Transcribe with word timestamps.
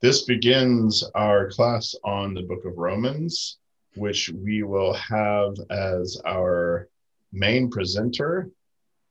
This 0.00 0.22
begins 0.22 1.04
our 1.14 1.50
class 1.50 1.94
on 2.04 2.32
the 2.32 2.42
book 2.42 2.64
of 2.64 2.78
Romans, 2.78 3.58
which 3.96 4.30
we 4.30 4.62
will 4.62 4.94
have 4.94 5.54
as 5.68 6.18
our 6.26 6.88
main 7.32 7.68
presenter. 7.70 8.48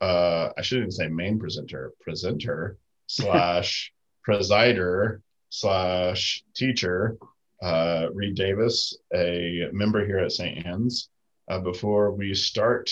Uh, 0.00 0.48
I 0.58 0.62
shouldn't 0.62 0.94
say 0.94 1.06
main 1.06 1.38
presenter, 1.38 1.92
presenter 2.00 2.76
slash 3.06 3.92
presider 4.26 5.22
slash 5.50 6.42
teacher, 6.54 7.16
uh, 7.62 8.08
Reed 8.12 8.34
Davis, 8.34 8.98
a 9.14 9.68
member 9.72 10.04
here 10.04 10.18
at 10.18 10.32
St. 10.32 10.66
Anne's. 10.66 11.08
Uh, 11.48 11.60
before 11.60 12.10
we 12.10 12.34
start, 12.34 12.90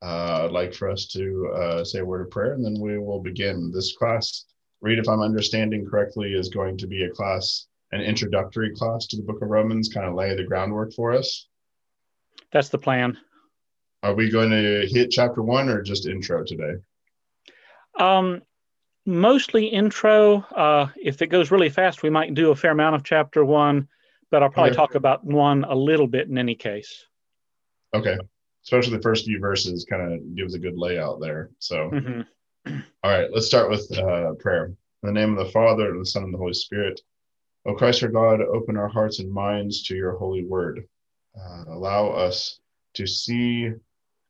uh, 0.00 0.44
I'd 0.46 0.52
like 0.52 0.72
for 0.72 0.88
us 0.88 1.06
to 1.08 1.52
uh, 1.54 1.84
say 1.84 1.98
a 1.98 2.04
word 2.04 2.22
of 2.22 2.30
prayer 2.30 2.54
and 2.54 2.64
then 2.64 2.80
we 2.80 2.98
will 2.98 3.20
begin 3.20 3.70
this 3.70 3.94
class 3.94 4.46
Reed, 4.86 5.00
if 5.00 5.08
I'm 5.08 5.20
understanding 5.20 5.84
correctly, 5.84 6.32
is 6.32 6.48
going 6.48 6.78
to 6.78 6.86
be 6.86 7.02
a 7.02 7.10
class, 7.10 7.66
an 7.90 8.00
introductory 8.00 8.72
class 8.72 9.08
to 9.08 9.16
the 9.16 9.22
book 9.24 9.42
of 9.42 9.48
Romans, 9.48 9.90
kind 9.92 10.06
of 10.06 10.14
lay 10.14 10.34
the 10.36 10.44
groundwork 10.44 10.92
for 10.92 11.12
us. 11.12 11.48
That's 12.52 12.68
the 12.68 12.78
plan. 12.78 13.18
Are 14.04 14.14
we 14.14 14.30
going 14.30 14.50
to 14.50 14.86
hit 14.88 15.10
chapter 15.10 15.42
one 15.42 15.68
or 15.68 15.82
just 15.82 16.06
intro 16.06 16.44
today? 16.44 16.74
Um, 17.98 18.42
mostly 19.04 19.66
intro. 19.66 20.42
Uh, 20.54 20.86
if 20.96 21.20
it 21.20 21.28
goes 21.28 21.50
really 21.50 21.68
fast, 21.68 22.04
we 22.04 22.10
might 22.10 22.34
do 22.34 22.52
a 22.52 22.56
fair 22.56 22.70
amount 22.70 22.94
of 22.94 23.02
chapter 23.02 23.44
one, 23.44 23.88
but 24.30 24.44
I'll 24.44 24.50
probably 24.50 24.70
okay. 24.70 24.76
talk 24.76 24.94
about 24.94 25.24
one 25.24 25.64
a 25.64 25.74
little 25.74 26.06
bit 26.06 26.28
in 26.28 26.38
any 26.38 26.54
case. 26.54 27.06
Okay. 27.92 28.16
Especially 28.62 28.96
the 28.96 29.02
first 29.02 29.24
few 29.24 29.40
verses 29.40 29.84
kind 29.90 30.12
of 30.12 30.36
gives 30.36 30.54
a 30.54 30.60
good 30.60 30.78
layout 30.78 31.20
there. 31.20 31.50
So. 31.58 31.90
Mm-hmm. 31.92 32.20
All 32.66 32.82
right, 33.04 33.28
let's 33.32 33.46
start 33.46 33.70
with 33.70 33.96
uh, 33.96 34.32
prayer. 34.40 34.66
In 34.66 34.76
the 35.02 35.12
name 35.12 35.38
of 35.38 35.44
the 35.44 35.52
Father, 35.52 35.92
and 35.92 36.00
the 36.00 36.06
Son, 36.06 36.24
and 36.24 36.34
the 36.34 36.38
Holy 36.38 36.52
Spirit. 36.52 37.00
O 37.64 37.74
Christ 37.74 38.02
our 38.02 38.08
God, 38.08 38.40
open 38.40 38.76
our 38.76 38.88
hearts 38.88 39.20
and 39.20 39.30
minds 39.30 39.84
to 39.84 39.94
your 39.94 40.16
holy 40.16 40.44
word. 40.44 40.82
Uh, 41.38 41.64
allow 41.68 42.08
us 42.08 42.58
to 42.94 43.06
see 43.06 43.70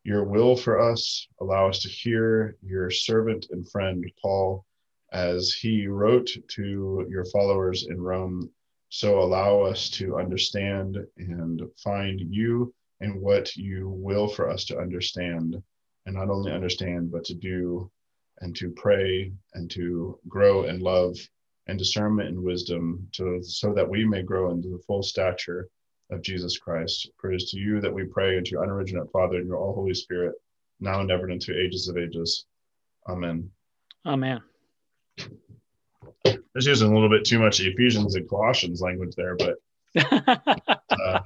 your 0.05 0.25
will 0.25 0.55
for 0.55 0.78
us. 0.78 1.27
Allow 1.41 1.70
us 1.70 1.78
to 1.81 1.89
hear 1.89 2.59
your 2.62 2.91
servant 2.91 3.47
and 3.53 3.67
friend, 3.70 4.05
Paul, 4.20 4.67
as 5.12 5.53
he 5.53 5.87
wrote 5.87 6.28
to 6.48 7.06
your 7.09 7.25
followers 7.33 7.87
in 7.89 7.98
Rome. 7.98 8.50
So 8.91 9.21
allow 9.21 9.61
us 9.61 9.89
to 9.91 10.19
understand 10.19 10.98
and 11.17 11.62
find 11.83 12.21
you 12.21 12.75
and 13.00 13.19
what 13.23 13.56
you 13.56 13.89
will 13.89 14.28
for 14.28 14.50
us 14.50 14.67
to 14.67 14.78
understand, 14.78 15.56
and 16.05 16.15
not 16.15 16.28
only 16.28 16.53
understand, 16.53 17.11
but 17.11 17.25
to 17.25 17.34
do 17.34 17.91
and 18.41 18.55
to 18.56 18.70
pray 18.70 19.33
and 19.55 19.70
to 19.70 20.19
grow 20.29 20.65
in 20.65 20.81
love 20.81 21.17
and 21.67 21.79
discernment 21.79 22.29
and 22.29 22.43
wisdom 22.43 23.09
to, 23.12 23.43
so 23.43 23.73
that 23.73 23.89
we 23.89 24.05
may 24.05 24.23
grow 24.23 24.51
into 24.51 24.69
the 24.69 24.83
full 24.87 25.03
stature 25.03 25.69
of 26.11 26.23
Jesus 26.23 26.59
Christ. 26.59 27.11
Praise 27.19 27.51
to 27.51 27.59
you 27.59 27.81
that 27.81 27.93
we 27.93 28.05
pray 28.05 28.37
and 28.37 28.47
to 28.47 28.53
your 28.53 28.67
unoriginate 28.67 29.11
Father 29.11 29.37
and 29.37 29.47
your 29.47 29.56
all 29.56 29.75
Holy 29.75 29.95
Spirit, 29.95 30.34
now 30.81 31.01
and 31.01 31.11
ever 31.11 31.25
and 31.25 31.33
into 31.33 31.59
ages 31.59 31.89
of 31.89 31.97
ages. 31.97 32.45
Amen. 33.09 33.51
Amen. 34.05 34.41
Just 36.25 36.69
using 36.69 36.91
a 36.91 36.95
little 36.95 37.11
bit 37.11 37.25
too 37.25 37.39
much 37.39 37.61
Ephesians 37.61 38.15
and 38.15 38.28
Colossians 38.28 38.81
language 38.81 39.15
there, 39.17 39.37
but 39.37 39.56
uh, 40.11 41.21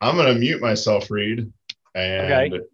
I'm 0.00 0.16
going 0.16 0.32
to 0.32 0.40
mute 0.40 0.60
myself, 0.60 1.10
Reed. 1.10 1.52
And 1.94 2.54
okay. 2.54 2.64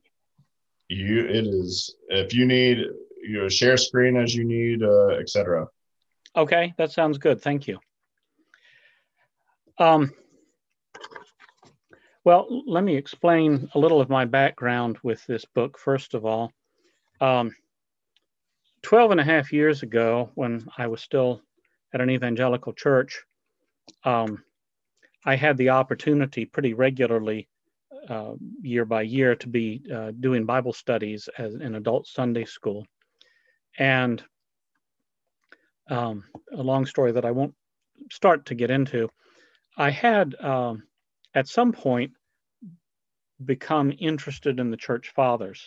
you, 0.89 1.21
it 1.27 1.47
is, 1.47 1.95
if 2.09 2.35
you 2.35 2.45
need 2.47 2.87
you 3.23 3.41
know, 3.41 3.49
share 3.49 3.77
screen 3.77 4.17
as 4.17 4.35
you 4.35 4.45
need, 4.45 4.83
uh, 4.83 5.11
etc. 5.21 5.67
Okay, 6.37 6.75
that 6.79 6.93
sounds 6.93 7.19
good. 7.19 7.41
Thank 7.41 7.67
you. 7.67 7.79
Um, 9.79 10.13
well, 12.25 12.47
let 12.67 12.85
me 12.85 12.97
explain 12.97 13.69
a 13.75 13.79
little 13.79 14.01
of 14.01 14.09
my 14.09 14.25
background 14.25 14.99
with 15.03 15.25
this 15.27 15.45
book, 15.45 15.79
first 15.79 16.15
of 16.15 16.25
all. 16.25 16.53
Um, 17.21 17.55
12 18.83 19.13
and 19.13 19.21
a 19.21 19.25
half 19.25 19.53
years 19.53 19.83
ago, 19.83 20.31
when 20.35 20.67
I 20.77 20.87
was 20.87 21.01
still 21.01 21.43
at 21.93 22.01
an 22.01 22.11
evangelical 22.11 22.73
church, 22.73 23.23
um, 24.05 24.43
I 25.25 25.37
had 25.37 25.57
the 25.57 25.71
opportunity 25.71 26.45
pretty 26.45 26.75
regularly, 26.75 27.49
uh, 28.09 28.35
year 28.61 28.85
by 28.85 29.03
year, 29.03 29.37
to 29.37 29.49
be 29.49 29.83
uh, 29.93 30.13
doing 30.19 30.45
Bible 30.45 30.73
studies 30.73 31.29
as 31.39 31.55
an 31.55 31.75
adult 31.75 32.07
Sunday 32.07 32.45
school. 32.45 32.87
And 33.79 34.23
um, 35.89 36.25
a 36.53 36.63
long 36.63 36.87
story 36.87 37.13
that 37.13 37.25
I 37.25 37.31
won't 37.31 37.55
start 38.11 38.47
to 38.47 38.55
get 38.55 38.71
into. 38.71 39.09
I 39.77 39.91
had 39.91 40.35
um, 40.41 40.85
at 41.35 41.49
some 41.49 41.73
point 41.73 42.13
become 43.45 43.93
interested 43.99 44.61
in 44.61 44.71
the 44.71 44.77
church 44.77 45.13
fathers. 45.15 45.67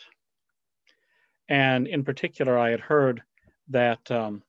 And 1.50 1.88
in 1.88 2.04
particular, 2.04 2.58
I 2.58 2.72
had 2.72 2.80
heard 2.80 3.22
that 3.70 4.10
um, 4.12 4.44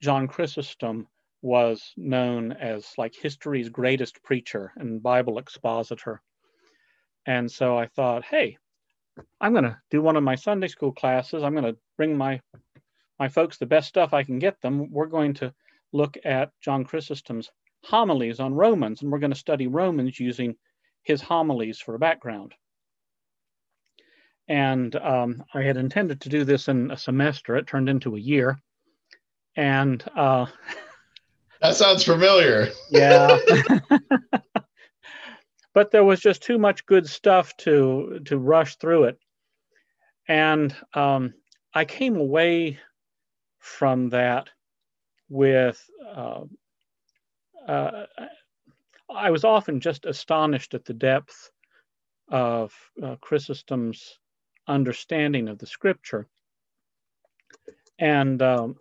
John 0.00 0.28
Chrysostom 0.28 1.08
was 1.42 1.92
known 1.96 2.52
as 2.52 2.92
like 2.98 3.14
history's 3.14 3.68
greatest 3.68 4.22
preacher 4.22 4.72
and 4.76 5.02
Bible 5.02 5.38
expositor. 5.38 6.22
And 7.26 7.50
so 7.50 7.76
I 7.76 7.86
thought, 7.86 8.24
hey, 8.24 8.58
I'm 9.40 9.52
going 9.52 9.64
to 9.64 9.78
do 9.90 10.02
one 10.02 10.16
of 10.16 10.22
my 10.22 10.34
Sunday 10.34 10.68
school 10.68 10.92
classes. 10.92 11.42
I'm 11.42 11.54
going 11.54 11.72
to 11.72 11.78
bring 11.96 12.16
my 12.16 12.40
my 13.18 13.28
folks 13.28 13.56
the 13.56 13.66
best 13.66 13.88
stuff 13.88 14.12
I 14.12 14.24
can 14.24 14.38
get 14.38 14.60
them. 14.60 14.90
We're 14.90 15.06
going 15.06 15.34
to 15.34 15.54
look 15.92 16.18
at 16.24 16.50
John 16.60 16.84
Chrysostom's 16.84 17.50
homilies 17.82 18.40
on 18.40 18.54
Romans, 18.54 19.02
and 19.02 19.10
we're 19.10 19.18
going 19.18 19.32
to 19.32 19.38
study 19.38 19.66
Romans 19.66 20.20
using 20.20 20.56
his 21.02 21.22
homilies 21.22 21.78
for 21.78 21.94
a 21.94 21.98
background. 21.98 22.52
And 24.48 24.94
um, 24.96 25.42
I 25.54 25.62
had 25.62 25.76
intended 25.76 26.20
to 26.22 26.28
do 26.28 26.44
this 26.44 26.68
in 26.68 26.90
a 26.90 26.96
semester. 26.96 27.56
It 27.56 27.66
turned 27.66 27.88
into 27.88 28.16
a 28.16 28.20
year. 28.20 28.60
And 29.56 30.04
uh, 30.14 30.46
that 31.60 31.74
sounds 31.76 32.04
familiar. 32.04 32.68
yeah. 32.90 33.38
but 35.76 35.90
there 35.90 36.04
was 36.04 36.20
just 36.20 36.42
too 36.42 36.56
much 36.56 36.86
good 36.86 37.06
stuff 37.06 37.54
to 37.58 38.18
to 38.24 38.38
rush 38.38 38.76
through 38.76 39.04
it. 39.04 39.18
And 40.26 40.74
um, 40.94 41.34
i 41.74 41.84
came 41.84 42.16
away 42.16 42.78
from 43.58 44.08
that 44.08 44.48
with 45.28 45.78
uh, 46.16 46.44
uh, 47.68 48.06
i 49.10 49.30
was 49.30 49.44
often 49.44 49.80
just 49.80 50.06
astonished 50.06 50.72
at 50.72 50.86
the 50.86 50.94
depth 50.94 51.50
of 52.30 52.72
uh, 53.02 53.16
chrysostom's 53.16 54.18
understanding 54.66 55.48
of 55.48 55.58
the 55.58 55.66
scripture. 55.66 56.26
And 57.98 58.40
um, 58.40 58.76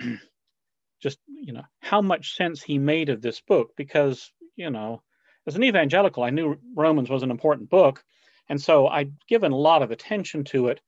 just 1.02 1.18
you 1.28 1.52
know 1.52 1.66
how 1.80 2.00
much 2.00 2.36
sense 2.36 2.62
he 2.62 2.78
made 2.78 3.10
of 3.10 3.20
this 3.20 3.42
book 3.42 3.72
because 3.76 4.32
you 4.56 4.70
know 4.70 5.02
as 5.48 5.56
an 5.56 5.64
evangelical, 5.64 6.22
I 6.22 6.30
knew 6.30 6.58
Romans 6.74 7.08
was 7.08 7.22
an 7.22 7.30
important 7.30 7.70
book. 7.70 8.04
And 8.50 8.60
so 8.60 8.86
I'd 8.86 9.12
given 9.28 9.50
a 9.50 9.56
lot 9.56 9.82
of 9.82 9.90
attention 9.90 10.44
to 10.44 10.68
it 10.68 10.80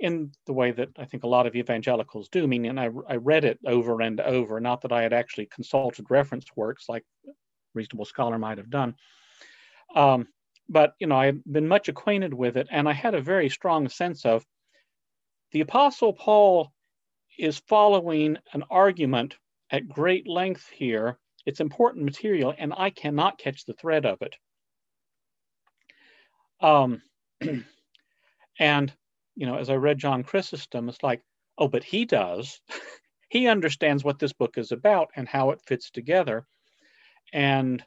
in 0.00 0.32
the 0.46 0.54
way 0.54 0.70
that 0.72 0.88
I 0.98 1.04
think 1.04 1.22
a 1.22 1.28
lot 1.28 1.46
of 1.46 1.54
evangelicals 1.54 2.28
do, 2.30 2.46
meaning 2.46 2.78
I, 2.78 2.90
I 3.08 3.16
read 3.16 3.44
it 3.44 3.58
over 3.66 4.00
and 4.00 4.20
over, 4.20 4.58
not 4.58 4.80
that 4.82 4.92
I 4.92 5.02
had 5.02 5.12
actually 5.12 5.46
consulted 5.46 6.06
reference 6.10 6.46
works 6.56 6.86
like 6.88 7.04
a 7.26 7.30
reasonable 7.74 8.06
scholar 8.06 8.38
might 8.38 8.58
have 8.58 8.70
done. 8.70 8.94
Um, 9.94 10.28
but, 10.68 10.94
you 10.98 11.06
know, 11.06 11.16
I 11.16 11.26
had 11.26 11.42
been 11.44 11.68
much 11.68 11.88
acquainted 11.88 12.34
with 12.34 12.56
it, 12.56 12.68
and 12.70 12.88
I 12.88 12.92
had 12.92 13.14
a 13.14 13.20
very 13.20 13.48
strong 13.50 13.88
sense 13.88 14.24
of 14.24 14.44
the 15.52 15.60
Apostle 15.60 16.12
Paul 16.12 16.72
is 17.38 17.58
following 17.58 18.38
an 18.52 18.64
argument 18.70 19.36
at 19.70 19.88
great 19.88 20.26
length 20.26 20.68
here 20.68 21.18
it's 21.46 21.60
important 21.60 22.04
material, 22.04 22.52
and 22.58 22.74
I 22.76 22.90
cannot 22.90 23.38
catch 23.38 23.64
the 23.64 23.72
thread 23.74 24.04
of 24.04 24.20
it. 24.20 24.36
Um, 26.60 27.02
and, 28.58 28.92
you 29.36 29.46
know, 29.46 29.56
as 29.56 29.70
I 29.70 29.74
read 29.74 29.98
John 29.98 30.24
Chrysostom, 30.24 30.88
it's 30.88 31.02
like, 31.02 31.22
oh, 31.56 31.68
but 31.68 31.84
he 31.84 32.04
does. 32.04 32.60
he 33.28 33.46
understands 33.46 34.02
what 34.02 34.18
this 34.18 34.32
book 34.32 34.58
is 34.58 34.72
about 34.72 35.10
and 35.14 35.28
how 35.28 35.50
it 35.50 35.62
fits 35.66 35.90
together. 35.90 36.46
And, 37.32 37.84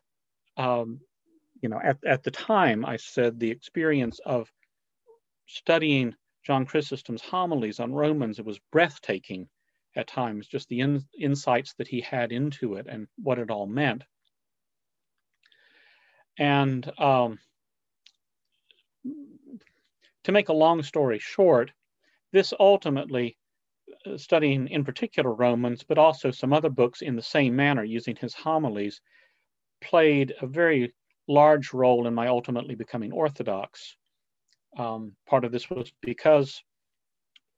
um, 0.57 1.01
you 1.61 1.67
know, 1.69 1.79
at, 1.83 1.97
at 2.05 2.23
the 2.23 2.31
time, 2.31 2.85
I 2.85 2.95
said 2.95 3.39
the 3.39 3.51
experience 3.51 4.19
of 4.25 4.49
studying 5.47 6.15
John 6.45 6.65
Chrysostom's 6.65 7.21
homilies 7.21 7.79
on 7.79 7.93
Romans, 7.93 8.39
it 8.39 8.45
was 8.45 8.59
breathtaking 8.71 9.49
at 9.99 10.07
times, 10.07 10.47
just 10.47 10.67
the 10.69 10.79
in, 10.79 11.03
insights 11.19 11.73
that 11.75 11.87
he 11.87 12.01
had 12.01 12.31
into 12.31 12.75
it 12.75 12.87
and 12.89 13.07
what 13.21 13.39
it 13.39 13.51
all 13.51 13.67
meant. 13.67 14.03
And 16.37 16.89
um, 16.97 17.37
to 20.23 20.31
make 20.31 20.49
a 20.49 20.53
long 20.53 20.81
story 20.83 21.19
short, 21.19 21.71
this 22.31 22.53
ultimately 22.59 23.37
uh, 24.05 24.17
studying 24.17 24.67
in 24.69 24.85
particular 24.85 25.33
Romans, 25.33 25.83
but 25.83 25.97
also 25.97 26.31
some 26.31 26.53
other 26.53 26.69
books 26.69 27.01
in 27.01 27.15
the 27.15 27.21
same 27.21 27.55
manner 27.55 27.83
using 27.83 28.15
his 28.15 28.33
homilies, 28.33 29.01
played 29.81 30.33
a 30.41 30.47
very 30.47 30.93
large 31.27 31.73
role 31.73 32.07
in 32.07 32.13
my 32.13 32.27
ultimately 32.27 32.75
becoming 32.75 33.11
Orthodox. 33.11 33.97
Um, 34.77 35.15
part 35.27 35.45
of 35.45 35.51
this 35.51 35.69
was 35.69 35.91
because 36.01 36.63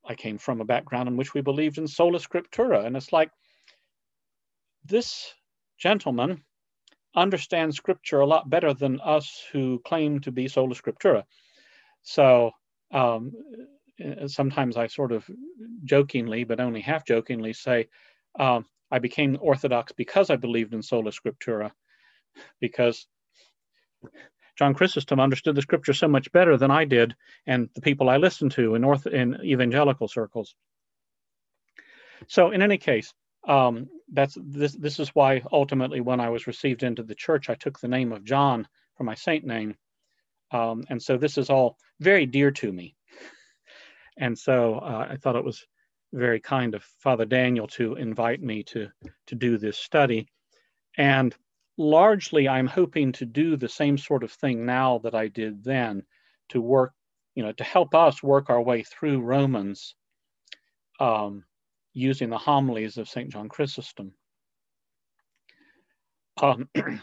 I 0.06 0.16
came 0.16 0.38
from 0.38 0.62
a 0.62 0.66
background 0.66 1.08
in 1.08 1.18
which 1.18 1.34
we 1.34 1.42
believed 1.42 1.78
in 1.78 1.88
sola 1.88 2.20
scriptura. 2.20 2.86
And 2.86 2.98
it's 2.98 3.14
like 3.14 3.32
this 4.84 5.34
gentleman 5.78 6.44
understands 7.16 7.78
scripture 7.78 8.22
a 8.22 8.26
lot 8.26 8.50
better 8.50 8.74
than 8.74 9.00
us 9.02 9.44
who 9.52 9.82
claim 9.86 10.20
to 10.22 10.32
be 10.32 10.48
sola 10.48 10.76
scriptura. 10.76 11.24
So 12.04 12.52
um, 12.92 13.32
uh, 14.04 14.28
sometimes 14.28 14.78
I 14.78 14.88
sort 14.88 15.12
of 15.12 15.30
jokingly, 15.84 16.44
but 16.44 16.60
only 16.60 16.82
half 16.82 17.06
jokingly, 17.06 17.54
say, 17.54 17.88
um, 18.40 18.66
I 18.90 19.00
became 19.00 19.38
Orthodox 19.40 19.92
because 19.92 20.30
I 20.30 20.36
believed 20.36 20.74
in 20.74 20.82
sola 20.82 21.12
scriptura, 21.12 21.72
because 22.60 23.08
John 24.62 24.76
Chrysostom 24.76 25.20
understood 25.20 25.56
the 25.56 25.64
scripture 25.64 25.94
so 25.94 26.08
much 26.08 26.32
better 26.32 26.56
than 26.56 26.70
I 26.70 26.86
did 26.86 27.16
and 27.48 27.68
the 27.74 27.82
people 27.82 28.12
I 28.12 28.18
listened 28.18 28.52
to 28.52 28.76
in, 28.76 28.84
orth- 28.84 29.08
in 29.08 29.40
evangelical 29.44 30.08
circles. 30.08 30.54
So, 32.28 32.52
in 32.52 32.62
any 32.62 32.78
case, 32.78 33.12
um, 33.48 33.90
that's 34.14 34.38
this. 34.40 34.74
This 34.74 35.00
is 35.00 35.10
why 35.16 35.42
ultimately, 35.52 36.00
when 36.00 36.20
I 36.20 36.30
was 36.30 36.46
received 36.46 36.84
into 36.84 37.02
the 37.02 37.16
church, 37.16 37.50
I 37.50 37.56
took 37.56 37.80
the 37.80 37.88
name 37.88 38.12
of 38.12 38.24
John 38.24 38.68
for 38.98 39.04
my 39.04 39.16
saint 39.16 39.46
name, 39.46 39.78
um, 40.52 40.84
and 40.90 41.02
so 41.02 41.18
this 41.18 41.40
is 41.40 41.50
all 41.50 41.76
very 42.00 42.28
dear 42.28 42.52
to 42.52 42.72
me. 42.72 42.96
And 44.16 44.38
so 44.38 44.76
uh, 44.76 45.08
I 45.10 45.16
thought 45.16 45.38
it 45.38 45.44
was 45.44 45.66
very 46.14 46.40
kind 46.40 46.76
of 46.76 46.84
Father 47.00 47.26
Daniel 47.26 47.66
to 47.70 47.96
invite 47.96 48.44
me 48.44 48.62
to 48.66 48.90
to 49.26 49.34
do 49.34 49.58
this 49.58 49.80
study, 49.80 50.28
and 51.00 51.36
largely 51.78 52.48
I'm 52.48 52.68
hoping 52.68 53.12
to 53.14 53.26
do 53.26 53.56
the 53.56 53.70
same 53.70 53.98
sort 53.98 54.24
of 54.24 54.32
thing 54.32 54.66
now 54.66 55.00
that 55.00 55.16
I 55.16 55.28
did 55.28 55.64
then, 55.64 56.04
to 56.50 56.62
work, 56.62 56.94
you 57.36 57.44
know, 57.44 57.52
to 57.54 57.64
help 57.64 57.96
us 57.96 58.22
work 58.22 58.50
our 58.50 58.62
way 58.62 58.84
through 58.84 59.22
Romans. 59.22 59.96
Um, 61.00 61.46
using 61.94 62.30
the 62.30 62.38
homilies 62.38 62.98
of 62.98 63.10
St. 63.10 63.30
John 63.30 63.50
Chrysostom. 63.50 64.14
Um, 66.42 66.70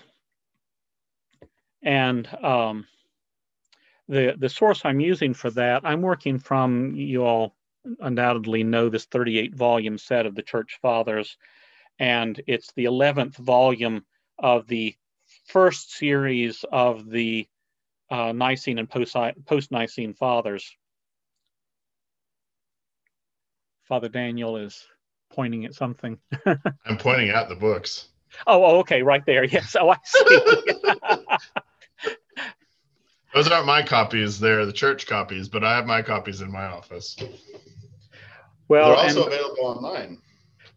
and 1.82 2.28
um, 2.42 2.86
the, 4.08 4.34
the 4.38 4.48
source 4.48 4.82
I'm 4.84 5.00
using 5.00 5.34
for 5.34 5.50
that, 5.50 5.82
I'm 5.84 6.02
working 6.02 6.38
from, 6.38 6.94
you 6.94 7.24
all 7.24 7.54
undoubtedly 8.00 8.64
know 8.64 8.88
this 8.88 9.04
38 9.06 9.54
volume 9.54 9.98
set 9.98 10.26
of 10.26 10.34
the 10.34 10.42
Church 10.42 10.78
Fathers, 10.80 11.36
and 11.98 12.40
it's 12.46 12.72
the 12.72 12.84
11th 12.84 13.36
volume 13.36 14.04
of 14.38 14.66
the 14.66 14.94
first 15.46 15.92
series 15.92 16.64
of 16.70 17.08
the 17.08 17.48
uh, 18.10 18.32
Nicene 18.32 18.78
and 18.78 18.88
post 18.88 19.70
Nicene 19.70 20.14
Fathers. 20.14 20.74
Father 23.88 24.08
Daniel 24.08 24.56
is 24.56 24.86
pointing 25.30 25.64
at 25.64 25.74
something. 25.74 26.18
I'm 26.46 26.98
pointing 26.98 27.30
at 27.30 27.48
the 27.48 27.54
books. 27.54 28.08
Oh, 28.46 28.64
oh, 28.64 28.78
okay, 28.80 29.02
right 29.02 29.24
there. 29.26 29.44
Yes. 29.52 29.76
Oh, 29.78 29.90
I 29.90 29.96
see. 30.04 30.40
Those 33.34 33.48
aren't 33.48 33.66
my 33.66 33.82
copies; 33.82 34.40
they're 34.40 34.64
the 34.66 34.72
church 34.72 35.06
copies. 35.06 35.48
But 35.48 35.62
I 35.64 35.76
have 35.76 35.86
my 35.86 36.02
copies 36.02 36.40
in 36.40 36.50
my 36.50 36.64
office. 36.64 37.16
Well, 38.68 38.88
they're 38.88 38.96
also 38.96 39.24
and, 39.24 39.32
available 39.32 39.64
online. 39.64 40.18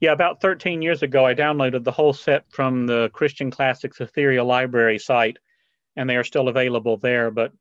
Yeah, 0.02 0.12
about 0.12 0.42
13 0.42 0.82
years 0.82 1.04
ago, 1.04 1.26
I 1.26 1.34
downloaded 1.36 1.84
the 1.84 1.92
whole 1.92 2.12
set 2.12 2.44
from 2.50 2.88
the 2.88 3.10
Christian 3.14 3.52
Classics 3.52 4.02
Ethereal 4.02 4.46
Library 4.46 5.00
site, 5.00 5.38
and 5.96 6.10
they 6.10 6.18
are 6.18 6.24
still 6.24 6.50
available 6.50 6.98
there. 6.98 7.32
But 7.32 7.54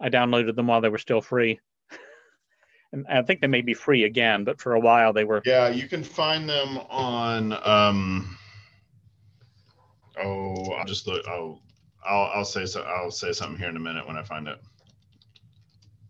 I 0.00 0.10
downloaded 0.10 0.54
them 0.54 0.66
while 0.66 0.80
they 0.80 0.88
were 0.90 0.98
still 0.98 1.20
free 1.20 1.58
and 2.92 3.06
I 3.08 3.22
think 3.22 3.40
they 3.40 3.46
may 3.46 3.60
be 3.60 3.74
free 3.74 4.04
again, 4.04 4.44
but 4.44 4.60
for 4.60 4.74
a 4.74 4.80
while 4.80 5.12
they 5.12 5.24
were. 5.24 5.42
Yeah, 5.44 5.68
you 5.68 5.88
can 5.88 6.02
find 6.02 6.48
them 6.48 6.78
on. 6.88 7.52
Um, 7.66 8.38
oh, 10.22 10.72
I'll 10.72 10.86
just 10.86 11.06
look. 11.06 11.26
Oh, 11.28 11.60
I'll 12.04 12.30
I'll 12.34 12.44
say 12.44 12.66
so. 12.66 12.82
I'll 12.82 13.10
say 13.10 13.32
something 13.32 13.58
here 13.58 13.68
in 13.68 13.76
a 13.76 13.80
minute 13.80 14.06
when 14.06 14.16
I 14.16 14.22
find 14.22 14.48
it. 14.48 14.58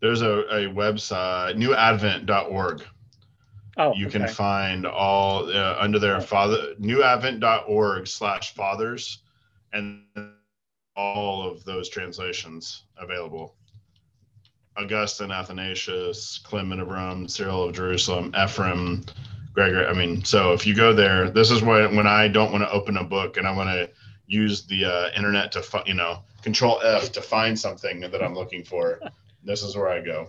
There's 0.00 0.23
a, 0.23 0.40
a 0.49 0.73
website, 0.73 1.56
newadvent.org. 1.56 2.82
Oh, 3.76 3.94
you 3.94 4.06
okay. 4.08 4.19
can 4.19 4.28
find 4.28 4.87
all 4.87 5.49
uh, 5.50 5.76
under 5.78 5.99
their 5.99 6.20
father 6.20 6.75
newadvent.org 6.81 8.06
slash 8.06 8.55
fathers 8.55 9.19
and 9.72 10.02
all 10.96 11.49
of 11.49 11.64
those 11.64 11.88
translations 11.88 12.84
available 12.99 13.55
Augustine, 14.76 15.31
Athanasius, 15.31 16.38
Clement 16.38 16.81
of 16.81 16.88
Rome, 16.88 17.28
Cyril 17.28 17.64
of 17.64 17.75
Jerusalem, 17.75 18.32
Ephraim, 18.40 19.05
Gregory. 19.52 19.87
I 19.87 19.93
mean, 19.93 20.25
so 20.25 20.52
if 20.52 20.66
you 20.66 20.75
go 20.75 20.93
there, 20.93 21.28
this 21.28 21.50
is 21.50 21.62
when 21.62 21.96
when 21.96 22.06
I 22.06 22.28
don't 22.28 22.52
want 22.52 22.64
to 22.64 22.70
open 22.70 22.96
a 22.96 23.05
book 23.05 23.37
and 23.37 23.46
I 23.46 23.52
want 23.52 23.69
to 23.69 23.90
use 24.26 24.66
the 24.66 24.84
uh, 24.84 25.11
internet 25.16 25.52
to 25.52 25.82
you 25.87 25.94
know 25.94 26.23
Control 26.43 26.81
F 26.82 27.12
to 27.12 27.20
find 27.20 27.58
something 27.58 28.00
that 28.00 28.23
I'm 28.23 28.34
looking 28.34 28.64
for. 28.64 29.00
this 29.44 29.62
is 29.62 29.76
where 29.76 29.88
I 29.88 30.00
go. 30.00 30.28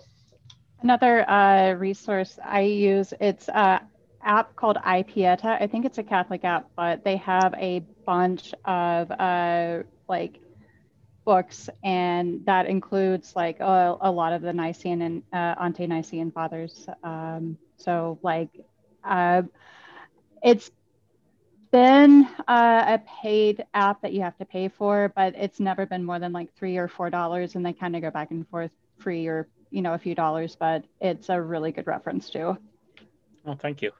Another 0.81 1.29
uh, 1.29 1.73
resource 1.73 2.39
I 2.43 2.61
use 2.61 3.13
it's 3.19 3.47
a 3.49 3.81
app 4.23 4.55
called 4.55 4.77
iPieta. 4.77 5.61
I 5.61 5.67
think 5.67 5.85
it's 5.85 5.97
a 5.99 6.03
Catholic 6.03 6.43
app, 6.43 6.69
but 6.75 7.03
they 7.03 7.17
have 7.17 7.53
a 7.55 7.83
bunch 8.05 8.53
of 8.65 9.11
uh, 9.11 9.83
like 10.09 10.39
books, 11.25 11.69
and 11.83 12.45
that 12.45 12.67
includes 12.67 13.33
like 13.35 13.59
a, 13.59 13.97
a 14.01 14.11
lot 14.11 14.33
of 14.33 14.41
the 14.41 14.53
Nicene 14.53 15.01
and 15.01 15.23
uh, 15.33 15.55
ante-Nicene 15.59 16.31
fathers. 16.31 16.87
Um, 17.03 17.57
so 17.77 18.19
like, 18.23 18.49
uh, 19.03 19.43
it's 20.43 20.71
been 21.71 22.27
uh, 22.47 22.83
a 22.99 23.01
paid 23.23 23.65
app 23.73 24.01
that 24.01 24.13
you 24.13 24.21
have 24.21 24.37
to 24.37 24.45
pay 24.45 24.67
for, 24.67 25.11
but 25.15 25.35
it's 25.37 25.59
never 25.59 25.85
been 25.85 26.03
more 26.03 26.19
than 26.19 26.33
like 26.33 26.53
three 26.55 26.77
or 26.77 26.87
four 26.87 27.09
dollars, 27.09 27.55
and 27.55 27.65
they 27.65 27.73
kind 27.73 27.95
of 27.95 28.01
go 28.01 28.11
back 28.11 28.31
and 28.31 28.47
forth, 28.49 28.71
free 28.99 29.27
or 29.27 29.47
you 29.71 29.81
know 29.81 29.93
a 29.93 29.97
few 29.97 30.13
dollars, 30.13 30.55
but 30.59 30.85
it's 30.99 31.29
a 31.29 31.41
really 31.41 31.71
good 31.71 31.87
reference 31.87 32.29
too. 32.29 32.57
Well, 33.43 33.57
thank 33.59 33.81
you. 33.81 33.91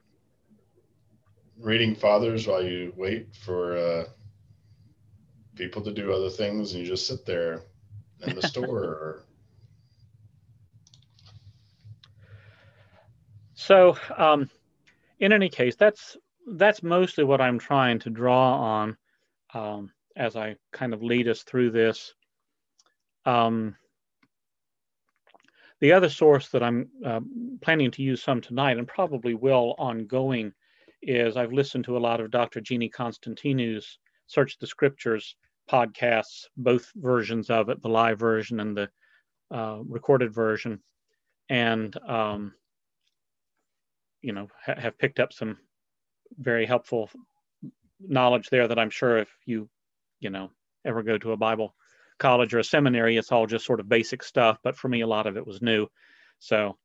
Reading 1.58 1.94
fathers 1.94 2.46
while 2.46 2.62
you 2.62 2.92
wait 2.96 3.34
for 3.34 3.76
uh, 3.76 4.04
people 5.54 5.82
to 5.82 5.92
do 5.92 6.12
other 6.12 6.30
things 6.30 6.72
and 6.72 6.82
you 6.82 6.88
just 6.88 7.06
sit 7.06 7.24
there 7.26 7.62
in 8.26 8.34
the 8.34 8.42
store 8.46 9.24
so 13.54 13.96
um, 14.16 14.48
in 15.20 15.32
any 15.32 15.48
case 15.48 15.76
that's 15.76 16.16
that's 16.54 16.82
mostly 16.82 17.24
what 17.24 17.40
i'm 17.40 17.58
trying 17.58 17.98
to 17.98 18.10
draw 18.10 18.56
on 18.56 18.96
um, 19.54 19.90
as 20.16 20.36
i 20.36 20.56
kind 20.72 20.94
of 20.94 21.02
lead 21.02 21.28
us 21.28 21.42
through 21.42 21.70
this 21.70 22.14
um, 23.24 23.76
the 25.82 25.92
other 25.92 26.08
source 26.08 26.48
that 26.48 26.62
i'm 26.62 26.88
uh, 27.04 27.20
planning 27.60 27.90
to 27.90 28.02
use 28.02 28.22
some 28.22 28.40
tonight 28.40 28.78
and 28.78 28.88
probably 28.88 29.34
will 29.34 29.74
ongoing 29.78 30.50
is 31.02 31.36
i've 31.36 31.52
listened 31.52 31.84
to 31.84 31.96
a 31.96 32.04
lot 32.06 32.20
of 32.20 32.30
dr 32.30 32.60
jeannie 32.62 32.90
constantinou 32.90 33.84
search 34.26 34.58
the 34.58 34.66
scriptures 34.66 35.36
podcasts, 35.70 36.48
both 36.56 36.90
versions 36.96 37.50
of 37.50 37.68
it, 37.68 37.82
the 37.82 37.88
live 37.88 38.18
version 38.18 38.60
and 38.60 38.76
the 38.76 38.88
uh, 39.50 39.78
recorded 39.86 40.32
version, 40.32 40.80
and 41.48 41.96
um, 42.08 42.52
you 44.20 44.32
know 44.32 44.48
ha- 44.64 44.78
have 44.78 44.98
picked 44.98 45.20
up 45.20 45.32
some 45.32 45.58
very 46.38 46.66
helpful 46.66 47.10
knowledge 48.00 48.48
there 48.50 48.68
that 48.68 48.78
I'm 48.78 48.90
sure 48.90 49.18
if 49.18 49.28
you 49.46 49.68
you 50.20 50.30
know 50.30 50.50
ever 50.84 51.02
go 51.02 51.18
to 51.18 51.32
a 51.32 51.36
Bible 51.36 51.74
college 52.18 52.54
or 52.54 52.58
a 52.58 52.64
seminary, 52.64 53.16
it's 53.16 53.32
all 53.32 53.46
just 53.46 53.66
sort 53.66 53.80
of 53.80 53.88
basic 53.88 54.22
stuff. 54.22 54.58
But 54.62 54.76
for 54.76 54.88
me, 54.88 55.00
a 55.00 55.06
lot 55.06 55.26
of 55.26 55.36
it 55.36 55.46
was 55.46 55.62
new, 55.62 55.88
so 56.38 56.76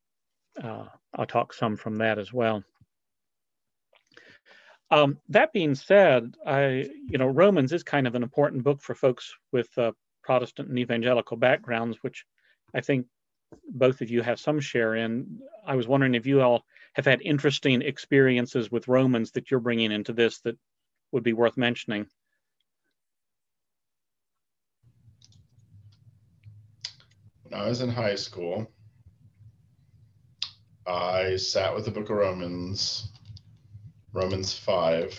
uh, 0.61 0.85
I'll 1.13 1.25
talk 1.25 1.53
some 1.53 1.77
from 1.77 1.97
that 1.97 2.19
as 2.19 2.33
well. 2.33 2.63
Um, 4.89 5.17
that 5.29 5.51
being 5.51 5.75
said, 5.75 6.35
I, 6.45 6.89
you 7.09 7.17
know, 7.17 7.27
Romans 7.27 7.73
is 7.73 7.83
kind 7.83 8.07
of 8.07 8.15
an 8.15 8.23
important 8.23 8.63
book 8.63 8.81
for 8.81 8.95
folks 8.95 9.33
with 9.51 9.69
uh, 9.77 9.91
Protestant 10.23 10.69
and 10.69 10.79
evangelical 10.79 11.37
backgrounds, 11.37 11.97
which 12.01 12.25
I 12.73 12.81
think 12.81 13.07
both 13.69 14.01
of 14.01 14.09
you 14.09 14.21
have 14.21 14.39
some 14.39 14.59
share 14.59 14.95
in. 14.95 15.39
I 15.65 15.75
was 15.75 15.87
wondering 15.87 16.15
if 16.15 16.25
you 16.25 16.41
all 16.41 16.63
have 16.93 17.05
had 17.05 17.21
interesting 17.21 17.81
experiences 17.81 18.71
with 18.71 18.87
Romans 18.87 19.31
that 19.31 19.51
you're 19.51 19.59
bringing 19.59 19.91
into 19.91 20.13
this 20.13 20.39
that 20.39 20.57
would 21.11 21.23
be 21.23 21.33
worth 21.33 21.57
mentioning. 21.57 22.07
When 27.49 27.61
I 27.61 27.69
was 27.69 27.79
in 27.79 27.89
high 27.89 28.15
school, 28.15 28.69
I 30.85 31.37
sat 31.37 31.73
with 31.73 31.85
the 31.85 31.91
book 31.91 32.09
of 32.09 32.17
Romans, 32.17 33.07
Romans 34.11 34.53
5, 34.53 35.17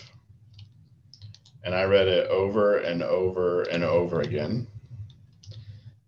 and 1.63 1.73
I 1.73 1.85
read 1.85 2.07
it 2.07 2.29
over 2.29 2.77
and 2.77 3.01
over 3.01 3.63
and 3.63 3.83
over 3.83 4.21
again 4.21 4.67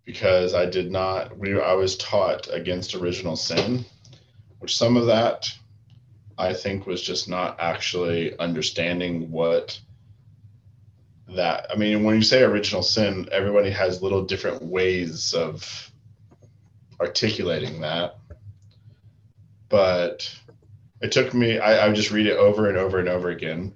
because 0.06 0.54
I 0.54 0.68
did 0.68 0.92
not 0.92 1.36
we 1.40 1.60
I 1.60 1.74
was 1.74 1.98
taught 1.98 2.48
against 2.52 2.94
original 2.94 3.36
sin, 3.36 3.84
which 4.60 4.78
some 4.78 4.98
of 4.98 5.08
that 5.08 5.52
I 6.38 6.54
think 6.54 6.86
was 6.86 7.02
just 7.02 7.30
not 7.30 7.60
actually 7.60 8.38
understanding 8.38 9.32
what 9.32 9.80
that 11.30 11.66
I 11.72 11.76
mean 11.78 12.04
when 12.04 12.16
you 12.16 12.22
say 12.22 12.44
original 12.44 12.84
sin, 12.84 13.28
everybody 13.32 13.72
has 13.72 14.04
little 14.04 14.24
different 14.24 14.62
ways 14.62 15.34
of 15.34 15.91
articulating 17.02 17.82
that. 17.82 18.18
But 19.70 20.34
it 21.02 21.12
took 21.12 21.34
me 21.34 21.60
I, 21.60 21.88
I 21.88 21.94
just 21.94 22.12
read 22.12 22.28
it 22.28 22.38
over 22.38 22.70
and 22.70 22.78
over 22.78 23.00
and 23.00 23.10
over 23.10 23.30
again 23.30 23.74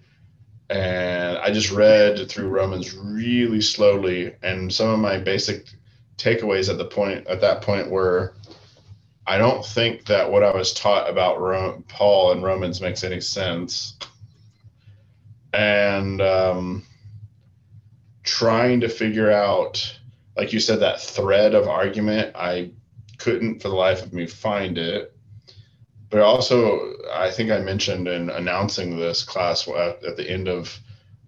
and 0.70 1.38
I 1.38 1.52
just 1.52 1.72
read 1.72 2.30
through 2.30 2.50
Romans 2.50 2.96
really 2.96 3.62
slowly, 3.62 4.36
and 4.42 4.74
some 4.74 4.90
of 4.90 5.00
my 5.00 5.18
basic 5.18 5.68
takeaways 6.18 6.70
at 6.70 6.78
the 6.78 6.86
point 6.86 7.28
at 7.28 7.42
that 7.42 7.62
point 7.62 7.90
were 7.90 8.34
I 9.28 9.38
don't 9.38 9.66
think 9.66 10.06
that 10.06 10.32
what 10.32 10.44
I 10.44 10.56
was 10.56 10.74
taught 10.74 11.10
about 11.10 11.42
Rome, 11.42 11.84
Paul 11.88 12.32
and 12.32 12.44
Romans 12.44 12.80
makes 12.80 13.04
any 13.04 13.22
sense. 13.22 13.98
And 15.52 16.22
um, 16.22 16.84
trying 18.24 18.82
to 18.82 18.90
figure 18.90 19.32
out, 19.32 20.00
like 20.38 20.54
you 20.54 20.60
said, 20.60 20.80
that 20.82 21.02
thread 21.02 21.56
of 21.56 21.68
argument, 21.68 22.36
I 22.36 22.72
couldn't 23.18 23.62
for 23.62 23.70
the 23.70 23.76
life 23.76 24.04
of 24.04 24.14
me 24.14 24.26
find 24.26 24.78
it. 24.78 25.16
But 26.10 26.22
also, 26.22 26.94
I 27.12 27.32
think 27.32 27.52
I 27.52 27.60
mentioned 27.60 28.08
in 28.08 28.30
announcing 28.30 28.98
this 28.98 29.24
class 29.24 29.68
at, 29.68 30.02
the 30.18 30.30
end 30.30 30.48
of, 30.48 30.80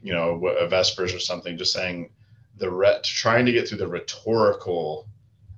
you 0.02 0.14
know, 0.14 0.46
a 0.48 0.68
Vespers 0.68 1.14
or 1.14 1.20
something, 1.20 1.58
just 1.58 1.74
saying 1.74 2.12
the 2.58 2.70
re- 2.70 3.00
trying 3.04 3.46
to 3.46 3.52
get 3.52 3.68
through 3.68 3.80
the 3.80 3.88
rhetorical 3.88 5.08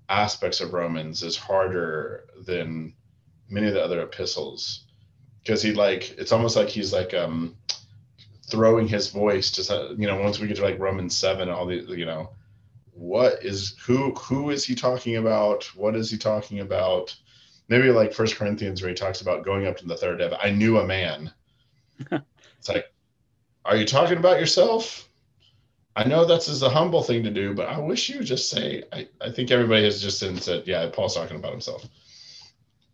aspects 0.07 0.61
of 0.61 0.73
Romans 0.73 1.21
is 1.21 1.37
harder 1.37 2.25
than 2.45 2.93
many 3.49 3.67
of 3.67 3.73
the 3.73 3.83
other 3.83 4.01
epistles 4.01 4.85
because 5.43 5.61
he 5.61 5.73
like 5.73 6.11
it's 6.17 6.31
almost 6.31 6.55
like 6.55 6.69
he's 6.69 6.93
like 6.93 7.13
um 7.13 7.55
throwing 8.49 8.87
his 8.87 9.09
voice 9.09 9.51
to 9.51 9.95
you 9.97 10.07
know 10.07 10.19
once 10.19 10.39
we 10.39 10.47
get 10.47 10.57
to 10.57 10.63
like 10.63 10.79
Romans 10.79 11.15
7 11.15 11.49
all 11.49 11.65
the 11.65 11.75
you 11.97 12.05
know 12.05 12.29
what 12.99 13.45
is 13.45 13.77
who 13.85 14.11
who 14.11 14.49
is 14.49 14.65
he 14.65 14.75
talking 14.75 15.15
about? 15.15 15.63
What 15.75 15.95
is 15.95 16.11
he 16.11 16.17
talking 16.17 16.59
about? 16.59 17.15
Maybe 17.69 17.89
like 17.91 18.13
first 18.13 18.35
corinthians 18.35 18.81
where 18.81 18.89
he 18.89 18.95
talks 18.95 19.21
about 19.21 19.45
going 19.45 19.67
up 19.67 19.77
to 19.77 19.87
the 19.87 19.95
third 19.95 20.19
heaven. 20.19 20.37
I 20.41 20.51
knew 20.51 20.77
a 20.77 20.85
man. 20.85 21.31
It's 22.59 22.67
like 22.67 22.91
are 23.63 23.77
you 23.77 23.85
talking 23.85 24.17
about 24.17 24.39
yourself? 24.39 25.07
I 25.95 26.03
know 26.03 26.25
that's 26.25 26.49
is 26.49 26.61
a 26.61 26.69
humble 26.69 27.03
thing 27.03 27.23
to 27.23 27.29
do, 27.29 27.53
but 27.53 27.69
I 27.69 27.79
wish 27.79 28.09
you 28.09 28.21
just 28.21 28.49
say, 28.49 28.83
I, 28.91 29.07
I 29.21 29.31
think 29.31 29.49
everybody 29.49 29.83
has 29.83 30.01
just 30.01 30.19
said, 30.19 30.63
yeah, 30.65 30.89
Paul's 30.91 31.15
talking 31.15 31.37
about 31.37 31.51
himself. 31.51 31.85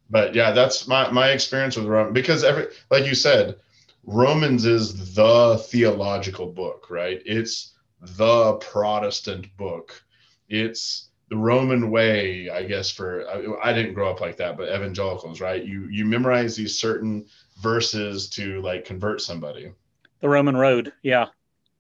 But 0.10 0.36
yeah, 0.36 0.52
that's 0.52 0.88
my, 0.88 1.10
my 1.12 1.30
experience 1.30 1.76
with 1.76 1.88
Rome 1.88 2.14
because 2.14 2.44
every, 2.44 2.68
like 2.92 3.06
you 3.06 3.16
said, 3.16 3.56
Romans 4.04 4.66
is 4.66 5.16
the 5.16 5.58
theological 5.68 6.52
book, 6.52 6.88
right? 6.90 7.22
It's 7.26 7.75
the 8.02 8.54
Protestant 8.56 9.56
book. 9.58 10.04
It's 10.48 11.10
the 11.30 11.38
Roman 11.38 11.90
way, 11.90 12.50
I 12.50 12.64
guess. 12.64 12.92
For 12.92 13.28
I, 13.28 13.70
I 13.70 13.74
didn't 13.74 13.94
grow 13.94 14.10
up 14.10 14.22
like 14.22 14.38
that, 14.38 14.58
but 14.58 14.70
evangelicals, 14.70 15.42
right? 15.42 15.64
You 15.64 15.88
you 15.90 16.06
memorize 16.06 16.56
these 16.56 16.80
certain 16.80 17.26
verses 17.62 18.30
to 18.32 18.62
like 18.62 18.86
convert 18.86 19.22
somebody. 19.22 19.72
The 20.20 20.30
Roman 20.30 20.58
road, 20.58 20.94
yeah. 21.04 21.28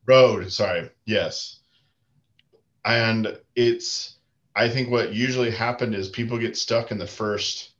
Road, 0.05 0.51
sorry. 0.51 0.89
Yes. 1.05 1.60
And 2.86 3.39
it's, 3.55 4.17
I 4.55 4.69
think 4.69 4.91
what 4.91 5.13
usually 5.13 5.50
happened 5.50 5.95
is 5.95 6.10
people 6.10 6.38
get 6.38 6.55
stuck 6.55 6.91
in 6.91 7.00
the 7.00 7.07
first 7.07 7.72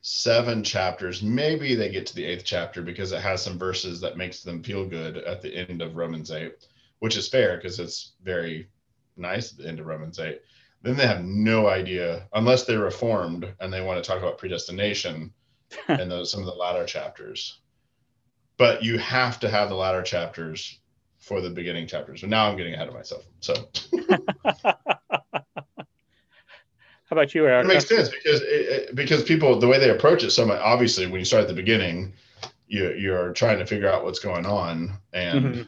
seven 0.00 0.62
chapters. 0.62 1.22
Maybe 1.22 1.74
they 1.74 1.88
get 1.90 2.06
to 2.06 2.14
the 2.14 2.24
eighth 2.24 2.44
chapter 2.44 2.82
because 2.82 3.10
it 3.12 3.20
has 3.20 3.42
some 3.42 3.58
verses 3.58 4.00
that 4.00 4.16
makes 4.16 4.42
them 4.42 4.62
feel 4.62 4.86
good 4.86 5.16
at 5.16 5.42
the 5.42 5.54
end 5.54 5.82
of 5.82 5.96
Romans 5.96 6.30
8, 6.30 6.52
which 7.00 7.16
is 7.16 7.28
fair 7.28 7.56
because 7.56 7.78
it's 7.78 8.12
very 8.22 8.68
nice 9.16 9.52
at 9.52 9.58
the 9.58 9.68
end 9.68 9.80
of 9.80 9.86
Romans 9.86 10.18
8. 10.18 10.40
Then 10.82 10.96
they 10.96 11.06
have 11.06 11.24
no 11.24 11.68
idea, 11.68 12.28
unless 12.32 12.64
they're 12.64 12.78
reformed 12.78 13.52
and 13.60 13.72
they 13.72 13.80
want 13.80 14.02
to 14.02 14.08
talk 14.08 14.18
about 14.18 14.38
predestination 14.38 15.32
and 15.88 16.10
those 16.10 16.30
some 16.30 16.40
of 16.40 16.46
the 16.46 16.52
latter 16.52 16.84
chapters. 16.84 17.58
But 18.56 18.82
you 18.82 18.98
have 18.98 19.40
to 19.40 19.48
have 19.48 19.68
the 19.68 19.74
latter 19.74 20.02
chapters 20.02 20.80
for 21.18 21.40
the 21.40 21.50
beginning 21.50 21.86
chapters. 21.86 22.20
But 22.20 22.30
now 22.30 22.48
I'm 22.48 22.56
getting 22.56 22.74
ahead 22.74 22.88
of 22.88 22.94
myself. 22.94 23.24
So. 23.40 23.54
How 27.08 27.14
about 27.16 27.34
you, 27.34 27.46
Eric? 27.46 27.64
It 27.64 27.68
makes 27.68 27.88
sense 27.88 28.10
because 28.10 28.42
it, 28.42 28.94
because 28.94 29.22
people 29.22 29.58
the 29.58 29.66
way 29.66 29.78
they 29.78 29.88
approach 29.90 30.22
it 30.24 30.30
so 30.30 30.44
much. 30.44 30.60
Obviously, 30.60 31.06
when 31.06 31.20
you 31.20 31.24
start 31.24 31.42
at 31.42 31.48
the 31.48 31.54
beginning, 31.54 32.12
you 32.66 32.92
you're 32.92 33.32
trying 33.32 33.58
to 33.58 33.66
figure 33.66 33.88
out 33.88 34.04
what's 34.04 34.18
going 34.18 34.44
on, 34.44 34.92
and 35.14 35.44
mm-hmm. 35.44 35.62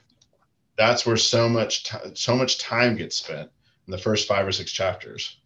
That's 0.80 1.04
where 1.04 1.16
so 1.16 1.46
much 1.46 1.84
t- 1.84 1.99
so 2.14 2.34
much 2.34 2.58
time 2.58 2.96
gets 2.96 3.16
spent 3.16 3.50
in 3.87 3.90
the 3.90 3.99
first 3.99 4.26
five 4.26 4.46
or 4.46 4.52
six 4.52 4.72
chapters. 4.72 5.37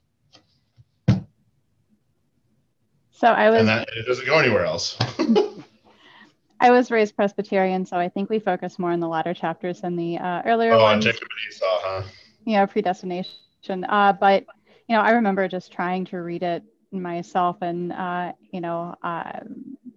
So 3.11 3.27
I 3.27 3.51
was. 3.51 3.61
And 3.61 3.69
that 3.69 3.89
it 3.97 4.07
doesn't 4.07 4.27
go 4.27 4.39
anywhere 4.39 4.65
else. 4.65 4.97
I 6.61 6.71
was 6.71 6.91
raised 6.91 7.17
Presbyterian, 7.17 7.85
so 7.85 7.97
I 7.97 8.09
think 8.09 8.31
we 8.31 8.39
focus 8.39 8.79
more 8.79 8.93
on 8.93 9.01
the 9.01 9.09
latter 9.09 9.35
chapters 9.35 9.81
than 9.81 9.97
the 9.97 10.19
uh, 10.19 10.43
earlier 10.47 10.73
oh, 10.73 10.83
ones. 10.83 11.05
Oh, 11.05 11.11
Jacob 11.11 11.29
and 11.29 11.53
Esau, 11.53 11.67
huh? 11.83 12.03
Yeah, 12.47 12.65
predestination. 12.67 13.85
Uh, 13.89 14.13
but 14.13 14.47
you 14.89 14.95
know, 14.95 15.03
I 15.03 15.11
remember 15.11 15.49
just 15.49 15.73
trying 15.73 16.05
to 16.07 16.19
read 16.19 16.45
it 16.45 16.63
myself, 16.93 17.57
and 17.61 17.93
uh, 17.93 18.33
you 18.53 18.61
know, 18.61 18.95
uh, 19.03 19.41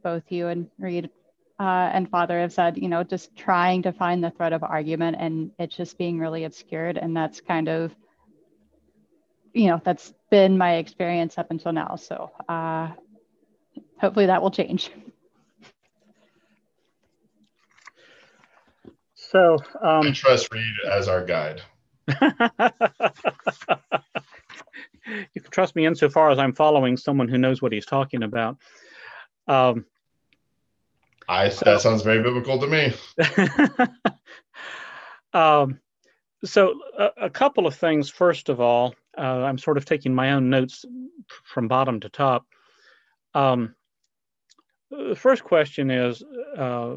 both 0.01 0.23
you 0.29 0.47
and 0.47 0.67
Reed 0.79 1.11
uh, 1.59 1.89
and 1.93 2.09
Father 2.09 2.39
have 2.39 2.53
said, 2.53 2.77
you 2.77 2.87
know, 2.87 3.03
just 3.03 3.35
trying 3.35 3.81
to 3.83 3.91
find 3.91 4.23
the 4.23 4.31
thread 4.31 4.53
of 4.53 4.63
argument, 4.63 5.17
and 5.19 5.51
it's 5.57 5.75
just 5.75 5.97
being 5.97 6.19
really 6.19 6.43
obscured, 6.43 6.97
and 6.97 7.15
that's 7.15 7.41
kind 7.41 7.67
of, 7.67 7.95
you 9.53 9.67
know, 9.67 9.81
that's 9.83 10.13
been 10.29 10.57
my 10.57 10.75
experience 10.75 11.37
up 11.37 11.49
until 11.49 11.71
now. 11.73 11.95
So 11.95 12.31
uh, 12.47 12.89
hopefully 13.99 14.27
that 14.27 14.41
will 14.41 14.51
change. 14.51 14.91
So 19.29 19.57
um, 19.81 20.07
I 20.07 20.11
trust 20.11 20.53
Reed 20.53 20.73
as 20.89 21.09
our 21.09 21.25
guide. 21.25 21.61
you 22.07 22.21
can 25.41 25.51
trust 25.51 25.75
me 25.75 25.85
insofar 25.85 26.31
as 26.31 26.39
I'm 26.39 26.53
following 26.53 26.95
someone 26.95 27.27
who 27.27 27.37
knows 27.37 27.61
what 27.61 27.73
he's 27.73 27.85
talking 27.85 28.23
about. 28.23 28.57
Um, 29.47 29.85
I 31.27 31.49
that 31.49 31.81
sounds 31.81 32.03
very 32.03 32.23
biblical 32.23 32.59
to 32.59 32.67
me. 32.67 32.93
um, 35.33 35.79
so 36.45 36.79
a, 36.97 37.09
a, 37.23 37.29
couple 37.29 37.67
of 37.67 37.75
things. 37.75 38.09
First 38.09 38.49
of 38.49 38.61
all, 38.61 38.95
uh, 39.17 39.21
I'm 39.43 39.57
sort 39.57 39.77
of 39.77 39.85
taking 39.85 40.15
my 40.15 40.33
own 40.33 40.49
notes 40.49 40.85
from 41.43 41.67
bottom 41.67 41.99
to 41.99 42.09
top. 42.09 42.45
Um, 43.33 43.75
the 44.89 45.15
first 45.15 45.43
question 45.43 45.91
is 45.91 46.23
uh, 46.57 46.95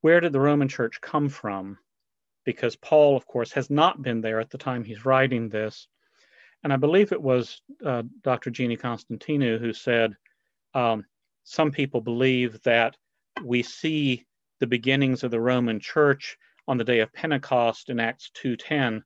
where 0.00 0.20
did 0.20 0.32
the 0.32 0.40
Roman 0.40 0.68
church 0.68 1.00
come 1.00 1.28
from? 1.28 1.78
Because 2.44 2.76
Paul, 2.76 3.16
of 3.16 3.26
course, 3.26 3.52
has 3.52 3.68
not 3.68 4.00
been 4.00 4.22
there 4.22 4.40
at 4.40 4.50
the 4.50 4.58
time 4.58 4.84
he's 4.84 5.04
writing 5.04 5.48
this. 5.48 5.86
And 6.64 6.72
I 6.72 6.76
believe 6.76 7.12
it 7.12 7.20
was 7.20 7.60
uh, 7.84 8.02
Dr. 8.22 8.50
Jeannie 8.50 8.76
Constantinou 8.76 9.60
who 9.60 9.72
said 9.72 10.16
um, 10.74 11.04
some 11.44 11.70
people 11.70 12.00
believe 12.00 12.62
that 12.62 12.96
we 13.44 13.62
see 13.62 14.26
the 14.60 14.66
beginnings 14.66 15.24
of 15.24 15.30
the 15.30 15.40
Roman 15.40 15.80
church 15.80 16.36
on 16.68 16.76
the 16.76 16.84
day 16.84 17.00
of 17.00 17.12
Pentecost 17.12 17.88
in 17.88 17.98
Acts 17.98 18.30
2:10, 18.34 19.02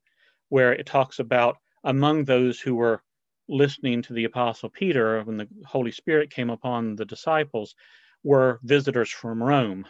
where 0.48 0.72
it 0.72 0.86
talks 0.86 1.18
about 1.18 1.58
among 1.84 2.24
those 2.24 2.60
who 2.60 2.74
were 2.74 3.02
listening 3.48 4.02
to 4.02 4.12
the 4.12 4.24
apostle 4.24 4.70
Peter 4.70 5.22
when 5.22 5.36
the 5.36 5.48
Holy 5.66 5.92
Spirit 5.92 6.30
came 6.30 6.50
upon 6.50 6.96
the 6.96 7.04
disciples 7.04 7.74
were 8.22 8.58
visitors 8.62 9.10
from 9.10 9.42
Rome. 9.42 9.86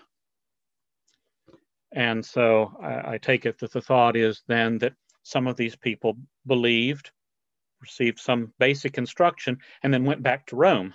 And 1.93 2.25
so 2.25 2.77
I, 2.83 3.15
I, 3.15 3.19
take 3.19 3.47
it 3.47 3.59
that 3.59 3.73
the 3.73 3.81
thought 3.81 4.17
is 4.17 4.43
then 4.49 4.79
that 4.79 4.95
some 5.23 5.47
of 5.47 5.57
these 5.57 5.77
people 5.77 6.19
believed, 6.45 7.13
received 7.81 8.19
some 8.19 8.53
basic 8.59 8.99
instruction, 8.99 9.59
and 9.83 9.95
then 9.95 10.05
went 10.05 10.23
back 10.23 10.47
to 10.47 10.57
Rome. 10.57 10.93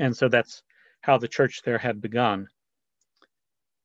And 0.00 0.16
so 0.16 0.28
that's 0.28 0.64
how 1.06 1.16
the 1.16 1.28
church 1.28 1.62
there 1.62 1.78
had 1.78 2.00
begun. 2.00 2.48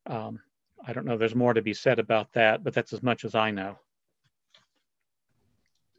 Um, 0.08 0.40
I 0.84 0.92
don't 0.92 1.06
know, 1.06 1.20
there's 1.20 1.36
more 1.36 1.54
to 1.54 1.62
be 1.62 1.76
said 1.76 2.00
about 2.00 2.34
that, 2.34 2.64
but 2.64 2.74
that's 2.74 2.94
as 2.94 3.04
much 3.04 3.26
as 3.26 3.36
I 3.36 3.52
know. 3.52 3.78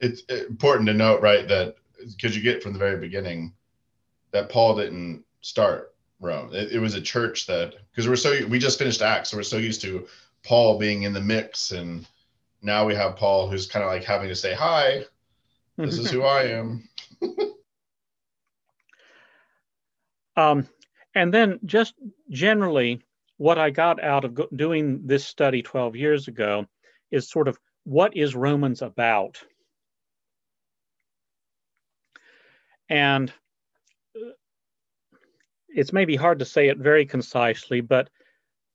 It's 0.00 0.23
important 0.23 0.88
to 0.88 0.95
note, 0.95 1.23
right, 1.23 1.47
that 1.47 1.76
because 2.05 2.37
you 2.37 2.43
get 2.43 2.61
from 2.61 2.73
the 2.73 2.81
very 2.81 2.99
beginning 2.99 3.52
that 4.33 4.49
Paul 4.49 4.75
didn't 4.75 5.23
start 5.43 5.95
Rome. 6.19 6.52
It, 6.52 6.73
it 6.73 6.81
was 6.81 6.95
a 6.95 7.00
church 7.00 7.47
that 7.47 7.75
because 7.93 8.09
we're 8.09 8.17
so 8.17 8.45
we 8.49 8.59
just 8.59 8.81
finished 8.81 9.00
Acts, 9.00 9.31
so 9.31 9.37
we're 9.37 9.45
so 9.45 9.59
used 9.59 9.81
to 9.83 10.09
Paul 10.43 10.76
being 10.76 11.05
in 11.05 11.12
the 11.12 11.21
mix, 11.21 11.71
and 11.71 12.05
now 12.62 12.85
we 12.85 12.97
have 12.97 13.14
Paul 13.14 13.49
who's 13.49 13.69
kind 13.69 13.85
of 13.85 13.93
like 13.93 14.02
having 14.02 14.26
to 14.26 14.35
say, 14.35 14.55
"Hi, 14.55 15.05
this 15.76 15.99
is 15.99 16.11
who 16.11 16.23
I 16.25 16.43
am." 16.47 16.88
um, 20.37 20.67
and 21.14 21.33
then 21.33 21.59
just 21.64 21.95
generally, 22.31 23.02
what 23.37 23.59
I 23.59 23.71
got 23.71 24.02
out 24.02 24.25
of 24.25 24.38
doing 24.54 25.07
this 25.07 25.26
study 25.26 25.62
12 25.62 25.97
years 25.97 26.28
ago 26.28 26.66
is 27.11 27.31
sort 27.31 27.49
of 27.49 27.59
what 27.85 28.16
is 28.16 28.35
Romans 28.35 28.83
about? 28.83 29.42
And 32.88 33.33
uh, 34.14 34.31
it's 35.69 35.92
maybe 35.92 36.16
hard 36.16 36.38
to 36.38 36.45
say 36.45 36.69
it 36.69 36.78
very 36.78 37.04
concisely, 37.07 37.81
but 37.81 38.11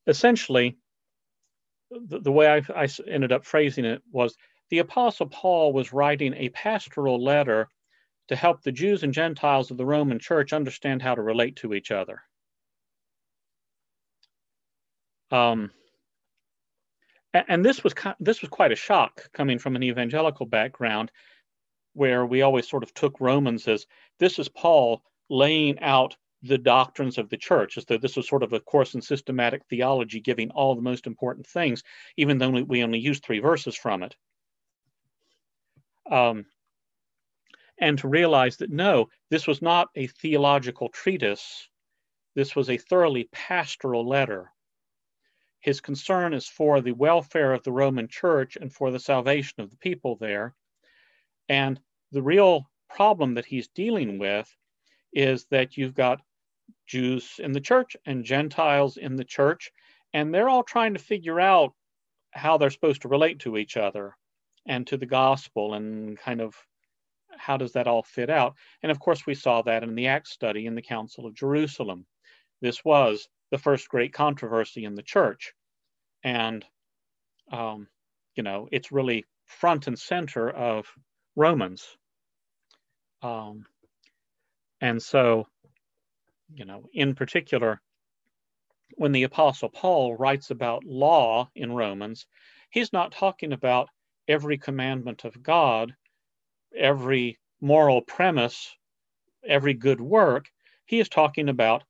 essentially, 0.05 0.77
the, 1.89 2.19
the 2.19 2.31
way 2.31 2.47
I, 2.47 2.83
I 2.83 2.87
ended 3.07 3.31
up 3.31 3.45
phrasing 3.45 3.85
it 3.85 4.01
was 4.11 4.35
the 4.69 4.79
Apostle 4.79 5.27
Paul 5.27 5.71
was 5.71 5.93
writing 5.93 6.33
a 6.33 6.49
pastoral 6.49 7.23
letter 7.23 7.69
to 8.27 8.35
help 8.35 8.61
the 8.61 8.71
Jews 8.71 9.03
and 9.03 9.13
Gentiles 9.13 9.71
of 9.71 9.77
the 9.77 9.85
Roman 9.85 10.19
church 10.19 10.53
understand 10.53 11.01
how 11.01 11.15
to 11.15 11.21
relate 11.21 11.55
to 11.57 11.73
each 11.73 11.91
other. 11.91 12.21
Um, 15.31 15.71
and 17.33 17.63
this 17.63 17.83
was 17.83 17.93
this 18.19 18.41
was 18.41 18.49
quite 18.49 18.71
a 18.71 18.75
shock 18.75 19.31
coming 19.33 19.59
from 19.59 19.75
an 19.75 19.83
evangelical 19.83 20.45
background, 20.45 21.11
where 21.93 22.25
we 22.25 22.41
always 22.41 22.67
sort 22.67 22.83
of 22.83 22.93
took 22.93 23.19
Romans 23.19 23.67
as 23.67 23.85
this 24.19 24.39
is 24.39 24.49
Paul 24.49 25.03
laying 25.29 25.79
out 25.79 26.15
the 26.43 26.57
doctrines 26.57 27.17
of 27.17 27.29
the 27.29 27.37
church, 27.37 27.77
as 27.77 27.85
though 27.85 27.97
this 27.97 28.15
was 28.15 28.27
sort 28.27 28.43
of 28.43 28.53
a 28.53 28.59
course 28.59 28.93
in 28.93 29.01
systematic 29.01 29.63
theology, 29.69 30.19
giving 30.19 30.49
all 30.51 30.75
the 30.75 30.81
most 30.81 31.07
important 31.07 31.45
things, 31.45 31.83
even 32.15 32.37
though 32.37 32.49
we 32.49 32.83
only 32.83 32.99
used 32.99 33.23
three 33.23 33.39
verses 33.39 33.75
from 33.75 34.03
it. 34.03 34.15
Um, 36.09 36.45
and 37.79 37.97
to 37.99 38.07
realize 38.07 38.57
that 38.57 38.71
no, 38.71 39.07
this 39.29 39.47
was 39.47 39.61
not 39.61 39.89
a 39.95 40.07
theological 40.07 40.89
treatise. 40.89 41.69
This 42.35 42.55
was 42.55 42.69
a 42.69 42.77
thoroughly 42.77 43.29
pastoral 43.31 44.07
letter 44.07 44.51
his 45.67 45.81
concern 45.81 46.33
is 46.33 46.47
for 46.47 46.81
the 46.81 46.93
welfare 46.93 47.51
of 47.51 47.63
the 47.63 47.71
Roman 47.71 48.07
church 48.07 48.55
and 48.55 48.71
for 48.71 48.91
the 48.91 48.99
salvation 48.99 49.59
of 49.59 49.69
the 49.69 49.77
people 49.77 50.15
there. 50.15 50.55
And 51.49 51.79
the 52.11 52.21
real 52.21 52.69
problem 52.89 53.33
that 53.33 53.45
he's 53.45 53.67
dealing 53.67 54.17
with 54.17 54.49
is 55.13 55.45
that 55.51 55.75
you've 55.75 55.93
got 55.93 56.21
Jews 56.85 57.39
in 57.39 57.51
the 57.51 57.59
church 57.59 57.97
and 58.05 58.23
Gentiles 58.23 58.97
in 58.97 59.15
the 59.15 59.25
church, 59.25 59.71
and 60.13 60.33
they're 60.33 60.49
all 60.49 60.63
trying 60.63 60.93
to 60.93 60.99
figure 60.99 61.39
out 61.39 61.73
how 62.31 62.57
they're 62.57 62.69
supposed 62.69 63.01
to 63.01 63.07
relate 63.07 63.39
to 63.39 63.57
each 63.57 63.77
other 63.77 64.15
and 64.67 64.85
to 64.87 64.97
the 64.97 65.05
gospel 65.05 65.73
and 65.73 66.17
kind 66.17 66.39
of 66.39 66.55
how 67.37 67.57
does 67.57 67.73
that 67.73 67.87
all 67.87 68.03
fit 68.03 68.29
out? 68.29 68.55
And 68.83 68.91
of 68.91 68.99
course, 68.99 69.25
we 69.25 69.35
saw 69.35 69.61
that 69.63 69.83
in 69.83 69.95
the 69.95 70.07
Acts 70.07 70.31
study 70.31 70.65
in 70.65 70.75
the 70.75 70.81
Council 70.81 71.25
of 71.25 71.35
Jerusalem. 71.35 72.05
This 72.61 72.83
was 72.83 73.27
the 73.51 73.57
first 73.57 73.87
great 73.89 74.13
controversy 74.13 74.83
in 74.83 74.95
the 74.95 75.03
church 75.03 75.53
and 76.23 76.65
um, 77.51 77.87
you 78.35 78.43
know 78.43 78.67
it's 78.71 78.91
really 78.91 79.25
front 79.45 79.87
and 79.87 79.97
center 79.97 80.49
of 80.49 80.87
Romans. 81.35 81.85
Um, 83.21 83.65
and 84.81 85.01
so, 85.01 85.47
you 86.53 86.65
know, 86.65 86.83
in 86.93 87.15
particular, 87.15 87.81
when 88.95 89.11
the 89.11 89.23
Apostle 89.23 89.69
Paul 89.69 90.15
writes 90.15 90.51
about 90.51 90.83
law 90.83 91.49
in 91.55 91.71
Romans, 91.71 92.27
he's 92.69 92.91
not 92.91 93.13
talking 93.13 93.53
about 93.53 93.89
every 94.27 94.57
commandment 94.57 95.23
of 95.23 95.41
God, 95.41 95.95
every 96.75 97.39
moral 97.61 98.01
premise, 98.01 98.75
every 99.45 99.73
good 99.73 100.01
work. 100.01 100.45
He 100.85 100.99
is 100.99 101.09
talking 101.09 101.49
about 101.49 101.83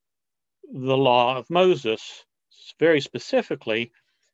the 0.72 0.98
law 0.98 1.38
of 1.38 1.50
Moses, 1.50 2.26
very 2.80 3.02
specifically 3.02 3.92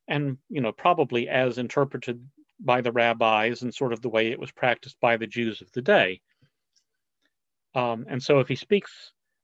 and 0.08 0.38
you 0.50 0.62
know 0.62 0.72
probably 0.72 1.30
as 1.30 1.58
interpreted 1.58 2.28
by 2.60 2.82
the 2.82 2.92
rabbis 2.92 3.62
and 3.62 3.74
sort 3.74 3.94
of 3.94 4.02
the 4.02 4.10
way 4.10 4.32
it 4.32 4.40
was 4.40 4.52
practiced 4.52 4.98
by 5.02 5.18
the 5.18 5.28
Jews 5.28 5.62
of 5.62 5.72
the 5.72 5.82
day. 5.82 6.22
Um, 7.76 8.06
and 8.08 8.22
so 8.22 8.40
if 8.40 8.48
he 8.48 8.56
speaks 8.56 8.92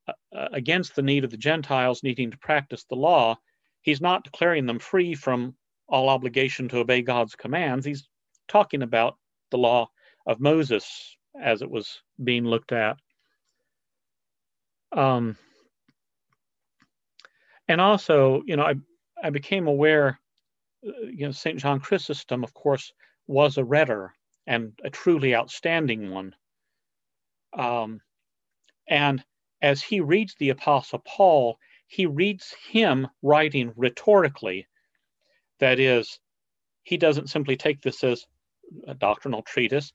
uh, 0.08 0.14
uh, 0.36 0.50
against 0.54 0.96
the 0.96 1.02
need 1.02 1.24
of 1.24 1.32
the 1.32 1.38
Gentiles 1.38 2.04
needing 2.04 2.32
to 2.32 2.38
practice 2.38 2.86
the 2.86 2.96
law, 2.96 3.38
he's 3.82 4.02
not 4.02 4.24
declaring 4.24 4.66
them 4.66 4.80
free 4.80 5.16
from 5.16 5.56
all 5.88 6.10
obligation 6.10 6.70
to 6.70 6.78
obey 6.78 7.02
God's 7.02 7.36
commands. 7.36 7.86
He's 7.86 8.08
talking 8.48 8.84
about 8.84 9.18
the 9.50 9.58
law 9.58 9.90
of 10.26 10.40
Moses 10.40 11.18
as 11.42 11.62
it 11.62 11.70
was 11.70 12.02
being 12.24 12.46
looked 12.46 12.72
at. 12.72 12.98
Um, 14.92 15.38
and 17.68 17.80
also, 17.80 18.42
you 18.46 18.56
know, 18.56 18.64
I, 18.64 18.76
I 19.24 19.30
became 19.30 19.68
aware 19.68 20.20
you 20.82 21.26
know, 21.26 21.32
St. 21.32 21.60
John 21.60 21.80
Chrysostom, 21.80 22.44
of 22.44 22.54
course, 22.54 22.94
was 23.28 23.58
a 23.58 23.64
rhetor 23.64 24.14
and 24.48 24.74
a 24.84 24.90
truly 24.90 25.36
outstanding 25.36 26.12
one. 26.12 26.36
Um, 27.54 28.02
and 28.88 29.24
as 29.62 29.82
he 29.84 30.00
reads 30.00 30.36
the 30.36 30.50
Apostle 30.50 31.00
Paul, 31.06 31.58
he 31.88 32.06
reads 32.06 32.56
him 32.70 33.08
writing 33.22 33.74
rhetorically. 33.76 34.68
That 35.60 35.80
is, 35.80 36.20
he 36.84 36.98
doesn't 36.98 37.30
simply 37.30 37.58
take 37.58 37.82
this 37.82 38.04
as 38.04 38.26
a 38.88 38.94
doctrinal 38.94 39.42
treatise, 39.42 39.92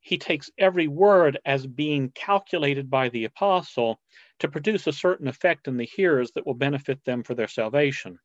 he 0.00 0.18
takes 0.18 0.50
every 0.58 0.88
word 0.88 1.38
as 1.44 1.66
being 1.66 2.10
calculated 2.14 2.88
by 2.88 3.08
the 3.08 3.24
apostle 3.24 4.00
to 4.38 4.48
produce 4.48 4.86
a 4.86 4.92
certain 4.92 5.28
effect 5.28 5.68
in 5.68 5.76
the 5.76 5.84
hearers 5.84 6.30
that 6.32 6.46
will 6.46 6.54
benefit 6.54 7.04
them 7.04 7.22
for 7.22 7.34
their 7.34 7.48
salvation. 7.48 8.18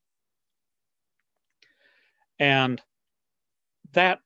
And 2.40 2.82
that 3.94 4.20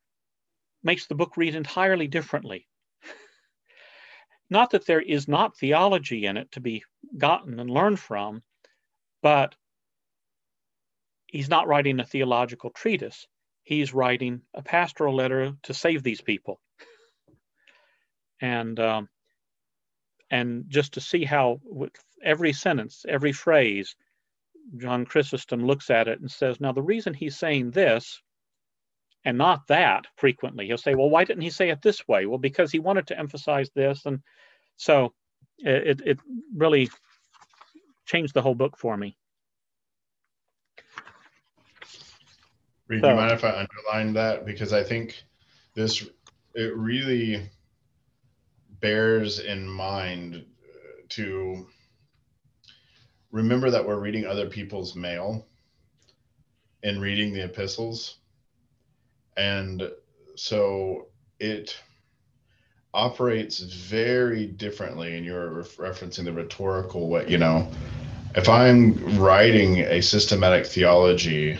makes 0.83 1.07
the 1.07 1.15
book 1.15 1.37
read 1.37 1.55
entirely 1.55 2.07
differently. 2.07 2.67
not 4.49 4.71
that 4.71 4.85
there 4.85 5.01
is 5.01 5.27
not 5.27 5.57
theology 5.57 6.25
in 6.25 6.37
it 6.37 6.51
to 6.51 6.59
be 6.59 6.83
gotten 7.17 7.59
and 7.59 7.69
learned 7.69 7.99
from, 7.99 8.43
but 9.21 9.55
he's 11.27 11.49
not 11.49 11.67
writing 11.67 11.99
a 11.99 12.05
theological 12.05 12.69
treatise. 12.69 13.27
He's 13.67 13.93
writing 13.93 14.43
a 14.53 14.61
pastoral 14.61 15.13
letter 15.13 15.51
to 15.63 15.73
save 15.73 16.01
these 16.01 16.21
people. 16.21 16.61
and 18.39 18.79
um, 18.79 19.09
and 20.31 20.63
just 20.69 20.93
to 20.93 21.01
see 21.01 21.25
how 21.25 21.59
with 21.65 21.91
every 22.23 22.53
sentence, 22.53 23.05
every 23.09 23.33
phrase, 23.33 23.97
John 24.77 25.03
Chrysostom 25.03 25.65
looks 25.65 25.89
at 25.89 26.07
it 26.07 26.21
and 26.21 26.31
says, 26.31 26.61
now 26.61 26.71
the 26.71 26.81
reason 26.81 27.13
he's 27.13 27.37
saying 27.37 27.71
this 27.71 28.21
and 29.25 29.37
not 29.37 29.67
that 29.67 30.07
frequently, 30.15 30.67
he'll 30.67 30.77
say, 30.77 30.95
well, 30.95 31.09
why 31.09 31.25
didn't 31.25 31.43
he 31.43 31.49
say 31.49 31.69
it 31.69 31.81
this 31.81 32.07
way? 32.07 32.25
Well, 32.25 32.37
because 32.37 32.71
he 32.71 32.79
wanted 32.79 33.07
to 33.07 33.19
emphasize 33.19 33.69
this. 33.75 34.05
And 34.05 34.21
so 34.77 35.13
it, 35.57 36.01
it 36.05 36.19
really 36.55 36.89
changed 38.05 38.33
the 38.33 38.41
whole 38.41 38.55
book 38.55 38.77
for 38.77 38.95
me. 38.95 39.17
Reed, 42.87 43.01
so, 43.01 43.07
do 43.07 43.13
you 43.13 43.19
mind 43.19 43.31
if 43.33 43.43
I 43.43 43.49
underline 43.49 44.13
that? 44.13 44.45
Because 44.45 44.73
I 44.73 44.83
think 44.83 45.21
this, 45.73 46.05
it 46.53 46.75
really 46.75 47.49
bears 48.79 49.39
in 49.39 49.67
mind 49.67 50.35
uh, 50.35 51.01
to 51.09 51.67
remember 53.31 53.69
that 53.69 53.85
we're 53.85 53.99
reading 53.99 54.25
other 54.25 54.47
people's 54.47 54.95
mail 54.95 55.45
and 56.83 57.01
reading 57.01 57.33
the 57.33 57.43
epistles. 57.43 58.17
And 59.35 59.91
so 60.35 61.07
it 61.39 61.75
operates 62.93 63.59
very 63.59 64.47
differently 64.47 65.17
and 65.17 65.25
you're 65.25 65.63
referencing 65.77 66.23
the 66.23 66.33
rhetorical 66.33 67.09
way 67.09 67.25
you 67.27 67.37
know 67.37 67.69
if 68.35 68.49
i'm 68.49 69.19
writing 69.19 69.79
a 69.79 70.01
systematic 70.01 70.65
theology 70.65 71.59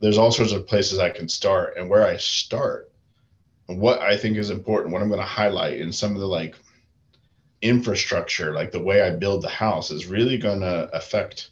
there's 0.00 0.18
all 0.18 0.32
sorts 0.32 0.52
of 0.52 0.66
places 0.66 0.98
i 0.98 1.10
can 1.10 1.28
start 1.28 1.76
and 1.76 1.88
where 1.88 2.06
i 2.06 2.16
start 2.16 2.90
and 3.68 3.80
what 3.80 4.00
i 4.00 4.16
think 4.16 4.36
is 4.36 4.50
important 4.50 4.92
what 4.92 5.02
i'm 5.02 5.08
going 5.08 5.20
to 5.20 5.26
highlight 5.26 5.80
in 5.80 5.92
some 5.92 6.14
of 6.14 6.20
the 6.20 6.26
like 6.26 6.54
infrastructure, 7.62 8.52
like 8.52 8.72
the 8.72 8.82
way 8.82 9.02
I 9.02 9.10
build 9.10 9.42
the 9.42 9.48
house, 9.48 9.90
is 9.90 10.06
really 10.06 10.38
going 10.38 10.60
to 10.60 10.88
affect 10.94 11.50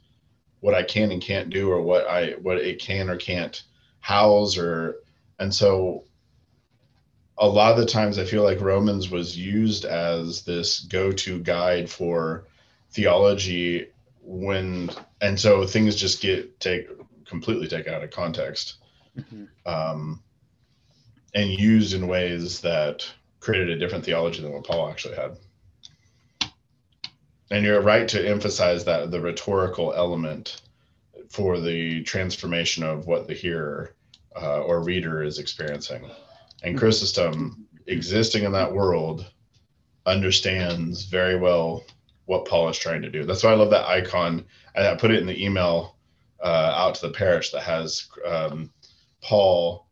what 0.61 0.75
I 0.75 0.83
can 0.83 1.13
and 1.13 1.23
can't 1.23 1.51
do, 1.51 1.71
or 1.71 1.83
what 1.83 2.07
I 2.07 2.33
what 2.43 2.59
it 2.59 2.81
can 2.81 3.11
or 3.11 3.17
can't 3.17 3.63
house, 4.01 4.57
or 4.57 4.97
and 5.39 5.55
so 5.55 6.05
a 7.37 7.49
lot 7.49 7.73
of 7.73 7.79
the 7.79 7.87
times 7.87 8.19
I 8.19 8.25
feel 8.25 8.43
like 8.43 8.61
Romans 8.61 9.11
was 9.11 9.39
used 9.39 9.85
as 9.85 10.43
this 10.43 10.81
go-to 10.81 11.39
guide 11.39 11.89
for 11.89 12.45
theology 12.91 13.89
when 14.23 14.91
and 15.21 15.39
so 15.39 15.67
things 15.67 15.95
just 15.95 16.21
get 16.21 16.59
take 16.59 16.89
completely 17.29 17.69
taken 17.69 17.95
out 17.95 18.03
of 18.03 18.11
context 18.11 18.77
mm-hmm. 19.17 19.45
um, 19.67 20.23
and 21.35 21.51
used 21.51 21.95
in 21.95 22.09
ways 22.09 22.61
that 22.61 23.09
created 23.41 23.71
a 23.71 23.79
different 23.79 24.05
theology 24.05 24.43
than 24.43 24.53
what 24.53 24.65
Paul 24.65 24.91
actually 24.91 25.17
had. 25.17 25.37
And 27.51 27.65
you're 27.65 27.81
right 27.81 28.09
to 28.09 28.29
emphasize 28.29 28.85
that 28.85 29.11
the 29.11 29.21
rhetorical 29.21 29.95
element 29.95 30.61
for 31.31 31.61
the 31.61 32.03
transformation 32.03 32.83
of 32.83 33.07
what 33.07 33.27
the 33.27 33.35
hearer 33.35 33.95
uh, 34.37 34.63
or 34.63 34.83
reader 34.83 35.23
is 35.23 35.39
experiencing. 35.39 36.05
And 36.63 36.75
mm-hmm. 36.75 36.79
Chrysostom, 36.79 37.67
existing 37.87 38.45
in 38.45 38.53
that 38.53 38.73
world, 38.73 39.31
understands 40.07 41.05
very 41.05 41.39
well 41.39 41.85
what 42.27 42.47
Paul 42.47 42.69
is 42.69 42.79
trying 42.79 43.03
to 43.03 43.11
do. 43.11 43.25
That's 43.25 43.43
why 43.43 43.53
I 43.53 43.55
love 43.55 43.71
that 43.71 43.89
icon. 43.89 44.45
I 44.77 44.95
put 44.97 45.11
it 45.11 45.21
in 45.21 45.27
the 45.27 45.45
email 45.45 45.97
uh, 46.43 46.73
out 46.75 46.95
to 46.97 47.07
the 47.07 47.13
parish 47.13 47.51
that 47.51 47.63
has 47.63 48.09
um, 48.27 48.73
Paul 49.23 49.87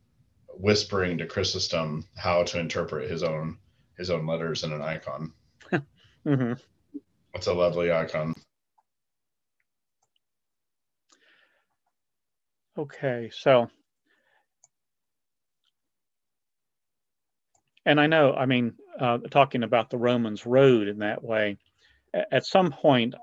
whispering 0.49 1.19
to 1.19 1.27
Chrysostom 1.27 2.07
how 2.17 2.43
to 2.45 2.59
interpret 2.59 3.11
his 3.11 3.23
own 3.23 3.59
his 3.97 4.11
own 4.11 4.27
letters 4.27 4.63
in 4.63 4.73
an 4.73 4.83
icon. 4.83 5.33
mm-hmm. 5.73 6.53
It's 7.35 7.47
a 7.47 7.53
lovely 7.53 7.91
icon. 7.93 8.35
Okay, 12.79 13.31
so 13.33 13.71
and 17.87 18.01
I 18.01 18.09
know, 18.09 18.35
I 18.35 18.47
mean, 18.47 18.75
uh, 18.99 19.19
talking 19.31 19.63
about 19.63 19.91
the 19.91 19.97
Romans 19.97 20.45
road 20.45 20.89
in 20.89 20.99
that 20.99 21.23
way, 21.23 21.57
at 22.13 22.45
some 22.45 22.73
point, 22.73 23.15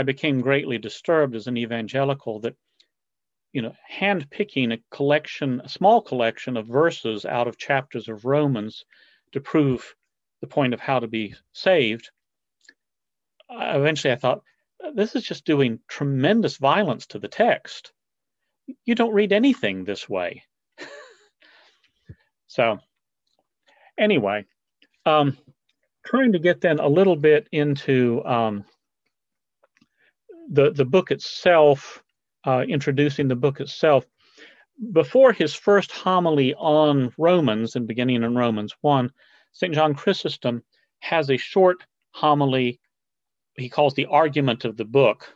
I 0.00 0.02
became 0.02 0.40
greatly 0.40 0.78
disturbed 0.78 1.36
as 1.36 1.46
an 1.46 1.58
evangelical 1.58 2.40
that, 2.40 2.56
you 3.52 3.60
know, 3.60 3.74
handpicking 3.92 4.72
a 4.72 4.82
collection, 4.90 5.60
a 5.62 5.68
small 5.68 6.00
collection 6.00 6.56
of 6.56 6.66
verses 6.66 7.26
out 7.26 7.46
of 7.46 7.58
chapters 7.58 8.08
of 8.08 8.24
Romans 8.24 8.86
to 9.32 9.42
prove 9.42 9.94
the 10.40 10.46
point 10.46 10.72
of 10.72 10.80
how 10.80 11.00
to 11.00 11.06
be 11.06 11.34
saved. 11.52 12.10
Eventually, 13.50 14.14
I 14.14 14.16
thought, 14.16 14.42
this 14.94 15.14
is 15.14 15.22
just 15.22 15.44
doing 15.44 15.80
tremendous 15.86 16.56
violence 16.56 17.04
to 17.08 17.18
the 17.18 17.28
text. 17.28 17.92
You 18.86 18.94
don't 18.94 19.12
read 19.12 19.34
anything 19.34 19.84
this 19.84 20.08
way. 20.08 20.44
so, 22.46 22.78
anyway, 23.98 24.46
um, 25.04 25.36
trying 26.06 26.32
to 26.32 26.38
get 26.38 26.62
then 26.62 26.78
a 26.78 26.88
little 26.88 27.16
bit 27.16 27.48
into 27.52 28.24
um, 28.24 28.64
the 30.50 30.70
the 30.72 30.84
book 30.84 31.10
itself, 31.10 32.02
uh, 32.46 32.64
introducing 32.68 33.28
the 33.28 33.36
book 33.36 33.60
itself. 33.60 34.04
Before 34.92 35.32
his 35.32 35.54
first 35.54 35.92
homily 35.92 36.54
on 36.54 37.12
Romans, 37.18 37.76
and 37.76 37.86
beginning 37.86 38.22
in 38.22 38.34
Romans 38.34 38.74
one, 38.80 39.10
St. 39.52 39.74
John 39.74 39.94
Chrysostom 39.94 40.62
has 41.00 41.30
a 41.30 41.36
short 41.36 41.84
homily 42.12 42.80
he 43.56 43.68
calls 43.68 43.94
the 43.94 44.06
argument 44.06 44.64
of 44.64 44.76
the 44.76 44.84
book, 44.84 45.34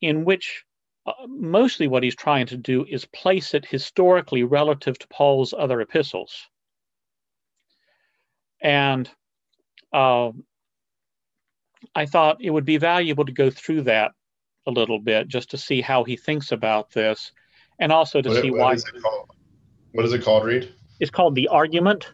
in 0.00 0.24
which 0.24 0.64
uh, 1.06 1.12
mostly 1.26 1.88
what 1.88 2.02
he's 2.02 2.16
trying 2.16 2.46
to 2.46 2.56
do 2.56 2.84
is 2.88 3.04
place 3.06 3.54
it 3.54 3.64
historically 3.64 4.44
relative 4.44 4.98
to 4.98 5.08
Paul's 5.08 5.54
other 5.56 5.80
epistles. 5.80 6.46
And 8.60 9.08
uh, 9.92 10.32
I 11.94 12.06
thought 12.06 12.42
it 12.42 12.50
would 12.50 12.64
be 12.64 12.76
valuable 12.76 13.24
to 13.24 13.32
go 13.32 13.50
through 13.50 13.82
that 13.82 14.12
a 14.68 14.70
little 14.70 15.00
bit 15.00 15.26
just 15.28 15.50
to 15.50 15.56
see 15.56 15.80
how 15.80 16.04
he 16.04 16.16
thinks 16.16 16.52
about 16.52 16.90
this 16.92 17.32
and 17.80 17.90
also 17.90 18.20
to 18.20 18.28
what, 18.28 18.42
see 18.42 18.50
what 18.50 18.60
why. 18.60 18.72
Is 18.74 18.84
it 18.84 19.02
called? 19.02 19.30
what 19.92 20.04
is 20.04 20.12
it 20.12 20.22
called, 20.22 20.44
Reed? 20.44 20.72
It's 21.00 21.10
called 21.10 21.34
The 21.34 21.48
Argument. 21.48 22.12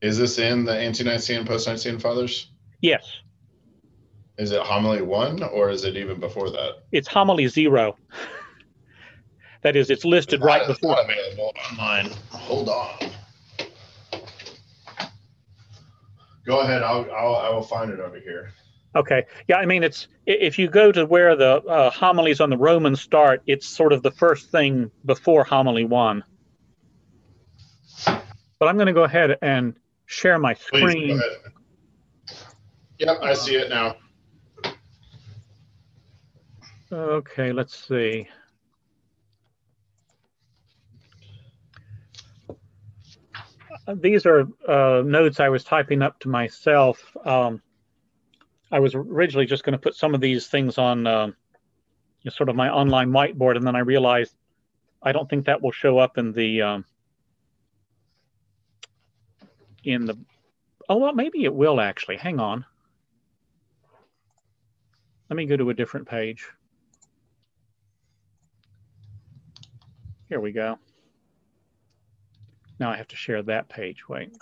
Is 0.00 0.16
this 0.16 0.38
in 0.38 0.64
the 0.64 0.76
ante-Nicene, 0.76 1.44
Post 1.44 1.68
Nicene 1.68 1.98
Fathers? 1.98 2.50
Yes. 2.80 3.06
Is 4.38 4.52
it 4.52 4.62
homily 4.62 5.02
one 5.02 5.42
or 5.42 5.68
is 5.68 5.84
it 5.84 5.96
even 5.96 6.18
before 6.18 6.50
that? 6.50 6.84
It's 6.92 7.06
homily 7.06 7.46
zero. 7.46 7.96
that 9.62 9.76
is, 9.76 9.90
it's 9.90 10.06
listed 10.06 10.40
it's 10.40 10.44
right 10.44 10.66
before. 10.66 10.96
Not 10.96 11.04
available 11.04 11.52
online. 11.70 12.10
Hold 12.30 12.70
on. 12.70 13.10
Go 16.46 16.60
ahead. 16.60 16.82
I'll, 16.82 17.06
I'll 17.14 17.36
I 17.36 17.50
will 17.50 17.62
find 17.62 17.90
it 17.90 18.00
over 18.00 18.18
here. 18.18 18.54
Okay. 18.94 19.24
Yeah. 19.48 19.56
I 19.56 19.66
mean, 19.66 19.84
it's 19.84 20.08
if 20.26 20.58
you 20.58 20.68
go 20.68 20.90
to 20.90 21.06
where 21.06 21.36
the 21.36 21.62
uh, 21.62 21.90
homilies 21.90 22.40
on 22.40 22.50
the 22.50 22.58
Romans 22.58 23.00
start, 23.00 23.42
it's 23.46 23.66
sort 23.66 23.92
of 23.92 24.02
the 24.02 24.10
first 24.10 24.50
thing 24.50 24.90
before 25.04 25.44
homily 25.44 25.84
one. 25.84 26.24
But 28.06 28.68
I'm 28.68 28.76
going 28.76 28.88
to 28.88 28.92
go 28.92 29.04
ahead 29.04 29.38
and 29.42 29.74
share 30.06 30.38
my 30.38 30.54
screen. 30.54 31.20
Yep, 32.98 33.18
I 33.22 33.32
see 33.32 33.54
it 33.54 33.70
now. 33.70 33.96
Okay, 36.92 37.52
let's 37.52 37.86
see. 37.88 38.28
These 43.94 44.26
are 44.26 44.46
uh, 44.68 45.02
notes 45.04 45.40
I 45.40 45.48
was 45.48 45.64
typing 45.64 46.02
up 46.02 46.18
to 46.20 46.28
myself. 46.28 47.16
Um, 47.24 47.62
I 48.70 48.78
was 48.78 48.94
originally 48.94 49.46
just 49.46 49.64
going 49.64 49.72
to 49.72 49.78
put 49.78 49.96
some 49.96 50.14
of 50.14 50.20
these 50.20 50.46
things 50.46 50.78
on 50.78 51.06
uh, 51.06 51.30
sort 52.28 52.48
of 52.48 52.56
my 52.56 52.70
online 52.70 53.10
whiteboard, 53.10 53.56
and 53.56 53.66
then 53.66 53.74
I 53.74 53.80
realized 53.80 54.34
I 55.02 55.12
don't 55.12 55.28
think 55.28 55.46
that 55.46 55.62
will 55.62 55.72
show 55.72 55.98
up 55.98 56.18
in 56.18 56.32
the 56.32 56.62
um, 56.62 56.84
in 59.84 60.04
the. 60.04 60.18
Oh 60.88 60.96
well, 60.96 61.12
maybe 61.12 61.44
it 61.44 61.54
will 61.54 61.80
actually. 61.80 62.16
Hang 62.16 62.38
on. 62.38 62.64
Let 65.28 65.36
me 65.36 65.46
go 65.46 65.56
to 65.56 65.70
a 65.70 65.74
different 65.74 66.08
page. 66.08 66.48
Here 70.28 70.40
we 70.40 70.52
go. 70.52 70.78
Now 72.78 72.90
I 72.90 72.96
have 72.96 73.08
to 73.08 73.16
share 73.16 73.42
that 73.42 73.68
page. 73.68 74.08
Wait. 74.08 74.32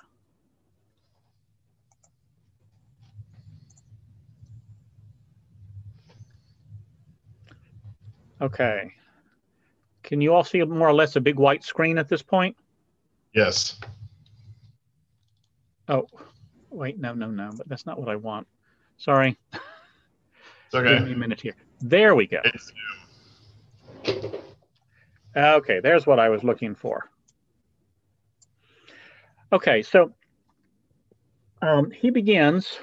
Okay. 8.40 8.92
Can 10.02 10.20
you 10.20 10.32
all 10.32 10.44
see 10.44 10.62
more 10.62 10.88
or 10.88 10.94
less 10.94 11.16
a 11.16 11.20
big 11.20 11.36
white 11.36 11.64
screen 11.64 11.98
at 11.98 12.08
this 12.08 12.22
point? 12.22 12.56
Yes. 13.34 13.78
Oh, 15.88 16.06
wait, 16.70 16.98
no, 16.98 17.14
no, 17.14 17.30
no, 17.30 17.50
but 17.56 17.68
that's 17.68 17.86
not 17.86 17.98
what 17.98 18.08
I 18.08 18.16
want. 18.16 18.46
Sorry. 18.96 19.36
It's 19.52 20.74
okay. 20.74 20.98
Give 20.98 21.06
me 21.06 21.12
a 21.12 21.16
minute 21.16 21.40
here. 21.40 21.54
There 21.80 22.14
we 22.14 22.26
go. 22.26 22.42
Okay, 25.36 25.80
there's 25.80 26.06
what 26.06 26.18
I 26.18 26.28
was 26.28 26.44
looking 26.44 26.74
for. 26.74 27.08
Okay, 29.52 29.82
so 29.82 30.12
um, 31.62 31.90
he 31.90 32.10
begins 32.10 32.78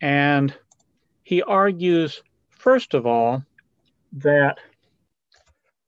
and 0.00 0.54
he 1.24 1.42
argues, 1.42 2.22
first 2.50 2.94
of 2.94 3.06
all, 3.06 3.42
that 4.14 4.58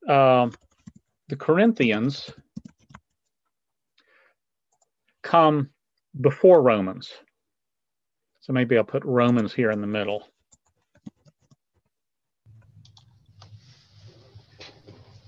um, 0.08 0.52
the 1.28 1.36
Corinthians 1.36 2.30
come 5.22 5.70
before 6.20 6.62
Romans. 6.62 7.12
So 8.40 8.52
maybe 8.52 8.76
I'll 8.76 8.84
put 8.84 9.04
Romans 9.04 9.54
here 9.54 9.70
in 9.70 9.80
the 9.80 9.86
middle. 9.86 10.28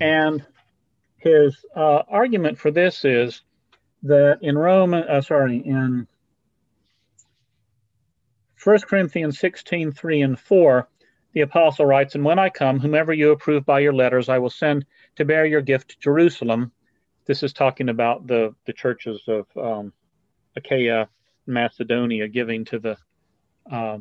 And 0.00 0.44
his 1.16 1.64
uh, 1.74 2.02
argument 2.08 2.58
for 2.58 2.70
this 2.70 3.04
is 3.04 3.42
that 4.02 4.38
in 4.42 4.56
Roman, 4.56 5.04
uh, 5.04 5.22
sorry, 5.22 5.58
in 5.58 6.06
1 8.62 8.78
Corinthians 8.80 9.38
16, 9.38 9.92
3 9.92 10.22
and 10.22 10.38
4, 10.38 10.88
the 11.36 11.42
apostle 11.42 11.84
writes, 11.84 12.14
And 12.14 12.24
when 12.24 12.38
I 12.38 12.48
come, 12.48 12.80
whomever 12.80 13.12
you 13.12 13.30
approve 13.30 13.66
by 13.66 13.80
your 13.80 13.92
letters, 13.92 14.30
I 14.30 14.38
will 14.38 14.48
send 14.48 14.86
to 15.16 15.24
bear 15.26 15.44
your 15.44 15.60
gift 15.60 15.90
to 15.90 15.98
Jerusalem. 15.98 16.72
This 17.26 17.42
is 17.42 17.52
talking 17.52 17.90
about 17.90 18.26
the, 18.26 18.54
the 18.64 18.72
churches 18.72 19.20
of 19.28 19.46
um, 19.54 19.92
Achaia, 20.56 21.10
Macedonia, 21.46 22.26
giving 22.26 22.64
to 22.64 22.78
the 22.78 22.96
uh, 23.70 23.98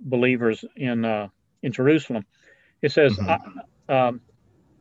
believers 0.00 0.64
in 0.76 1.04
uh, 1.04 1.28
in 1.62 1.72
Jerusalem. 1.72 2.24
It 2.80 2.92
says, 2.92 3.18
mm-hmm. 3.18 3.92
um, 3.92 4.22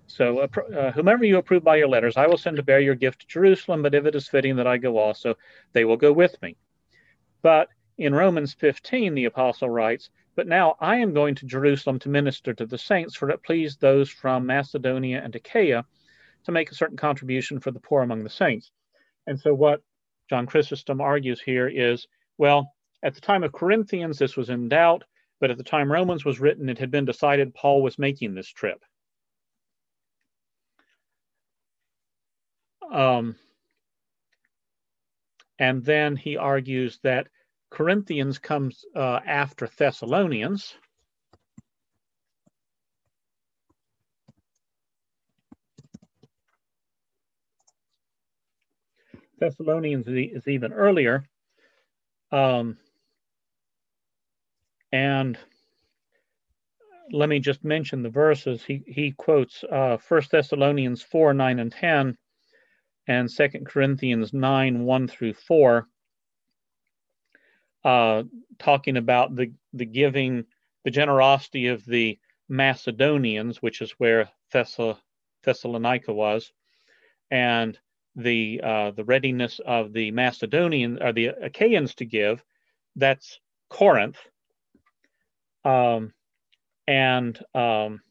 so, 0.08 0.40
uh, 0.40 0.62
uh, 0.74 0.92
whomever 0.94 1.26
you 1.26 1.40
approve 1.40 1.66
by 1.66 1.76
your 1.76 1.90
letters, 1.90 2.16
I 2.16 2.28
will 2.28 2.38
send 2.38 2.56
to 2.56 2.64
bear 2.64 2.80
your 2.80 2.96
gift 2.96 3.20
to 3.20 3.28
Jerusalem, 3.28 3.82
but 3.82 3.94
if 3.94 4.06
it 4.06 4.16
is 4.16 4.30
fitting 4.30 4.56
that 4.56 4.68
I 4.68 4.78
go 4.78 4.98
also, 4.98 5.36
they 5.74 5.84
will 5.84 5.98
go 5.98 6.14
with 6.14 6.42
me. 6.42 6.56
But 7.42 7.68
in 7.98 8.16
Romans 8.16 8.54
15, 8.54 9.14
the 9.14 9.26
apostle 9.26 9.70
writes, 9.70 10.10
But 10.36 10.48
now 10.48 10.76
I 10.80 10.98
am 10.98 11.14
going 11.14 11.36
to 11.36 11.46
Jerusalem 11.46 12.00
to 12.00 12.10
minister 12.10 12.54
to 12.54 12.66
the 12.66 12.78
saints, 12.78 13.16
for 13.16 13.30
it 13.30 13.44
pleased 13.44 13.82
those 13.82 14.10
from 14.10 14.46
Macedonia 14.46 15.22
and 15.24 15.36
Achaia 15.36 15.86
to 16.46 16.52
make 16.52 16.72
a 16.72 16.76
certain 16.76 16.98
contribution 16.98 17.60
for 17.60 17.72
the 17.72 17.80
poor 17.80 18.02
among 18.02 18.24
the 18.24 18.30
saints. 18.30 18.72
And 19.28 19.40
so, 19.40 19.54
what 19.54 19.82
John 20.30 20.46
Chrysostom 20.46 21.02
argues 21.02 21.42
here 21.42 21.68
is 21.68 22.08
well, 22.38 22.74
at 23.04 23.14
the 23.16 23.22
time 23.22 23.44
of 23.44 23.52
Corinthians, 23.52 24.18
this 24.18 24.38
was 24.38 24.50
in 24.50 24.70
doubt, 24.70 25.04
but 25.40 25.52
at 25.52 25.58
the 25.58 25.64
time 25.64 25.92
Romans 25.92 26.24
was 26.26 26.40
written, 26.40 26.70
it 26.70 26.80
had 26.80 26.90
been 26.90 27.06
decided 27.06 27.54
Paul 27.54 27.84
was 27.84 28.00
making 28.00 28.34
this 28.34 28.48
trip. 28.48 28.84
Um, 32.92 33.36
and 35.60 35.84
then 35.84 36.16
he 36.16 36.38
argues 36.38 37.00
that 37.04 37.28
Corinthians 37.70 38.40
comes 38.40 38.84
uh, 38.96 39.20
after 39.26 39.70
Thessalonians. 39.78 40.76
Thessalonians 49.40 50.08
is 50.08 50.48
even 50.48 50.74
earlier. 50.74 51.24
Um, 52.32 52.78
and 54.92 55.38
let 57.12 57.30
me 57.30 57.40
just 57.40 57.64
mention 57.64 58.04
the 58.04 58.10
verses. 58.10 58.64
He, 58.64 58.84
he 58.86 59.12
quotes 59.12 59.64
uh, 59.64 59.98
1 60.08 60.22
Thessalonians 60.32 61.02
4 61.02 61.34
9 61.34 61.60
and 61.60 61.72
10 61.72 62.18
and 63.08 63.30
2 63.30 63.48
Corinthians 63.66 64.34
9 64.34 64.84
1 64.84 65.08
through 65.08 65.34
4, 65.34 65.88
uh, 67.84 68.24
talking 68.58 68.98
about 68.98 69.36
the, 69.36 69.52
the 69.74 69.86
giving, 69.86 70.46
the 70.84 70.92
generosity 70.92 71.68
of 71.68 71.86
the 71.86 72.20
Macedonians, 72.50 73.62
which 73.62 73.82
is 73.82 73.92
where 73.98 74.30
Thessal- 74.54 75.00
Thessalonica 75.44 76.14
was, 76.14 76.52
and 77.32 77.78
the 78.16 78.60
uh, 78.64 78.92
the 78.92 79.04
readiness 79.04 79.60
of 79.66 79.94
the 79.94 80.12
Macedonian 80.12 81.02
or 81.02 81.14
the 81.14 81.28
Achaeans 81.28 81.96
to 81.96 82.06
give. 82.06 82.44
That's 82.96 83.40
Corinth, 83.70 84.18
um, 85.64 86.12
and 86.88 87.40
um, 87.54 88.02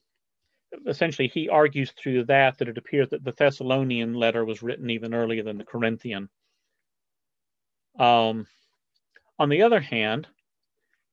essentially 0.87 1.29
he 1.29 1.49
argues 1.49 1.91
through 1.93 2.25
that 2.25 2.59
that 2.59 2.69
it 2.69 2.79
appears 2.79 3.09
that 3.11 3.25
the 3.25 3.33
Thessalonian 3.33 4.15
letter 4.15 4.45
was 4.45 4.63
written 4.63 4.91
even 4.91 5.15
earlier 5.15 5.43
than 5.43 5.59
the 5.59 5.65
Corinthian. 5.65 6.29
Um, 7.99 8.47
on 9.39 9.49
the 9.49 9.63
other 9.63 9.81
hand, 9.81 10.27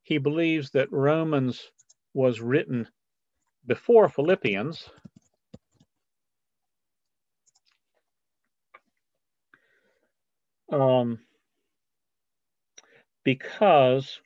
he 0.02 0.18
believes 0.18 0.72
that 0.72 0.92
Romans 0.92 1.72
was 2.14 2.42
written 2.42 2.88
before 3.66 4.10
Philippians. 4.10 4.90
Um, 10.72 11.20
because 13.24 14.20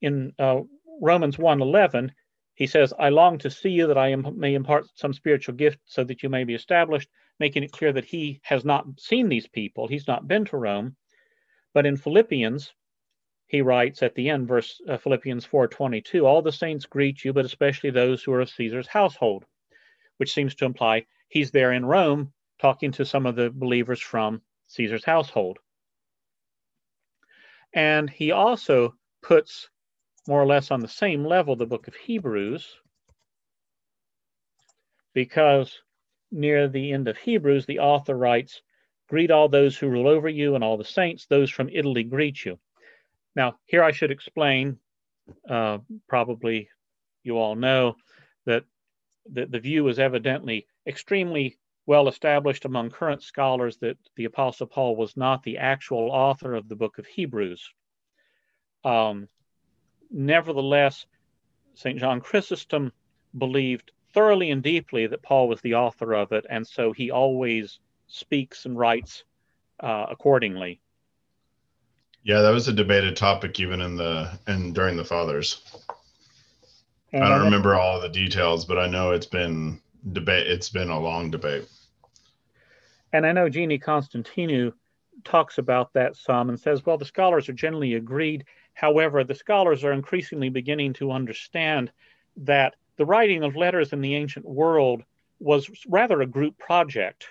in 0.00 0.32
uh, 0.38 0.60
Romans 1.00 1.36
1:11, 1.36 2.10
he 2.54 2.66
says, 2.66 2.92
I 2.98 3.08
long 3.08 3.38
to 3.38 3.50
see 3.50 3.70
you 3.70 3.86
that 3.88 3.98
I 3.98 4.14
may 4.14 4.54
impart 4.54 4.86
some 4.94 5.12
spiritual 5.12 5.56
gift 5.56 5.78
so 5.86 6.04
that 6.04 6.22
you 6.22 6.28
may 6.28 6.44
be 6.44 6.54
established, 6.54 7.08
making 7.40 7.64
it 7.64 7.72
clear 7.72 7.92
that 7.92 8.04
he 8.04 8.40
has 8.44 8.64
not 8.64 8.86
seen 8.98 9.28
these 9.28 9.48
people. 9.48 9.88
He's 9.88 10.06
not 10.06 10.28
been 10.28 10.44
to 10.46 10.56
Rome. 10.56 10.96
But 11.72 11.86
in 11.86 11.96
Philippians, 11.96 12.72
he 13.54 13.62
writes 13.62 14.02
at 14.02 14.16
the 14.16 14.30
end, 14.30 14.48
verse 14.48 14.80
uh, 14.88 14.96
Philippians 14.96 15.46
4:22, 15.46 16.26
all 16.26 16.42
the 16.42 16.50
saints 16.50 16.86
greet 16.86 17.24
you, 17.24 17.32
but 17.32 17.44
especially 17.44 17.90
those 17.90 18.20
who 18.20 18.32
are 18.32 18.40
of 18.40 18.50
Caesar's 18.50 18.88
household, 18.88 19.44
which 20.16 20.34
seems 20.34 20.56
to 20.56 20.64
imply 20.64 21.06
he's 21.28 21.52
there 21.52 21.70
in 21.70 21.86
Rome 21.86 22.32
talking 22.58 22.90
to 22.90 23.04
some 23.04 23.26
of 23.26 23.36
the 23.36 23.50
believers 23.50 24.00
from 24.00 24.42
Caesar's 24.66 25.04
household. 25.04 25.60
And 27.72 28.10
he 28.10 28.32
also 28.32 28.96
puts 29.22 29.70
more 30.26 30.42
or 30.42 30.46
less 30.46 30.72
on 30.72 30.80
the 30.80 30.88
same 30.88 31.24
level 31.24 31.54
the 31.54 31.64
book 31.64 31.86
of 31.86 31.94
Hebrews, 31.94 32.76
because 35.12 35.80
near 36.32 36.66
the 36.66 36.92
end 36.92 37.06
of 37.06 37.16
Hebrews, 37.18 37.66
the 37.66 37.78
author 37.78 38.16
writes, 38.16 38.62
Greet 39.08 39.30
all 39.30 39.48
those 39.48 39.78
who 39.78 39.88
rule 39.88 40.08
over 40.08 40.28
you 40.28 40.56
and 40.56 40.64
all 40.64 40.76
the 40.76 40.84
saints, 40.84 41.26
those 41.26 41.52
from 41.52 41.68
Italy 41.68 42.02
greet 42.02 42.44
you. 42.44 42.58
Now, 43.36 43.56
here 43.66 43.82
I 43.82 43.92
should 43.92 44.10
explain, 44.10 44.78
uh, 45.48 45.78
probably 46.08 46.68
you 47.22 47.38
all 47.38 47.56
know, 47.56 47.96
that 48.44 48.64
the, 49.30 49.46
the 49.46 49.58
view 49.58 49.88
is 49.88 49.98
evidently 49.98 50.66
extremely 50.86 51.56
well 51.86 52.08
established 52.08 52.64
among 52.64 52.90
current 52.90 53.22
scholars 53.22 53.76
that 53.78 53.96
the 54.16 54.24
Apostle 54.24 54.66
Paul 54.66 54.96
was 54.96 55.16
not 55.16 55.42
the 55.42 55.58
actual 55.58 56.10
author 56.10 56.54
of 56.54 56.68
the 56.68 56.76
book 56.76 56.98
of 56.98 57.06
Hebrews. 57.06 57.70
Um, 58.84 59.28
nevertheless, 60.10 61.06
St. 61.74 61.98
John 61.98 62.20
Chrysostom 62.20 62.92
believed 63.36 63.92
thoroughly 64.12 64.50
and 64.50 64.62
deeply 64.62 65.06
that 65.08 65.22
Paul 65.22 65.48
was 65.48 65.60
the 65.60 65.74
author 65.74 66.14
of 66.14 66.32
it, 66.32 66.46
and 66.48 66.66
so 66.66 66.92
he 66.92 67.10
always 67.10 67.80
speaks 68.06 68.64
and 68.64 68.78
writes 68.78 69.24
uh, 69.80 70.06
accordingly. 70.08 70.80
Yeah, 72.24 72.40
that 72.40 72.50
was 72.50 72.68
a 72.68 72.72
debated 72.72 73.16
topic 73.16 73.60
even 73.60 73.80
in 73.80 73.96
the 73.96 74.30
and 74.46 74.74
during 74.74 74.96
the 74.96 75.04
fathers. 75.04 75.62
And 77.12 77.22
I 77.22 77.28
don't 77.28 77.44
remember 77.44 77.76
all 77.76 78.00
the 78.00 78.08
details, 78.08 78.64
but 78.64 78.78
I 78.78 78.88
know 78.88 79.12
it's 79.12 79.26
been 79.26 79.80
debate. 80.12 80.48
It's 80.48 80.68
been 80.68 80.90
a 80.90 80.98
long 80.98 81.30
debate. 81.30 81.68
And 83.12 83.24
I 83.24 83.30
know 83.30 83.48
Jeannie 83.48 83.78
Constantinou 83.78 84.72
talks 85.22 85.58
about 85.58 85.92
that 85.92 86.16
some 86.16 86.48
and 86.48 86.58
says, 86.58 86.84
well, 86.84 86.98
the 86.98 87.04
scholars 87.04 87.48
are 87.48 87.52
generally 87.52 87.94
agreed 87.94 88.44
However, 88.74 89.22
the 89.22 89.34
scholars 89.34 89.84
are 89.84 89.92
increasingly 89.92 90.50
beginning 90.50 90.92
to 90.94 91.12
understand 91.12 91.92
that 92.36 92.74
the 92.96 93.06
writing 93.06 93.44
of 93.44 93.56
letters 93.56 93.92
in 93.92 94.00
the 94.00 94.16
ancient 94.16 94.44
world 94.44 95.04
was 95.38 95.70
rather 95.88 96.20
a 96.20 96.26
group 96.26 96.58
project. 96.58 97.28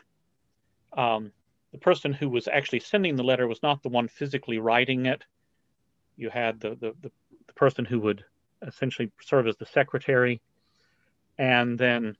Um, 0.94 1.32
the 1.74 1.80
person 1.80 2.14
who 2.14 2.30
was 2.30 2.48
actually 2.48 2.80
sending 2.80 3.16
the 3.16 3.24
letter 3.24 3.48
was 3.48 3.64
not 3.64 3.82
the 3.82 3.90
one 3.90 4.08
physically 4.08 4.60
writing 4.60 5.08
it. 5.08 5.26
You 6.16 6.30
had 6.30 6.62
the, 6.62 6.70
the, 6.70 6.94
the, 7.02 7.12
the 7.48 7.54
person 7.54 7.84
who 7.84 8.00
would 8.02 8.24
essentially 8.66 9.12
serve 9.22 9.48
as 9.48 9.58
the 9.58 9.66
secretary. 9.66 10.40
And 11.40 11.78
then 11.78 12.16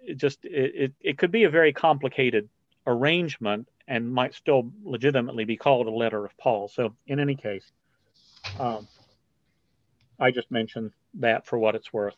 it 0.00 0.18
just 0.18 0.44
it, 0.44 0.74
it, 0.74 0.92
it 1.00 1.18
could 1.18 1.32
be 1.32 1.44
a 1.44 1.50
very 1.50 1.72
complicated 1.72 2.50
arrangement 2.86 3.66
and 3.88 4.12
might 4.12 4.34
still 4.34 4.70
legitimately 4.84 5.46
be 5.46 5.56
called 5.56 5.86
a 5.86 5.90
letter 5.90 6.26
of 6.26 6.36
Paul. 6.36 6.68
So 6.68 6.94
in 7.06 7.18
any 7.18 7.34
case, 7.34 7.64
um, 8.60 8.86
I 10.20 10.32
just 10.32 10.50
mentioned 10.50 10.92
that 11.14 11.46
for 11.46 11.58
what 11.58 11.74
it's 11.74 11.90
worth. 11.94 12.16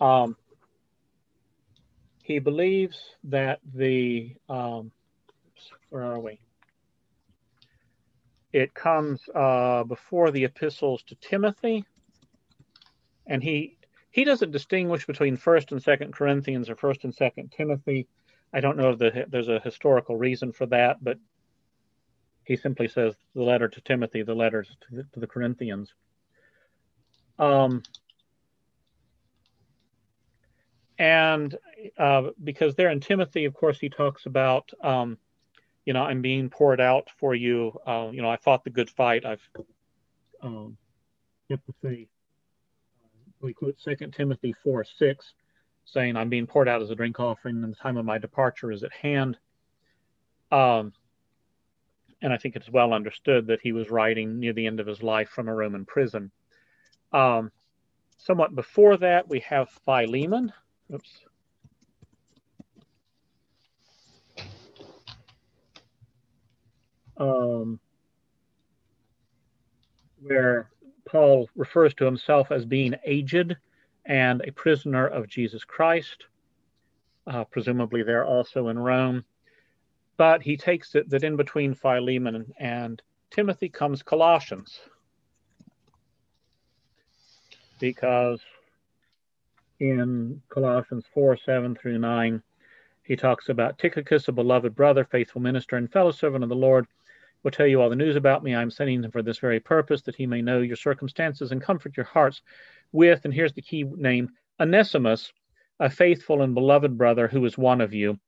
Um, 0.00 0.36
he 2.26 2.40
believes 2.40 2.98
that 3.24 3.60
the 3.72 4.34
um, 4.48 4.90
where 5.90 6.02
are 6.02 6.18
we? 6.18 6.40
It 8.52 8.74
comes 8.74 9.20
uh, 9.32 9.84
before 9.84 10.32
the 10.32 10.44
epistles 10.44 11.04
to 11.04 11.14
Timothy, 11.16 11.84
and 13.26 13.42
he 13.42 13.78
he 14.10 14.24
doesn't 14.24 14.50
distinguish 14.50 15.06
between 15.06 15.36
First 15.36 15.70
and 15.70 15.80
Second 15.80 16.14
Corinthians 16.14 16.68
or 16.68 16.74
First 16.74 17.04
and 17.04 17.14
Second 17.14 17.52
Timothy. 17.56 18.08
I 18.52 18.60
don't 18.60 18.76
know 18.76 18.96
if 18.98 19.30
there's 19.30 19.48
a 19.48 19.60
historical 19.60 20.16
reason 20.16 20.52
for 20.52 20.66
that, 20.66 20.96
but 21.04 21.18
he 22.44 22.56
simply 22.56 22.88
says 22.88 23.14
the 23.34 23.42
letter 23.42 23.68
to 23.68 23.80
Timothy, 23.82 24.22
the 24.22 24.34
letters 24.34 24.68
to 24.88 24.96
the, 24.96 25.02
to 25.12 25.20
the 25.20 25.26
Corinthians. 25.26 25.92
Um, 27.38 27.82
and 30.98 31.56
uh, 31.98 32.30
because 32.42 32.74
there 32.74 32.90
in 32.90 33.00
Timothy, 33.00 33.44
of 33.44 33.54
course, 33.54 33.78
he 33.78 33.88
talks 33.88 34.26
about, 34.26 34.70
um, 34.82 35.18
you 35.84 35.92
know, 35.92 36.02
I'm 36.02 36.22
being 36.22 36.48
poured 36.48 36.80
out 36.80 37.08
for 37.18 37.34
you. 37.34 37.78
Uh, 37.86 38.08
you 38.12 38.22
know, 38.22 38.30
I 38.30 38.36
fought 38.36 38.64
the 38.64 38.70
good 38.70 38.90
fight. 38.90 39.24
I've 39.24 39.46
um, 40.42 40.76
kept 41.48 41.66
the 41.66 41.74
faith. 41.82 42.08
We 43.40 43.52
quote 43.52 43.78
Second 43.78 44.14
Timothy 44.14 44.54
4 44.64 44.84
6, 44.84 45.34
saying, 45.84 46.16
I'm 46.16 46.30
being 46.30 46.46
poured 46.46 46.68
out 46.68 46.82
as 46.82 46.90
a 46.90 46.94
drink 46.94 47.20
offering, 47.20 47.62
and 47.62 47.72
the 47.72 47.76
time 47.76 47.98
of 47.98 48.04
my 48.04 48.18
departure 48.18 48.72
is 48.72 48.82
at 48.82 48.92
hand. 48.92 49.36
Um, 50.50 50.92
and 52.22 52.32
I 52.32 52.38
think 52.38 52.56
it's 52.56 52.70
well 52.70 52.94
understood 52.94 53.48
that 53.48 53.60
he 53.62 53.72
was 53.72 53.90
writing 53.90 54.40
near 54.40 54.54
the 54.54 54.66
end 54.66 54.80
of 54.80 54.86
his 54.86 55.02
life 55.02 55.28
from 55.28 55.48
a 55.48 55.54
Roman 55.54 55.84
prison. 55.84 56.30
Um, 57.12 57.52
somewhat 58.16 58.54
before 58.54 58.96
that, 58.96 59.28
we 59.28 59.40
have 59.40 59.68
Philemon. 59.84 60.52
Oops. 60.92 61.10
Um, 67.18 67.80
where 70.20 70.70
Paul 71.06 71.48
refers 71.56 71.94
to 71.94 72.04
himself 72.04 72.52
as 72.52 72.64
being 72.64 72.94
aged 73.04 73.56
and 74.04 74.42
a 74.42 74.52
prisoner 74.52 75.06
of 75.06 75.28
Jesus 75.28 75.64
Christ. 75.64 76.24
Uh, 77.26 77.44
presumably, 77.44 78.02
they're 78.02 78.24
also 78.24 78.68
in 78.68 78.78
Rome. 78.78 79.24
But 80.16 80.42
he 80.42 80.56
takes 80.56 80.94
it 80.94 81.10
that 81.10 81.24
in 81.24 81.36
between 81.36 81.74
Philemon 81.74 82.52
and 82.58 83.02
Timothy 83.30 83.68
comes 83.68 84.02
Colossians. 84.02 84.78
Because 87.80 88.40
in 89.80 90.42
Colossians 90.48 91.04
4 91.12 91.36
7 91.36 91.74
through 91.74 91.98
9, 91.98 92.42
he 93.02 93.16
talks 93.16 93.48
about 93.48 93.78
Tychicus, 93.78 94.28
a 94.28 94.32
beloved 94.32 94.74
brother, 94.74 95.04
faithful 95.04 95.40
minister, 95.40 95.76
and 95.76 95.90
fellow 95.92 96.10
servant 96.10 96.42
of 96.42 96.50
the 96.50 96.56
Lord, 96.56 96.86
will 97.42 97.50
tell 97.50 97.66
you 97.66 97.80
all 97.80 97.90
the 97.90 97.96
news 97.96 98.16
about 98.16 98.42
me. 98.42 98.54
I'm 98.54 98.70
sending 98.70 99.04
him 99.04 99.10
for 99.10 99.22
this 99.22 99.38
very 99.38 99.60
purpose, 99.60 100.02
that 100.02 100.16
he 100.16 100.26
may 100.26 100.42
know 100.42 100.60
your 100.60 100.76
circumstances 100.76 101.52
and 101.52 101.62
comfort 101.62 101.96
your 101.96 102.06
hearts 102.06 102.42
with, 102.92 103.24
and 103.24 103.32
here's 103.32 103.52
the 103.52 103.62
key 103.62 103.84
name, 103.84 104.30
Onesimus, 104.60 105.32
a 105.78 105.90
faithful 105.90 106.42
and 106.42 106.54
beloved 106.54 106.96
brother 106.96 107.28
who 107.28 107.44
is 107.44 107.58
one 107.58 107.80
of 107.80 107.92
you. 107.92 108.18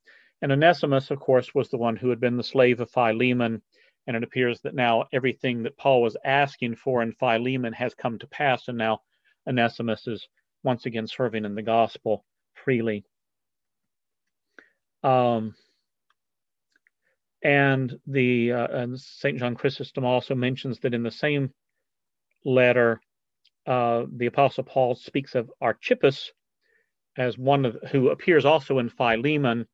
And 0.42 0.52
Onesimus, 0.52 1.10
of 1.10 1.18
course, 1.18 1.54
was 1.54 1.68
the 1.68 1.78
one 1.78 1.96
who 1.96 2.10
had 2.10 2.20
been 2.20 2.36
the 2.36 2.44
slave 2.44 2.80
of 2.80 2.90
Philemon. 2.90 3.62
And 4.06 4.16
it 4.16 4.22
appears 4.22 4.60
that 4.60 4.74
now 4.74 5.06
everything 5.12 5.62
that 5.64 5.76
Paul 5.76 6.02
was 6.02 6.16
asking 6.24 6.76
for 6.76 7.02
in 7.02 7.12
Philemon 7.12 7.72
has 7.72 7.94
come 7.94 8.18
to 8.18 8.26
pass. 8.26 8.68
And 8.68 8.78
now 8.78 9.02
Onesimus 9.46 10.06
is 10.06 10.28
once 10.62 10.86
again 10.86 11.06
serving 11.06 11.44
in 11.44 11.54
the 11.54 11.62
gospel 11.62 12.24
freely. 12.64 13.04
Um, 15.02 15.54
and 17.42 17.98
the 18.06 18.52
uh, 18.52 18.66
and 18.68 19.00
Saint 19.00 19.38
John 19.38 19.54
Chrysostom 19.54 20.04
also 20.04 20.34
mentions 20.34 20.80
that 20.80 20.94
in 20.94 21.02
the 21.02 21.10
same 21.10 21.52
letter, 22.44 23.00
uh, 23.66 24.04
the 24.16 24.26
Apostle 24.26 24.64
Paul 24.64 24.96
speaks 24.96 25.34
of 25.34 25.50
Archippus 25.60 26.32
as 27.16 27.38
one 27.38 27.64
of 27.64 27.76
who 27.90 28.10
appears 28.10 28.44
also 28.44 28.78
in 28.78 28.88
Philemon, 28.88 29.66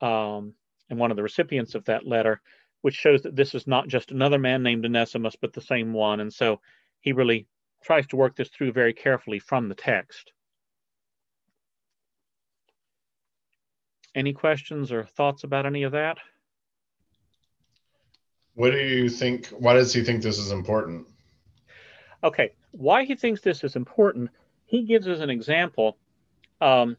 um, 0.00 0.54
and 0.90 0.98
one 0.98 1.10
of 1.10 1.16
the 1.16 1.22
recipients 1.22 1.74
of 1.74 1.84
that 1.84 2.06
letter, 2.06 2.40
which 2.82 2.94
shows 2.94 3.22
that 3.22 3.36
this 3.36 3.54
is 3.54 3.66
not 3.66 3.88
just 3.88 4.10
another 4.10 4.38
man 4.38 4.62
named 4.62 4.84
Onesimus, 4.84 5.36
but 5.40 5.52
the 5.52 5.60
same 5.60 5.92
one. 5.92 6.20
And 6.20 6.32
so 6.32 6.60
he 7.00 7.12
really 7.12 7.46
tries 7.82 8.06
to 8.08 8.16
work 8.16 8.36
this 8.36 8.48
through 8.48 8.72
very 8.72 8.92
carefully 8.92 9.38
from 9.38 9.68
the 9.68 9.74
text. 9.74 10.32
Any 14.14 14.32
questions 14.32 14.90
or 14.90 15.04
thoughts 15.04 15.44
about 15.44 15.66
any 15.66 15.84
of 15.84 15.92
that? 15.92 16.18
What 18.54 18.72
do 18.72 18.78
you 18.78 19.08
think? 19.08 19.46
Why 19.48 19.74
does 19.74 19.92
he 19.92 20.02
think 20.02 20.22
this 20.22 20.38
is 20.38 20.50
important? 20.50 21.06
Okay, 22.24 22.52
why 22.72 23.04
he 23.04 23.14
thinks 23.14 23.40
this 23.40 23.62
is 23.62 23.76
important, 23.76 24.30
he 24.66 24.82
gives 24.82 25.06
us 25.06 25.20
an 25.20 25.30
example. 25.30 25.96
Um, 26.60 26.96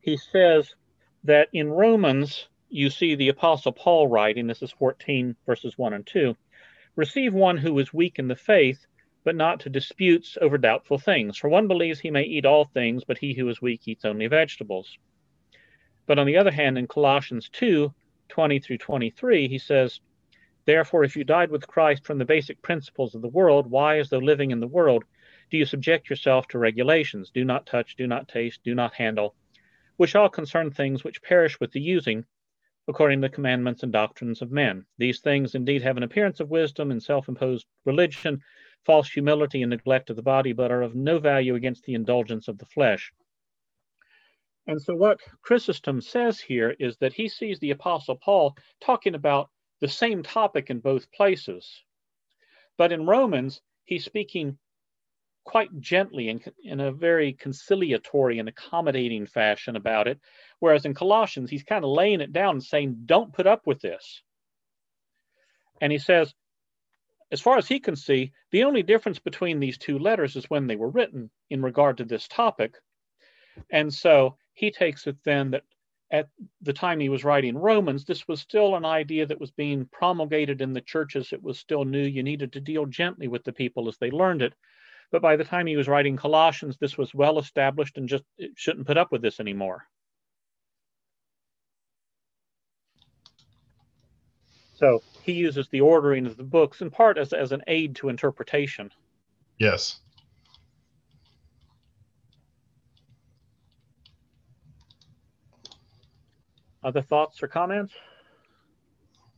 he 0.00 0.16
says 0.16 0.72
that 1.24 1.48
in 1.52 1.70
Romans, 1.70 2.46
you 2.68 2.90
see 2.90 3.16
the 3.16 3.30
Apostle 3.30 3.72
Paul 3.72 4.06
writing, 4.06 4.46
this 4.46 4.62
is 4.62 4.70
14 4.70 5.34
verses 5.46 5.76
1 5.76 5.92
and 5.94 6.06
2 6.06 6.36
receive 6.96 7.34
one 7.34 7.56
who 7.56 7.78
is 7.78 7.92
weak 7.92 8.18
in 8.18 8.28
the 8.28 8.36
faith, 8.36 8.86
but 9.24 9.34
not 9.34 9.58
to 9.60 9.70
disputes 9.70 10.36
over 10.40 10.58
doubtful 10.58 10.98
things. 10.98 11.36
For 11.36 11.48
one 11.48 11.66
believes 11.66 11.98
he 11.98 12.10
may 12.10 12.22
eat 12.22 12.44
all 12.44 12.66
things, 12.66 13.04
but 13.04 13.18
he 13.18 13.32
who 13.34 13.48
is 13.48 13.60
weak 13.60 13.88
eats 13.88 14.04
only 14.04 14.26
vegetables. 14.26 14.98
But 16.06 16.18
on 16.18 16.26
the 16.26 16.36
other 16.36 16.50
hand, 16.50 16.76
in 16.76 16.86
Colossians 16.86 17.48
2 17.48 17.92
20 18.28 18.58
through 18.58 18.78
23, 18.78 19.48
he 19.48 19.58
says, 19.58 20.00
Therefore, 20.66 21.04
if 21.04 21.16
you 21.16 21.24
died 21.24 21.50
with 21.50 21.66
Christ 21.66 22.04
from 22.04 22.18
the 22.18 22.24
basic 22.24 22.60
principles 22.62 23.14
of 23.14 23.22
the 23.22 23.28
world, 23.28 23.70
why, 23.70 23.98
as 23.98 24.10
though 24.10 24.18
living 24.18 24.50
in 24.50 24.60
the 24.60 24.66
world, 24.66 25.04
do 25.50 25.58
you 25.58 25.64
subject 25.64 26.08
yourself 26.08 26.48
to 26.48 26.58
regulations? 26.58 27.30
Do 27.30 27.44
not 27.44 27.66
touch, 27.66 27.96
do 27.96 28.06
not 28.06 28.28
taste, 28.28 28.62
do 28.64 28.74
not 28.74 28.94
handle, 28.94 29.34
which 29.96 30.14
all 30.14 30.28
concern 30.28 30.70
things 30.70 31.04
which 31.04 31.22
perish 31.22 31.60
with 31.60 31.72
the 31.72 31.80
using, 31.80 32.24
according 32.88 33.20
to 33.20 33.28
the 33.28 33.34
commandments 33.34 33.82
and 33.82 33.92
doctrines 33.92 34.42
of 34.42 34.50
men. 34.50 34.84
These 34.98 35.20
things 35.20 35.54
indeed 35.54 35.82
have 35.82 35.96
an 35.96 36.02
appearance 36.02 36.40
of 36.40 36.50
wisdom 36.50 36.90
and 36.90 37.02
self 37.02 37.28
imposed 37.28 37.66
religion, 37.84 38.42
false 38.84 39.10
humility 39.10 39.62
and 39.62 39.70
neglect 39.70 40.10
of 40.10 40.16
the 40.16 40.22
body, 40.22 40.52
but 40.52 40.70
are 40.70 40.82
of 40.82 40.94
no 40.94 41.18
value 41.18 41.54
against 41.54 41.84
the 41.84 41.94
indulgence 41.94 42.48
of 42.48 42.58
the 42.58 42.66
flesh. 42.66 43.12
And 44.66 44.80
so, 44.80 44.94
what 44.94 45.20
Chrysostom 45.42 46.00
says 46.00 46.40
here 46.40 46.74
is 46.78 46.96
that 46.98 47.12
he 47.12 47.28
sees 47.28 47.58
the 47.58 47.70
Apostle 47.70 48.16
Paul 48.16 48.56
talking 48.80 49.14
about 49.14 49.50
the 49.80 49.88
same 49.88 50.22
topic 50.22 50.70
in 50.70 50.80
both 50.80 51.10
places. 51.12 51.82
But 52.78 52.92
in 52.92 53.06
Romans, 53.06 53.60
he's 53.84 54.04
speaking 54.04 54.58
quite 55.44 55.68
gently 55.78 56.30
and 56.30 56.42
in 56.62 56.80
a 56.80 56.90
very 56.90 57.34
conciliatory 57.34 58.38
and 58.38 58.48
accommodating 58.48 59.26
fashion 59.26 59.76
about 59.76 60.08
it. 60.08 60.18
Whereas 60.58 60.86
in 60.86 60.94
Colossians, 60.94 61.50
he's 61.50 61.62
kind 61.62 61.84
of 61.84 61.90
laying 61.90 62.22
it 62.22 62.32
down 62.32 62.56
and 62.56 62.62
saying, 62.62 63.02
don't 63.04 63.32
put 63.32 63.46
up 63.46 63.66
with 63.66 63.80
this. 63.80 64.22
And 65.80 65.92
he 65.92 65.98
says, 65.98 66.34
as 67.34 67.40
far 67.40 67.58
as 67.58 67.66
he 67.66 67.80
can 67.80 67.96
see, 67.96 68.30
the 68.52 68.62
only 68.62 68.84
difference 68.84 69.18
between 69.18 69.58
these 69.58 69.76
two 69.76 69.98
letters 69.98 70.36
is 70.36 70.48
when 70.48 70.68
they 70.68 70.76
were 70.76 70.88
written 70.88 71.28
in 71.50 71.62
regard 71.62 71.96
to 71.96 72.04
this 72.04 72.28
topic. 72.28 72.76
And 73.70 73.92
so 73.92 74.36
he 74.52 74.70
takes 74.70 75.08
it 75.08 75.16
then 75.24 75.50
that 75.50 75.64
at 76.12 76.28
the 76.62 76.72
time 76.72 77.00
he 77.00 77.08
was 77.08 77.24
writing 77.24 77.58
Romans, 77.58 78.04
this 78.04 78.28
was 78.28 78.40
still 78.40 78.76
an 78.76 78.84
idea 78.84 79.26
that 79.26 79.40
was 79.40 79.50
being 79.50 79.88
promulgated 79.90 80.60
in 80.60 80.72
the 80.72 80.80
churches. 80.80 81.32
It 81.32 81.42
was 81.42 81.58
still 81.58 81.84
new. 81.84 82.04
You 82.04 82.22
needed 82.22 82.52
to 82.52 82.60
deal 82.60 82.86
gently 82.86 83.26
with 83.26 83.42
the 83.42 83.52
people 83.52 83.88
as 83.88 83.98
they 83.98 84.12
learned 84.12 84.40
it. 84.40 84.54
But 85.10 85.20
by 85.20 85.34
the 85.34 85.42
time 85.42 85.66
he 85.66 85.76
was 85.76 85.88
writing 85.88 86.16
Colossians, 86.16 86.76
this 86.78 86.96
was 86.96 87.12
well 87.12 87.40
established 87.40 87.98
and 87.98 88.08
just 88.08 88.22
shouldn't 88.54 88.86
put 88.86 88.96
up 88.96 89.10
with 89.10 89.22
this 89.22 89.40
anymore. 89.40 89.88
So 94.76 95.02
he 95.24 95.32
uses 95.32 95.66
the 95.68 95.80
ordering 95.80 96.26
of 96.26 96.36
the 96.36 96.44
books 96.44 96.82
in 96.82 96.90
part 96.90 97.16
as, 97.16 97.32
as 97.32 97.50
an 97.50 97.62
aid 97.66 97.96
to 97.96 98.10
interpretation. 98.10 98.90
Yes. 99.58 100.00
Other 106.82 107.00
thoughts 107.00 107.42
or 107.42 107.48
comments? 107.48 107.94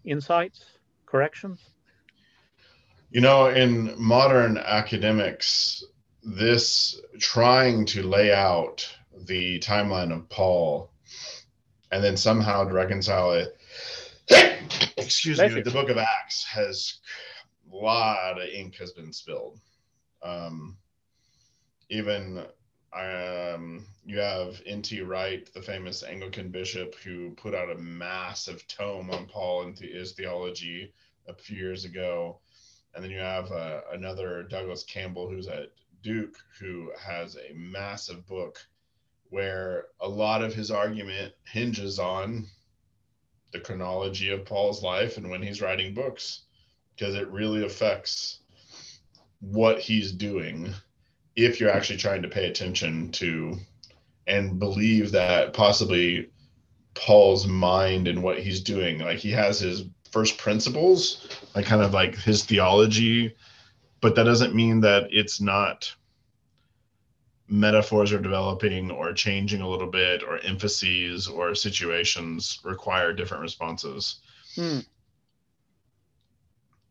Insights? 0.05 0.64
Corrections? 1.07 1.61
You 3.11 3.20
know, 3.20 3.46
in 3.46 3.94
modern 3.96 4.59
academics, 4.59 5.85
this 6.25 7.01
trying 7.20 7.87
to 7.87 8.03
lay 8.03 8.33
out 8.33 8.92
the 9.27 9.61
timeline 9.61 10.12
of 10.12 10.29
Paul 10.29 10.90
and 11.92 12.03
then 12.03 12.16
somehow 12.16 12.64
to 12.64 12.75
reconcile 12.75 13.35
it, 13.35 13.56
excuse 14.97 15.39
me, 15.39 15.61
the 15.61 15.71
book 15.71 15.89
of 15.91 15.99
Acts 15.99 16.45
has 16.45 16.99
a 17.73 17.77
lot 17.77 18.41
of 18.41 18.49
ink 18.49 18.77
has 18.77 18.93
been 18.93 19.12
spilled. 19.12 19.61
Um, 20.23 20.77
even 21.89 22.45
um, 22.93 23.87
you 24.05 24.19
have 24.19 24.61
N.T. 24.65 25.01
Wright, 25.03 25.49
the 25.53 25.62
famous 25.62 26.03
Anglican 26.03 26.51
bishop, 26.51 26.95
who 26.97 27.31
put 27.31 27.55
out 27.55 27.71
a 27.71 27.79
massive 27.79 28.67
tome 28.69 29.11
on 29.11 29.27
Paul 29.27 29.62
and 29.65 29.79
his 29.79 30.12
theology 30.12 30.93
a 31.29 31.35
few 31.35 31.57
years 31.57 31.85
ago. 31.85 32.41
And 32.95 33.05
then 33.05 33.11
you 33.11 33.19
have 33.19 33.53
uh, 33.53 33.83
another 33.93 34.43
Douglas 34.45 34.85
Campbell, 34.85 35.29
who's 35.29 35.49
at 35.49 35.73
Duke, 36.03 36.37
who 36.59 36.91
has 36.99 37.37
a 37.37 37.53
massive 37.55 38.27
book 38.27 38.59
where 39.29 39.87
a 40.01 40.09
lot 40.09 40.43
of 40.43 40.55
his 40.55 40.71
argument 40.71 41.35
hinges 41.45 41.99
on 41.99 42.47
the 43.57 43.64
chronology 43.64 44.31
of 44.31 44.45
Paul's 44.45 44.83
life 44.83 45.16
and 45.16 45.31
when 45.31 45.42
he's 45.42 45.62
writing 45.62 45.95
books, 45.95 46.43
because 46.95 47.14
it 47.14 47.28
really 47.28 47.64
affects 47.64 48.41
what 49.41 49.78
he's 49.78 50.12
doing 50.12 50.72
if 51.35 51.61
you're 51.61 51.70
actually 51.70 51.99
trying 51.99 52.22
to 52.22 52.28
pay 52.28 52.47
attention 52.47 53.11
to 53.12 53.57
and 54.26 54.59
believe 54.59 55.12
that 55.12 55.53
possibly 55.53 56.31
Paul's 56.95 57.47
mind 57.47 58.09
and 58.09 58.22
what 58.22 58.39
he's 58.39 58.61
doing, 58.61 58.99
like 58.99 59.18
he 59.18 59.31
has 59.31 59.61
his 59.61 59.85
first 60.11 60.39
principles, 60.39 61.28
like 61.55 61.66
kind 61.66 61.83
of 61.83 61.93
like 61.93 62.16
his 62.16 62.45
theology, 62.45 63.35
but 64.01 64.14
that 64.14 64.24
doesn't 64.24 64.55
mean 64.55 64.81
that 64.81 65.09
it's 65.11 65.41
not 65.41 65.95
metaphors 67.49 68.12
are 68.12 68.20
developing 68.20 68.90
or 68.90 69.12
changing 69.12 69.61
a 69.61 69.68
little 69.68 69.90
bit 69.90 70.22
or 70.22 70.38
emphases 70.38 71.28
or 71.28 71.55
situations 71.55 72.61
require 72.64 73.12
different 73.12 73.42
responses. 73.42 74.20
Hmm 74.55 74.80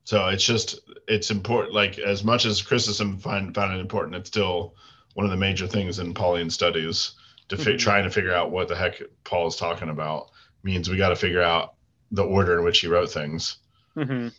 so 0.06 0.28
it's 0.28 0.46
just 0.46 0.80
it's 1.08 1.32
important 1.32 1.74
like 1.74 2.00
as 2.00 2.24
much 2.24 2.46
as 2.46 2.62
Chrysostom 2.62 3.18
find 3.18 3.54
found 3.54 3.74
it 3.74 3.82
important 3.82 4.16
it's 4.16 4.30
still 4.30 4.76
one 5.16 5.26
of 5.26 5.32
the 5.32 5.38
major 5.38 5.68
things 5.68 6.00
in 6.00 6.14
pauline 6.14 6.50
studies 6.50 7.14
to 7.50 7.58
fi- 7.58 7.72
mm-hmm. 7.72 7.78
trying 7.78 8.04
to 8.04 8.10
figure 8.10 8.34
out 8.34 8.52
what 8.52 8.68
the 8.68 8.76
heck 8.76 9.02
paul 9.24 9.48
is 9.48 9.56
talking 9.56 9.90
about 9.90 10.30
means 10.64 10.90
we 10.90 10.98
got 10.98 11.10
to 11.10 11.16
figure 11.16 11.42
out 11.42 11.74
the 12.12 12.24
order 12.24 12.58
in 12.58 12.64
which 12.64 12.80
he 12.80 12.88
wrote 12.88 13.12
things 13.12 13.58
mm-hmm. 13.98 14.30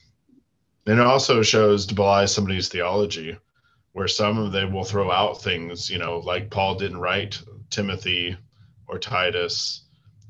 And 0.89 1.01
it 1.01 1.05
also 1.05 1.43
shows 1.43 1.85
to 1.87 1.97
belie 1.97 2.27
somebody's 2.27 2.69
theology, 2.69 3.37
where 3.97 4.07
some 4.07 4.37
of 4.37 4.53
them 4.53 4.75
will 4.75 4.85
throw 4.85 5.11
out 5.11 5.41
things, 5.41 5.89
you 5.89 5.97
know, 5.97 6.19
like 6.19 6.51
Paul 6.51 6.75
didn't 6.75 6.99
write 6.99 7.41
Timothy 7.71 8.37
or 8.89 8.99
Titus 8.99 9.85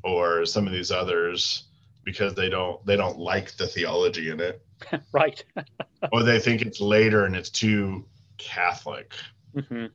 or 0.04 0.46
some 0.46 0.68
of 0.68 0.72
these 0.72 0.92
others 0.92 1.64
because 2.04 2.32
they 2.36 2.48
don't 2.48 2.86
they 2.86 2.94
don't 2.94 3.18
like 3.18 3.56
the 3.56 3.66
theology 3.66 4.30
in 4.30 4.38
it. 4.38 4.64
right. 5.12 5.42
or 6.12 6.22
they 6.22 6.38
think 6.38 6.62
it's 6.62 6.80
later 6.80 7.24
and 7.24 7.34
it's 7.34 7.50
too 7.50 8.04
Catholic. 8.38 9.12
Mm-hmm. 9.56 9.86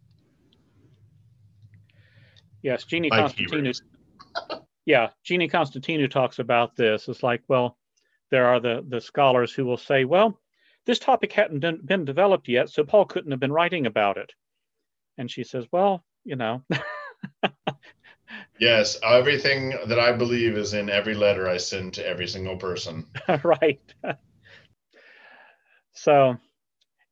Yes, 2.64 2.84
Jeannie 2.84 3.10
like 3.10 3.34
Constantinou. 3.34 3.82
yeah, 4.86 5.12
Jeannie 5.24 5.48
Constantinou 5.48 6.12
talks 6.12 6.40
about 6.40 6.76
this. 6.76 7.08
It's 7.08 7.24
like, 7.24 7.42
well, 7.48 7.78
there 8.32 8.48
are 8.48 8.60
the 8.60 8.84
the 8.90 9.00
scholars 9.00 9.54
who 9.54 9.64
will 9.64 9.78
say, 9.78 10.04
well, 10.04 10.38
this 10.86 11.00
topic 11.00 11.32
hadn't 11.32 11.86
been 11.86 12.06
developed 12.06 12.48
yet, 12.48 12.70
so 12.70 12.84
Paul 12.84 13.06
couldn't 13.06 13.32
have 13.32 13.40
been 13.40 13.52
writing 13.52 13.86
about 13.86 14.18
it. 14.18 14.34
And 15.18 15.30
she 15.30 15.44
says, 15.44 15.66
well, 15.72 16.04
you 16.24 16.36
know. 16.36 16.64
yes, 18.60 19.00
everything 19.04 19.76
that 19.88 20.00
I 20.00 20.12
believe 20.12 20.58
is 20.58 20.74
in 20.74 20.90
every 20.90 21.14
letter 21.14 21.48
I 21.48 21.58
send 21.58 21.94
to 21.96 22.08
every 22.08 22.28
single 22.28 22.58
person. 22.58 23.06
right. 23.44 23.82
so, 25.94 26.38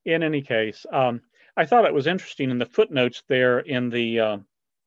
in 0.05 0.23
any 0.23 0.41
case, 0.41 0.85
um, 0.91 1.21
I 1.55 1.65
thought 1.65 1.85
it 1.85 1.93
was 1.93 2.07
interesting 2.07 2.51
in 2.51 2.57
the 2.57 2.65
footnotes 2.65 3.23
there 3.27 3.59
in 3.59 3.89
the 3.89 4.19
uh, 4.19 4.37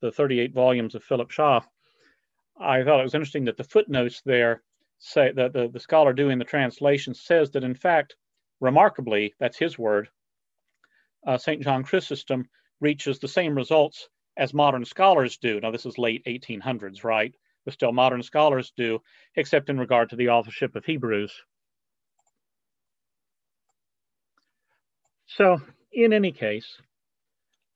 the 0.00 0.10
38 0.10 0.52
volumes 0.52 0.94
of 0.94 1.04
Philip 1.04 1.30
Schaff. 1.30 1.68
I 2.58 2.82
thought 2.82 3.00
it 3.00 3.04
was 3.04 3.14
interesting 3.14 3.44
that 3.44 3.56
the 3.56 3.64
footnotes 3.64 4.22
there 4.22 4.62
say 4.98 5.32
that 5.32 5.52
the, 5.52 5.68
the 5.68 5.80
scholar 5.80 6.12
doing 6.12 6.38
the 6.38 6.44
translation 6.44 7.14
says 7.14 7.50
that 7.52 7.64
in 7.64 7.74
fact, 7.74 8.16
remarkably, 8.62 9.34
that's 9.40 9.58
his 9.58 9.78
word, 9.78 10.08
uh, 11.26 11.36
St. 11.36 11.62
John 11.62 11.82
Chrysostom 11.82 12.48
reaches 12.80 13.18
the 13.18 13.28
same 13.28 13.54
results 13.54 14.08
as 14.36 14.54
modern 14.54 14.84
scholars 14.84 15.36
do. 15.36 15.60
Now, 15.60 15.70
this 15.70 15.84
is 15.84 15.98
late 15.98 16.24
1800s, 16.26 17.04
right? 17.04 17.34
But 17.64 17.74
still, 17.74 17.92
modern 17.92 18.22
scholars 18.22 18.72
do, 18.76 19.00
except 19.36 19.68
in 19.68 19.78
regard 19.78 20.10
to 20.10 20.16
the 20.16 20.30
authorship 20.30 20.74
of 20.74 20.84
Hebrews. 20.84 21.32
So, 25.26 25.60
in 25.92 26.12
any 26.12 26.32
case, 26.32 26.66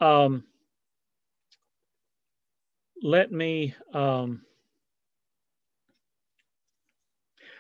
um, 0.00 0.44
let 3.02 3.30
me 3.32 3.74
um, 3.92 4.42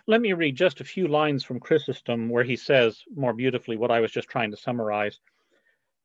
let 0.08 0.20
me 0.20 0.32
read 0.32 0.54
just 0.54 0.80
a 0.80 0.84
few 0.84 1.08
lines 1.08 1.42
from 1.42 1.58
Chrysostom 1.58 2.28
where 2.28 2.44
he 2.44 2.54
says 2.54 3.02
more 3.16 3.32
beautifully 3.32 3.76
what 3.76 3.90
I 3.90 3.98
was 4.00 4.12
just 4.12 4.28
trying 4.28 4.52
to 4.52 4.56
summarize 4.56 5.18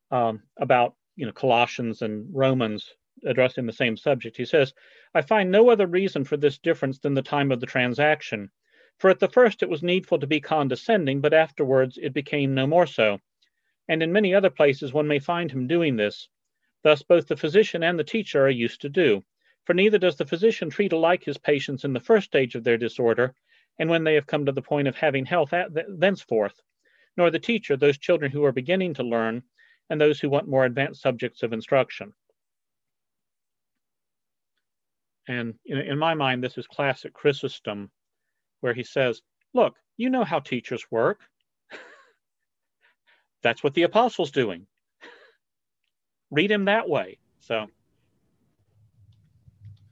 um, 0.10 0.42
about 0.58 0.96
you 1.16 1.26
know 1.26 1.32
Colossians 1.32 2.02
and 2.02 2.28
Romans 2.34 2.94
addressing 3.26 3.68
the 3.68 3.74
same 3.74 3.96
subject. 3.96 4.38
He 4.38 4.46
says, 4.46 4.74
"I 5.14 5.22
find 5.22 5.52
no 5.52 5.70
other 5.70 5.86
reason 5.86 6.24
for 6.24 6.36
this 6.36 6.58
difference 6.58 6.98
than 6.98 7.14
the 7.14 7.22
time 7.22 7.52
of 7.52 7.60
the 7.60 7.68
transaction. 7.68 8.50
For 8.98 9.12
at 9.12 9.20
the 9.20 9.30
first 9.30 9.62
it 9.62 9.70
was 9.70 9.84
needful 9.84 10.18
to 10.18 10.28
be 10.28 10.42
condescending, 10.42 11.22
but 11.22 11.34
afterwards 11.34 12.00
it 12.02 12.14
became 12.14 12.56
no 12.56 12.66
more 12.66 12.88
so. 12.88 13.20
And 13.88 14.02
in 14.02 14.12
many 14.12 14.34
other 14.34 14.50
places 14.50 14.94
one 14.94 15.08
may 15.08 15.20
find 15.20 15.52
him 15.52 15.68
doing 15.68 15.96
this." 15.96 16.28
Thus, 16.82 17.04
both 17.04 17.28
the 17.28 17.38
physician 17.38 17.84
and 17.84 18.00
the 18.00 18.04
teacher 18.04 18.44
are 18.44 18.50
used 18.50 18.82
to 18.82 18.90
do. 18.90 19.24
For 19.64 19.76
neither 19.76 20.00
does 20.00 20.16
the 20.16 20.26
physician 20.26 20.72
treat 20.72 20.92
alike 20.92 21.24
his 21.24 21.38
patients 21.38 21.86
in 21.86 21.94
the 21.94 22.00
first 22.00 22.26
stage 22.26 22.56
of 22.56 22.64
their 22.64 22.78
disorder, 22.78 23.36
and 23.80 23.90
when 23.90 24.04
they 24.04 24.16
have 24.16 24.28
come 24.28 24.46
to 24.46 24.52
the 24.52 24.62
point 24.62 24.88
of 24.88 24.96
having 24.96 25.26
health 25.26 25.54
at 25.54 25.74
th- 25.74 25.86
thenceforth, 25.90 26.60
nor 27.18 27.30
the 27.30 27.40
teacher 27.40 27.76
those 27.76 27.98
children 27.98 28.32
who 28.32 28.46
are 28.46 28.52
beginning 28.52 28.94
to 28.96 29.04
learn, 29.04 29.44
and 29.90 30.00
those 30.00 30.20
who 30.20 30.30
want 30.30 30.48
more 30.48 30.66
advanced 30.66 31.02
subjects 31.02 31.44
of 31.44 31.54
instruction. 31.54 32.14
And 35.28 35.56
in, 35.66 35.78
in 35.78 35.98
my 35.98 36.14
mind, 36.14 36.44
this 36.44 36.58
is 36.58 36.68
classic 36.68 37.14
Chrysostom, 37.14 37.92
where 38.62 38.74
he 38.74 38.84
says, 38.84 39.22
Look, 39.54 39.76
you 39.98 40.10
know 40.10 40.24
how 40.24 40.40
teachers 40.40 40.86
work. 40.90 41.20
That's 43.44 43.64
what 43.64 43.74
the 43.74 43.84
apostle's 43.84 44.32
doing 44.32 44.68
read 46.32 46.52
him 46.52 46.66
that 46.66 46.88
way. 46.88 47.20
So. 47.40 47.68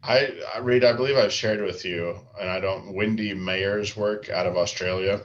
I, 0.01 0.39
I 0.55 0.59
read. 0.59 0.83
I 0.83 0.93
believe 0.93 1.17
I've 1.17 1.33
shared 1.33 1.61
with 1.61 1.83
you, 1.83 2.19
and 2.39 2.49
I 2.49 2.59
don't. 2.59 2.93
Wendy 2.93 3.33
Mayer's 3.33 3.97
work 3.97 4.29
out 4.29 4.47
of 4.47 4.57
Australia. 4.57 5.21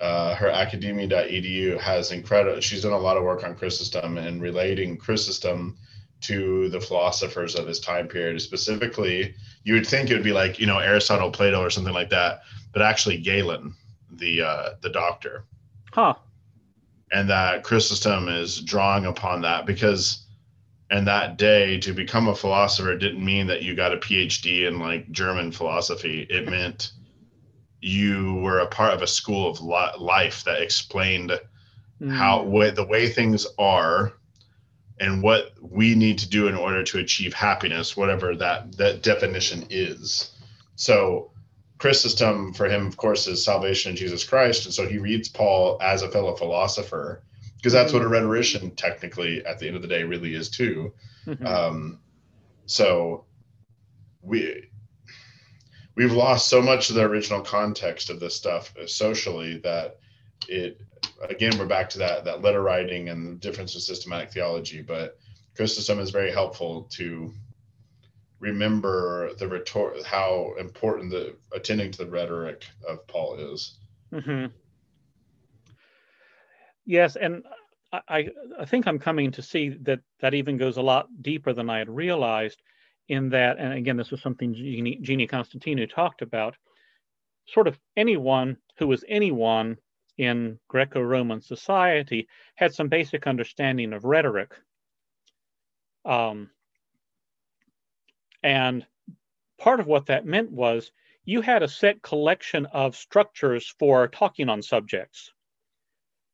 Uh, 0.00 0.34
her 0.34 0.48
academia.edu 0.48 1.78
has 1.78 2.12
incredible. 2.12 2.60
She's 2.60 2.82
done 2.82 2.92
a 2.92 2.98
lot 2.98 3.16
of 3.16 3.24
work 3.24 3.44
on 3.44 3.54
Chrysostom 3.54 4.16
and 4.16 4.40
relating 4.40 4.96
Chrysostom 4.96 5.76
to 6.20 6.68
the 6.70 6.80
philosophers 6.80 7.54
of 7.54 7.66
his 7.66 7.80
time 7.80 8.08
period. 8.08 8.40
Specifically, 8.40 9.34
you 9.64 9.74
would 9.74 9.86
think 9.86 10.10
it 10.10 10.14
would 10.14 10.24
be 10.24 10.32
like 10.32 10.58
you 10.58 10.66
know 10.66 10.78
Aristotle, 10.78 11.30
Plato, 11.30 11.60
or 11.60 11.70
something 11.70 11.94
like 11.94 12.10
that, 12.10 12.42
but 12.72 12.82
actually 12.82 13.18
Galen, 13.18 13.74
the 14.10 14.42
uh, 14.42 14.68
the 14.80 14.90
doctor. 14.90 15.44
Huh 15.92 16.14
and 17.12 17.30
that 17.30 17.64
Chrysostom 17.64 18.28
is 18.28 18.60
drawing 18.60 19.06
upon 19.06 19.42
that 19.42 19.66
because 19.66 20.26
in 20.90 21.04
that 21.04 21.36
day 21.36 21.78
to 21.80 21.92
become 21.92 22.28
a 22.28 22.34
philosopher 22.34 22.96
didn't 22.96 23.24
mean 23.24 23.46
that 23.46 23.62
you 23.62 23.74
got 23.74 23.92
a 23.92 23.98
PhD 23.98 24.66
in 24.66 24.78
like 24.78 25.10
German 25.10 25.52
philosophy. 25.52 26.26
It 26.30 26.48
meant 26.48 26.92
you 27.80 28.34
were 28.36 28.60
a 28.60 28.66
part 28.66 28.94
of 28.94 29.02
a 29.02 29.06
school 29.06 29.50
of 29.50 29.60
life 29.60 30.44
that 30.44 30.62
explained 30.62 31.38
mm. 32.00 32.12
how 32.12 32.42
what 32.42 32.74
the 32.74 32.86
way 32.86 33.08
things 33.08 33.46
are 33.58 34.14
and 34.98 35.22
what 35.22 35.52
we 35.60 35.94
need 35.94 36.18
to 36.18 36.28
do 36.28 36.48
in 36.48 36.56
order 36.56 36.82
to 36.82 36.98
achieve 36.98 37.34
happiness, 37.34 37.96
whatever 37.96 38.34
that 38.36 38.76
that 38.78 39.02
definition 39.02 39.66
is. 39.70 40.32
So 40.76 41.30
Chrysostom 41.78 42.54
for 42.54 42.68
him, 42.68 42.86
of 42.86 42.96
course, 42.96 43.26
is 43.28 43.44
salvation 43.44 43.90
in 43.90 43.96
Jesus 43.96 44.24
Christ. 44.24 44.64
And 44.64 44.74
so 44.74 44.88
he 44.88 44.98
reads 44.98 45.28
Paul 45.28 45.78
as 45.80 46.02
a 46.02 46.10
fellow 46.10 46.34
philosopher 46.34 47.22
because 47.58 47.72
that's 47.72 47.92
what 47.92 48.02
a 48.02 48.08
rhetorician 48.08 48.70
technically 48.76 49.44
at 49.44 49.58
the 49.58 49.66
end 49.66 49.76
of 49.76 49.82
the 49.82 49.88
day 49.88 50.04
really 50.04 50.34
is 50.34 50.48
too. 50.48 50.94
Mm-hmm. 51.26 51.46
Um, 51.46 52.00
so 52.66 53.24
we 54.22 54.70
we've 55.96 56.12
lost 56.12 56.48
so 56.48 56.62
much 56.62 56.88
of 56.88 56.96
the 56.96 57.02
original 57.02 57.40
context 57.40 58.08
of 58.08 58.20
this 58.20 58.34
stuff 58.34 58.72
socially 58.86 59.58
that 59.58 59.98
it 60.48 60.80
again 61.28 61.58
we're 61.58 61.66
back 61.66 61.90
to 61.90 61.98
that 61.98 62.24
that 62.24 62.42
letter 62.42 62.62
writing 62.62 63.08
and 63.08 63.26
the 63.26 63.34
difference 63.34 63.74
of 63.74 63.82
systematic 63.82 64.32
theology. 64.32 64.80
But 64.80 65.18
Chrysostom 65.56 65.98
is 65.98 66.10
very 66.10 66.30
helpful 66.30 66.88
to 66.92 67.32
remember 68.38 69.34
the 69.34 69.48
rhetor- 69.48 70.04
how 70.04 70.54
important 70.60 71.10
the 71.10 71.34
attending 71.52 71.90
to 71.90 71.98
the 71.98 72.10
rhetoric 72.10 72.64
of 72.88 73.04
Paul 73.08 73.34
is. 73.52 73.74
Mm-hmm. 74.12 74.46
Yes, 76.88 77.16
and 77.16 77.44
I, 77.92 78.30
I 78.58 78.64
think 78.64 78.86
I'm 78.86 78.98
coming 78.98 79.30
to 79.32 79.42
see 79.42 79.68
that 79.82 80.00
that 80.20 80.32
even 80.32 80.56
goes 80.56 80.78
a 80.78 80.82
lot 80.82 81.06
deeper 81.20 81.52
than 81.52 81.68
I 81.68 81.78
had 81.78 81.90
realized. 81.90 82.62
In 83.08 83.28
that, 83.30 83.58
and 83.58 83.74
again, 83.74 83.96
this 83.96 84.10
was 84.10 84.22
something 84.22 84.54
Jeannie, 84.54 84.98
Jeannie 85.02 85.26
Constantinou 85.26 85.88
talked 85.88 86.22
about. 86.22 86.56
Sort 87.46 87.68
of 87.68 87.78
anyone 87.96 88.56
who 88.78 88.86
was 88.86 89.04
anyone 89.06 89.76
in 90.16 90.58
Greco-Roman 90.68 91.42
society 91.42 92.26
had 92.54 92.72
some 92.72 92.88
basic 92.88 93.26
understanding 93.26 93.92
of 93.92 94.04
rhetoric. 94.04 94.54
Um, 96.06 96.50
and 98.42 98.86
part 99.58 99.80
of 99.80 99.86
what 99.86 100.06
that 100.06 100.26
meant 100.26 100.50
was 100.50 100.90
you 101.24 101.42
had 101.42 101.62
a 101.62 101.68
set 101.68 102.00
collection 102.02 102.66
of 102.66 102.96
structures 102.96 103.74
for 103.78 104.08
talking 104.08 104.48
on 104.48 104.62
subjects. 104.62 105.32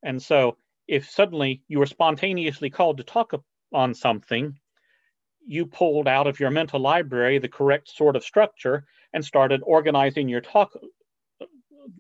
And 0.04 0.22
so 0.22 0.56
if 0.86 1.10
suddenly 1.10 1.62
you 1.66 1.78
were 1.80 1.86
spontaneously 1.86 2.70
called 2.70 2.98
to 2.98 3.04
talk 3.04 3.32
on 3.72 3.94
something, 3.94 4.58
you 5.46 5.66
pulled 5.66 6.06
out 6.06 6.26
of 6.26 6.38
your 6.38 6.50
mental 6.50 6.78
library 6.78 7.38
the 7.38 7.48
correct 7.48 7.88
sort 7.88 8.14
of 8.14 8.22
structure 8.22 8.84
and 9.12 9.24
started 9.24 9.62
organizing 9.64 10.28
your 10.28 10.40
talk 10.40 10.72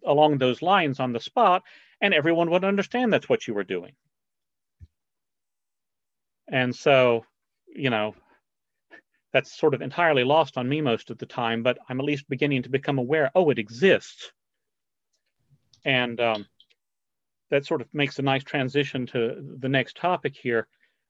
along 0.06 0.38
those 0.38 0.62
lines 0.62 1.00
on 1.00 1.12
the 1.12 1.20
spot, 1.20 1.62
and 2.00 2.14
everyone 2.14 2.50
would 2.50 2.64
understand 2.64 3.12
that's 3.12 3.28
what 3.28 3.46
you 3.46 3.54
were 3.54 3.64
doing. 3.64 3.92
And 6.48 6.74
so, 6.74 7.24
you 7.74 7.90
know, 7.90 8.14
that's 9.32 9.52
sort 9.58 9.74
of 9.74 9.82
entirely 9.82 10.24
lost 10.24 10.56
on 10.56 10.68
me 10.68 10.80
most 10.80 11.10
of 11.10 11.18
the 11.18 11.26
time, 11.26 11.62
but 11.62 11.78
I'm 11.88 12.00
at 12.00 12.06
least 12.06 12.28
beginning 12.28 12.62
to 12.62 12.68
become 12.68 12.98
aware, 12.98 13.30
oh, 13.34 13.50
it 13.50 13.58
exists. 13.58 14.30
And 15.84 16.20
um, 16.20 16.46
that 17.54 17.64
sort 17.64 17.80
of 17.80 17.86
makes 17.94 18.18
a 18.18 18.22
nice 18.22 18.42
transition 18.42 19.06
to 19.06 19.56
the 19.60 19.68
next 19.68 19.96
topic 19.96 20.34
here, 20.34 20.66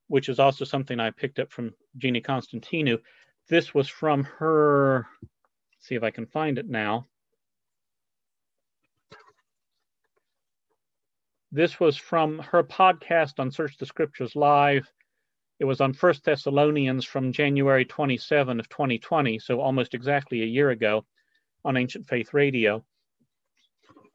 which 0.08 0.28
is 0.28 0.38
also 0.38 0.66
something 0.66 1.00
I 1.00 1.10
picked 1.10 1.38
up 1.38 1.50
from 1.50 1.72
Jeannie 1.96 2.20
Constantinou. 2.20 2.98
This 3.48 3.72
was 3.72 3.88
from 3.88 4.24
her, 4.24 5.06
see 5.80 5.94
if 5.94 6.02
I 6.02 6.10
can 6.10 6.26
find 6.26 6.58
it 6.58 6.68
now. 6.68 7.06
this 11.50 11.80
was 11.80 11.96
from 11.96 12.40
her 12.40 12.62
podcast 12.62 13.38
on 13.38 13.50
Search 13.50 13.78
the 13.78 13.86
Scriptures 13.86 14.36
Live. 14.36 14.92
It 15.60 15.64
was 15.64 15.80
on 15.80 15.94
First 15.94 16.24
Thessalonians 16.24 17.06
from 17.06 17.32
January 17.32 17.86
27 17.86 18.60
of 18.60 18.68
2020, 18.68 19.38
so 19.38 19.62
almost 19.62 19.94
exactly 19.94 20.42
a 20.42 20.46
year 20.46 20.68
ago 20.68 21.06
on 21.64 21.78
Ancient 21.78 22.06
Faith 22.06 22.34
Radio. 22.34 22.84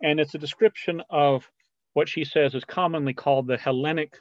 And 0.03 0.19
it's 0.19 0.35
a 0.35 0.37
description 0.37 1.01
of 1.09 1.49
what 1.93 2.09
she 2.09 2.23
says 2.23 2.55
is 2.55 2.65
commonly 2.65 3.13
called 3.13 3.47
the 3.47 3.57
Hellenic, 3.57 4.17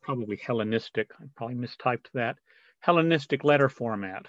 probably 0.00 0.36
Hellenistic, 0.36 1.10
I 1.20 1.24
probably 1.36 1.56
mistyped 1.56 2.06
that, 2.14 2.36
Hellenistic 2.80 3.44
letter 3.44 3.68
format. 3.68 4.26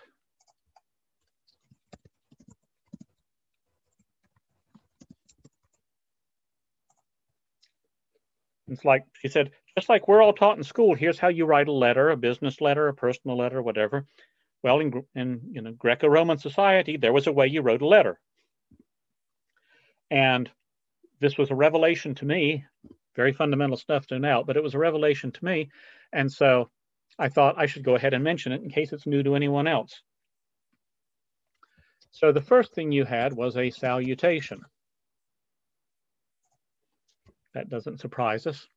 It's 8.68 8.86
like 8.86 9.04
she 9.14 9.28
said, 9.28 9.52
just 9.78 9.90
like 9.90 10.08
we're 10.08 10.22
all 10.22 10.34
taught 10.34 10.58
in 10.58 10.64
school, 10.64 10.96
here's 10.96 11.20
how 11.20 11.28
you 11.28 11.46
write 11.46 11.68
a 11.68 11.72
letter, 11.72 12.10
a 12.10 12.18
business 12.18 12.62
letter, 12.62 12.88
a 12.88 12.94
personal 12.94 13.38
letter, 13.38 13.62
whatever. 13.62 14.06
Well, 14.64 14.80
in, 14.80 15.04
in 15.16 15.42
you 15.52 15.62
know, 15.62 15.72
Greco-Roman 15.74 16.38
society, 16.38 16.98
there 16.98 17.14
was 17.14 17.28
a 17.28 17.32
way 17.32 17.48
you 17.48 17.62
wrote 17.62 17.82
a 17.82 17.88
letter. 17.88 18.20
And 20.10 20.50
this 21.24 21.38
was 21.38 21.52
a 21.52 21.56
revelation 21.56 22.14
to 22.16 22.26
me, 22.26 22.66
very 23.16 23.32
fundamental 23.32 23.78
stuff 23.78 24.06
to 24.08 24.20
know, 24.20 24.44
but 24.46 24.58
it 24.58 24.64
was 24.64 24.74
a 24.74 24.80
revelation 24.80 25.32
to 25.32 25.46
me. 25.46 25.70
And 26.12 26.32
so 26.32 26.70
I 27.18 27.30
thought 27.30 27.56
I 27.58 27.66
should 27.66 27.86
go 27.86 27.96
ahead 27.96 28.14
and 28.14 28.24
mention 28.24 28.52
it 28.52 28.62
in 28.62 28.70
case 28.70 28.92
it's 28.92 29.08
new 29.08 29.24
to 29.24 29.36
anyone 29.36 29.66
else. 29.66 30.02
So 32.12 32.32
the 32.32 32.42
first 32.42 32.74
thing 32.74 32.92
you 32.92 33.06
had 33.06 33.34
was 33.34 33.56
a 33.56 33.70
salutation. 33.70 34.62
That 37.54 37.70
doesn't 37.70 38.02
surprise 38.02 38.46
us. 38.46 38.68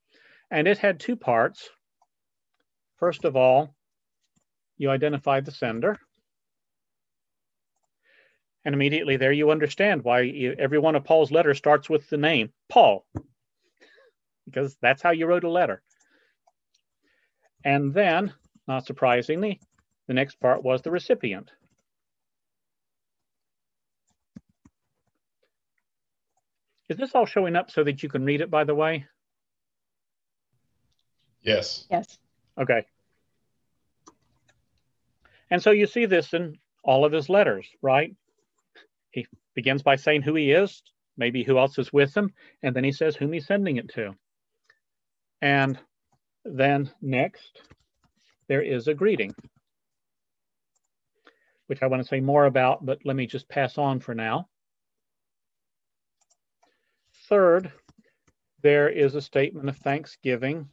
And 0.50 0.68
it 0.68 0.78
had 0.78 1.00
two 1.00 1.16
parts. 1.16 1.68
First 2.98 3.24
of 3.24 3.34
all, 3.34 3.74
you 4.78 4.90
identify 4.90 5.40
the 5.40 5.50
sender. 5.50 5.98
And 8.66 8.74
immediately 8.74 9.16
there 9.16 9.30
you 9.30 9.52
understand 9.52 10.02
why 10.02 10.22
you, 10.22 10.56
every 10.58 10.80
one 10.80 10.96
of 10.96 11.04
Paul's 11.04 11.30
letters 11.30 11.56
starts 11.56 11.88
with 11.88 12.10
the 12.10 12.16
name 12.16 12.50
Paul, 12.68 13.06
because 14.44 14.76
that's 14.82 15.00
how 15.00 15.12
you 15.12 15.26
wrote 15.26 15.44
a 15.44 15.48
letter. 15.48 15.82
And 17.64 17.94
then, 17.94 18.32
not 18.66 18.84
surprisingly, 18.84 19.60
the 20.08 20.14
next 20.14 20.40
part 20.40 20.64
was 20.64 20.82
the 20.82 20.90
recipient. 20.90 21.52
Is 26.88 26.96
this 26.96 27.14
all 27.14 27.24
showing 27.24 27.54
up 27.54 27.70
so 27.70 27.84
that 27.84 28.02
you 28.02 28.08
can 28.08 28.24
read 28.24 28.40
it, 28.40 28.50
by 28.50 28.64
the 28.64 28.74
way? 28.74 29.06
Yes. 31.40 31.86
Yes. 31.88 32.18
Okay. 32.58 32.84
And 35.52 35.62
so 35.62 35.70
you 35.70 35.86
see 35.86 36.06
this 36.06 36.34
in 36.34 36.58
all 36.82 37.04
of 37.04 37.12
his 37.12 37.28
letters, 37.28 37.68
right? 37.80 38.16
He 39.10 39.26
begins 39.54 39.82
by 39.82 39.96
saying 39.96 40.22
who 40.22 40.34
he 40.34 40.52
is, 40.52 40.82
maybe 41.16 41.42
who 41.42 41.58
else 41.58 41.78
is 41.78 41.92
with 41.92 42.16
him, 42.16 42.32
and 42.62 42.74
then 42.74 42.84
he 42.84 42.92
says 42.92 43.16
whom 43.16 43.32
he's 43.32 43.46
sending 43.46 43.76
it 43.76 43.88
to. 43.94 44.14
And 45.42 45.78
then 46.44 46.90
next, 47.00 47.62
there 48.48 48.62
is 48.62 48.88
a 48.88 48.94
greeting, 48.94 49.34
which 51.66 51.82
I 51.82 51.86
want 51.86 52.02
to 52.02 52.08
say 52.08 52.20
more 52.20 52.46
about, 52.46 52.84
but 52.84 52.98
let 53.04 53.16
me 53.16 53.26
just 53.26 53.48
pass 53.48 53.78
on 53.78 54.00
for 54.00 54.14
now. 54.14 54.48
Third, 57.28 57.72
there 58.62 58.88
is 58.88 59.14
a 59.14 59.20
statement 59.20 59.68
of 59.68 59.76
thanksgiving 59.78 60.68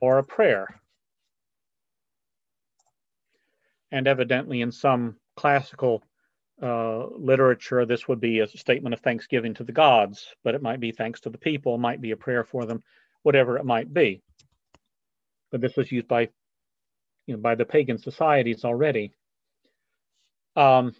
or 0.00 0.18
a 0.18 0.24
prayer. 0.24 0.80
And 3.90 4.08
evidently, 4.08 4.62
in 4.62 4.72
some 4.72 5.16
classical 5.36 6.02
uh, 6.60 7.06
literature, 7.06 7.86
this 7.86 8.06
would 8.08 8.20
be 8.20 8.40
a 8.40 8.48
statement 8.48 8.92
of 8.94 9.00
thanksgiving 9.00 9.54
to 9.54 9.64
the 9.64 9.72
gods, 9.72 10.28
but 10.44 10.54
it 10.54 10.62
might 10.62 10.80
be 10.80 10.92
thanks 10.92 11.20
to 11.20 11.30
the 11.30 11.38
people, 11.38 11.78
might 11.78 12.00
be 12.00 12.10
a 12.10 12.16
prayer 12.16 12.44
for 12.44 12.66
them, 12.66 12.82
whatever 13.22 13.56
it 13.56 13.64
might 13.64 13.92
be. 13.92 14.22
But 15.50 15.60
this 15.60 15.76
was 15.76 15.90
used 15.90 16.08
by, 16.08 16.28
you 17.26 17.34
know, 17.34 17.40
by 17.40 17.54
the 17.54 17.64
pagan 17.64 17.98
societies 17.98 18.64
already. 18.64 19.12
Um, 20.56 20.94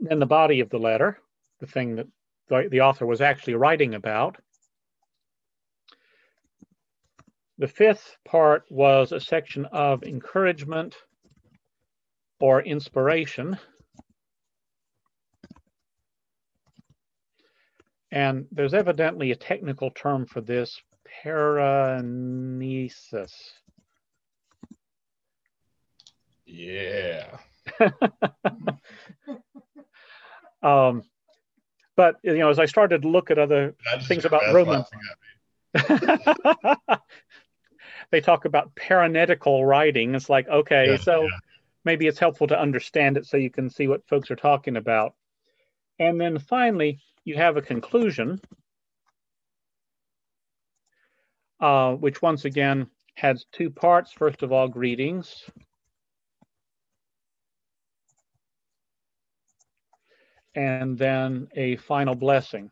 then 0.00 0.18
the 0.18 0.26
body 0.26 0.60
of 0.60 0.70
the 0.70 0.78
letter, 0.78 1.18
the 1.60 1.66
thing 1.66 1.96
that 1.96 2.08
the, 2.48 2.68
the 2.70 2.80
author 2.80 3.06
was 3.06 3.20
actually 3.20 3.54
writing 3.54 3.94
about. 3.94 4.36
The 7.58 7.68
fifth 7.68 8.16
part 8.24 8.64
was 8.70 9.12
a 9.12 9.20
section 9.20 9.66
of 9.66 10.02
encouragement 10.02 10.96
or 12.40 12.60
inspiration. 12.60 13.56
And 18.12 18.46
there's 18.52 18.74
evidently 18.74 19.30
a 19.30 19.36
technical 19.36 19.90
term 19.90 20.26
for 20.26 20.42
this, 20.42 20.82
paraenesis. 21.24 23.32
Yeah. 26.44 27.38
um, 30.62 31.02
but 31.96 32.16
you 32.22 32.36
know, 32.36 32.50
as 32.50 32.58
I 32.58 32.66
started 32.66 33.00
to 33.02 33.08
look 33.08 33.30
at 33.30 33.38
other 33.38 33.74
things 34.02 34.26
about 34.26 34.52
Romans, 34.52 34.84
they 38.10 38.20
talk 38.20 38.44
about 38.44 38.74
paraenetical 38.74 39.64
writing. 39.64 40.14
It's 40.14 40.28
like, 40.28 40.48
okay, 40.48 40.90
yeah, 40.90 40.96
so 40.98 41.22
yeah. 41.22 41.30
maybe 41.86 42.06
it's 42.06 42.18
helpful 42.18 42.48
to 42.48 42.60
understand 42.60 43.16
it 43.16 43.24
so 43.24 43.38
you 43.38 43.48
can 43.48 43.70
see 43.70 43.88
what 43.88 44.06
folks 44.06 44.30
are 44.30 44.36
talking 44.36 44.76
about. 44.76 45.14
And 45.98 46.20
then 46.20 46.38
finally, 46.38 47.00
you 47.24 47.36
have 47.36 47.56
a 47.56 47.62
conclusion, 47.62 48.40
uh, 51.60 51.92
which 51.92 52.20
once 52.22 52.44
again 52.44 52.88
has 53.14 53.46
two 53.52 53.70
parts. 53.70 54.12
First 54.12 54.42
of 54.42 54.52
all, 54.52 54.68
greetings. 54.68 55.44
and 60.54 60.98
then 60.98 61.48
a 61.54 61.76
final 61.76 62.14
blessing. 62.14 62.70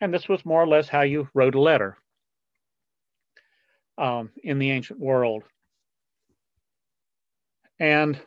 And 0.00 0.14
this 0.14 0.28
was 0.28 0.44
more 0.44 0.62
or 0.62 0.68
less 0.68 0.88
how 0.88 1.02
you 1.02 1.28
wrote 1.34 1.54
a 1.54 1.60
letter 1.60 1.96
um, 3.98 4.30
in 4.42 4.58
the 4.58 4.70
ancient 4.70 4.98
world. 4.98 5.42
And 7.78 8.18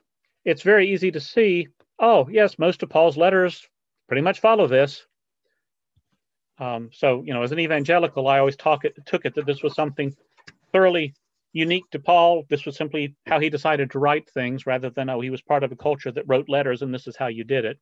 it's 0.45 0.61
very 0.61 0.91
easy 0.91 1.11
to 1.11 1.19
see, 1.19 1.67
oh, 1.99 2.27
yes, 2.29 2.59
most 2.59 2.83
of 2.83 2.89
Paul's 2.89 3.17
letters 3.17 3.67
pretty 4.07 4.21
much 4.21 4.39
follow 4.39 4.67
this. 4.67 5.05
Um, 6.59 6.89
so, 6.93 7.23
you 7.23 7.33
know, 7.33 7.43
as 7.43 7.51
an 7.51 7.59
evangelical, 7.59 8.27
I 8.27 8.39
always 8.39 8.55
talk 8.55 8.85
it, 8.85 8.97
took 9.05 9.25
it 9.25 9.35
that 9.35 9.45
this 9.45 9.63
was 9.63 9.73
something 9.73 10.15
thoroughly 10.71 11.13
unique 11.51 11.89
to 11.91 11.99
Paul. 11.99 12.43
This 12.49 12.65
was 12.65 12.75
simply 12.75 13.15
how 13.25 13.39
he 13.39 13.49
decided 13.49 13.91
to 13.91 13.99
write 13.99 14.29
things 14.29 14.65
rather 14.65 14.89
than, 14.89 15.09
oh, 15.09 15.21
he 15.21 15.29
was 15.29 15.41
part 15.41 15.63
of 15.63 15.71
a 15.71 15.75
culture 15.75 16.11
that 16.11 16.27
wrote 16.27 16.49
letters 16.49 16.81
and 16.81 16.93
this 16.93 17.07
is 17.07 17.15
how 17.15 17.27
you 17.27 17.43
did 17.43 17.65
it. 17.65 17.79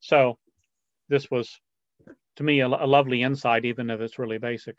So 0.00 0.38
this 1.08 1.30
was, 1.30 1.60
to 2.36 2.42
me, 2.42 2.60
a, 2.60 2.66
a 2.66 2.86
lovely 2.86 3.22
insight, 3.22 3.64
even 3.64 3.90
if 3.90 4.00
it's 4.00 4.18
really 4.18 4.38
basic. 4.38 4.76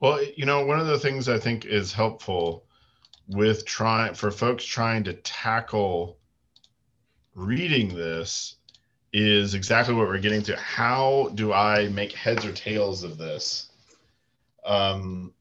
Well, 0.00 0.22
you 0.36 0.46
know, 0.46 0.64
one 0.64 0.80
of 0.80 0.86
the 0.86 0.98
things 0.98 1.28
I 1.28 1.38
think 1.38 1.66
is 1.66 1.92
helpful 1.92 2.64
with 3.30 3.64
trying 3.64 4.14
for 4.14 4.30
folks 4.30 4.64
trying 4.64 5.04
to 5.04 5.14
tackle 5.14 6.18
reading 7.34 7.94
this 7.94 8.56
is 9.12 9.54
exactly 9.54 9.94
what 9.94 10.06
we're 10.08 10.18
getting 10.18 10.42
to. 10.42 10.56
How 10.56 11.30
do 11.34 11.52
I 11.52 11.88
make 11.88 12.12
heads 12.12 12.44
or 12.44 12.52
tails 12.52 13.02
of 13.02 13.18
this? 13.18 13.70
um, 14.64 15.32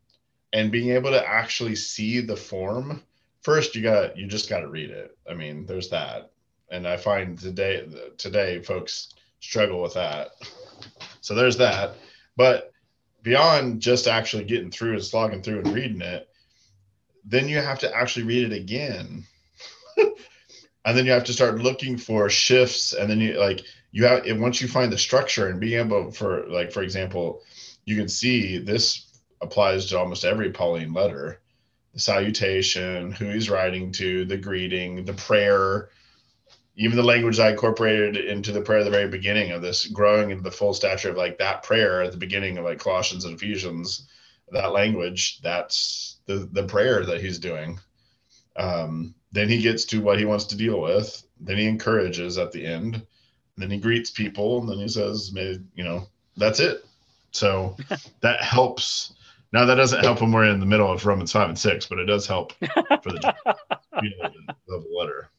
and 0.53 0.71
being 0.71 0.89
able 0.91 1.11
to 1.11 1.27
actually 1.27 1.75
see 1.75 2.21
the 2.21 2.35
form 2.35 3.03
first 3.41 3.75
you 3.75 3.81
got 3.81 4.17
you 4.17 4.27
just 4.27 4.49
got 4.49 4.59
to 4.59 4.67
read 4.67 4.89
it 4.89 5.17
i 5.29 5.33
mean 5.33 5.65
there's 5.65 5.89
that 5.89 6.31
and 6.71 6.87
i 6.87 6.97
find 6.97 7.39
today 7.39 7.87
today 8.17 8.61
folks 8.61 9.13
struggle 9.39 9.81
with 9.81 9.93
that 9.93 10.31
so 11.21 11.33
there's 11.35 11.57
that 11.57 11.95
but 12.35 12.71
beyond 13.21 13.81
just 13.81 14.07
actually 14.07 14.43
getting 14.43 14.71
through 14.71 14.93
and 14.93 15.03
slogging 15.03 15.41
through 15.41 15.59
and 15.59 15.73
reading 15.73 16.01
it 16.01 16.28
then 17.25 17.47
you 17.47 17.57
have 17.57 17.79
to 17.79 17.95
actually 17.95 18.25
read 18.25 18.51
it 18.51 18.55
again 18.55 19.23
and 19.97 20.97
then 20.97 21.05
you 21.05 21.11
have 21.11 21.23
to 21.23 21.33
start 21.33 21.61
looking 21.61 21.97
for 21.97 22.29
shifts 22.29 22.93
and 22.93 23.09
then 23.09 23.19
you 23.19 23.39
like 23.39 23.61
you 23.91 24.05
have 24.05 24.23
once 24.39 24.61
you 24.61 24.67
find 24.67 24.91
the 24.91 24.97
structure 24.97 25.47
and 25.47 25.59
being 25.59 25.79
able 25.79 26.11
for 26.11 26.47
like 26.47 26.71
for 26.71 26.83
example 26.83 27.41
you 27.85 27.95
can 27.95 28.07
see 28.07 28.57
this 28.57 29.19
applies 29.41 29.85
to 29.87 29.97
almost 29.97 30.25
every 30.25 30.51
Pauline 30.51 30.93
letter 30.93 31.39
the 31.93 31.99
salutation, 31.99 33.11
who 33.11 33.25
he's 33.25 33.49
writing 33.49 33.91
to, 33.93 34.25
the 34.25 34.37
greeting, 34.37 35.05
the 35.05 35.13
prayer. 35.13 35.89
even 36.75 36.95
the 36.95 37.03
language 37.03 37.39
I 37.39 37.51
incorporated 37.51 38.15
into 38.15 38.51
the 38.51 38.61
prayer 38.61 38.79
at 38.79 38.85
the 38.85 38.91
very 38.91 39.09
beginning 39.09 39.51
of 39.51 39.61
this, 39.61 39.87
growing 39.87 40.29
into 40.29 40.43
the 40.43 40.51
full 40.51 40.73
stature 40.73 41.09
of 41.09 41.17
like 41.17 41.37
that 41.39 41.63
prayer 41.63 42.01
at 42.01 42.11
the 42.11 42.17
beginning 42.17 42.57
of 42.57 42.65
like 42.65 42.79
Colossians 42.79 43.25
and 43.25 43.35
Ephesians, 43.35 44.07
that 44.51 44.71
language, 44.71 45.41
that's 45.41 46.18
the 46.29 46.47
the 46.51 46.63
prayer 46.63 47.03
that 47.05 47.21
he's 47.21 47.39
doing. 47.39 47.79
Um, 48.55 49.15
then 49.31 49.49
he 49.49 49.61
gets 49.61 49.83
to 49.85 50.01
what 50.01 50.19
he 50.19 50.25
wants 50.25 50.45
to 50.45 50.57
deal 50.57 50.79
with. 50.79 51.23
Then 51.39 51.57
he 51.57 51.67
encourages 51.67 52.37
at 52.37 52.51
the 52.51 52.65
end. 52.65 53.05
Then 53.57 53.71
he 53.71 53.79
greets 53.79 54.11
people, 54.11 54.61
and 54.61 54.69
then 54.69 54.77
he 54.77 54.87
says, 54.87 55.31
"May 55.33 55.59
you 55.73 55.83
know 55.83 56.07
that's 56.37 56.59
it." 56.59 56.85
So 57.31 57.75
that 58.21 58.41
helps. 58.41 59.13
Now 59.51 59.65
that 59.65 59.75
doesn't 59.75 60.03
help 60.03 60.21
when 60.21 60.31
we're 60.31 60.45
in 60.45 60.59
the 60.59 60.67
middle 60.67 60.91
of 60.91 61.03
Romans 61.03 61.31
five 61.31 61.49
and 61.49 61.57
six, 61.57 61.87
but 61.87 61.97
it 61.97 62.05
does 62.05 62.27
help 62.27 62.53
for 62.53 63.11
the, 63.11 63.35
you 64.03 64.11
know, 64.17 64.29
the 64.67 64.85
letter. 64.95 65.31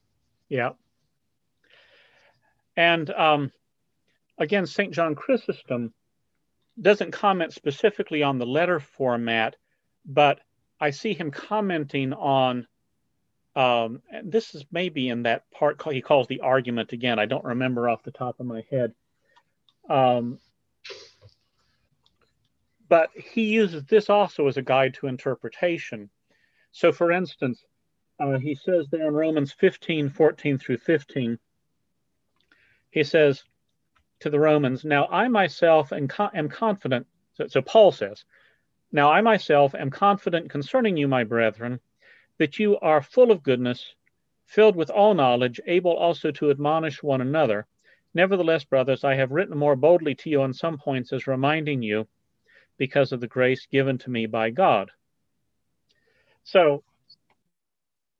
Yeah. 0.48 0.70
And 2.76 3.08
um, 3.10 3.52
again, 4.38 4.66
St. 4.66 4.92
John 4.92 5.14
Chrysostom 5.14 5.94
doesn't 6.80 7.12
comment 7.12 7.52
specifically 7.52 8.24
on 8.24 8.38
the 8.38 8.46
letter 8.46 8.80
format, 8.80 9.54
but 10.04 10.40
I 10.80 10.90
see 10.90 11.12
him 11.12 11.30
commenting 11.30 12.12
on 12.12 12.66
um, 13.56 14.02
this 14.22 14.54
is 14.54 14.64
maybe 14.70 15.08
in 15.08 15.24
that 15.24 15.50
part 15.50 15.82
he 15.92 16.00
calls 16.00 16.28
the 16.28 16.40
argument 16.40 16.92
again. 16.92 17.18
I 17.18 17.26
don't 17.26 17.44
remember 17.44 17.88
off 17.88 18.02
the 18.04 18.12
top 18.12 18.38
of 18.38 18.46
my 18.46 18.64
head. 18.70 18.94
Um, 19.88 20.38
but 22.88 23.10
he 23.14 23.42
uses 23.42 23.84
this 23.84 24.08
also 24.08 24.46
as 24.46 24.56
a 24.56 24.62
guide 24.62 24.94
to 24.94 25.08
interpretation. 25.08 26.10
So, 26.72 26.92
for 26.92 27.10
instance, 27.10 27.64
uh, 28.20 28.38
he 28.38 28.54
says 28.54 28.86
there 28.90 29.08
in 29.08 29.14
Romans 29.14 29.52
15 29.52 30.10
14 30.10 30.58
through 30.58 30.78
15, 30.78 31.38
he 32.90 33.04
says 33.04 33.42
to 34.20 34.30
the 34.30 34.38
Romans, 34.38 34.84
Now 34.84 35.06
I 35.06 35.28
myself 35.28 35.92
am, 35.92 36.08
co- 36.08 36.30
am 36.32 36.48
confident. 36.48 37.06
So, 37.34 37.46
so 37.48 37.62
Paul 37.62 37.92
says, 37.92 38.24
Now 38.92 39.12
I 39.12 39.20
myself 39.20 39.74
am 39.74 39.90
confident 39.90 40.50
concerning 40.50 40.96
you, 40.96 41.06
my 41.06 41.24
brethren 41.24 41.80
that 42.38 42.58
you 42.58 42.78
are 42.78 43.02
full 43.02 43.30
of 43.30 43.42
goodness, 43.42 43.94
filled 44.46 44.74
with 44.74 44.90
all 44.90 45.14
knowledge, 45.14 45.60
able 45.66 45.96
also 45.96 46.30
to 46.32 46.50
admonish 46.50 47.02
one 47.02 47.20
another. 47.20 47.66
Nevertheless, 48.14 48.64
brothers, 48.64 49.04
I 49.04 49.14
have 49.14 49.30
written 49.30 49.56
more 49.56 49.76
boldly 49.76 50.14
to 50.16 50.30
you 50.30 50.42
on 50.42 50.52
some 50.52 50.78
points 50.78 51.12
as 51.12 51.26
reminding 51.26 51.82
you 51.82 52.08
because 52.78 53.12
of 53.12 53.20
the 53.20 53.28
grace 53.28 53.66
given 53.66 53.98
to 53.98 54.10
me 54.10 54.26
by 54.26 54.50
God. 54.50 54.90
So, 56.42 56.82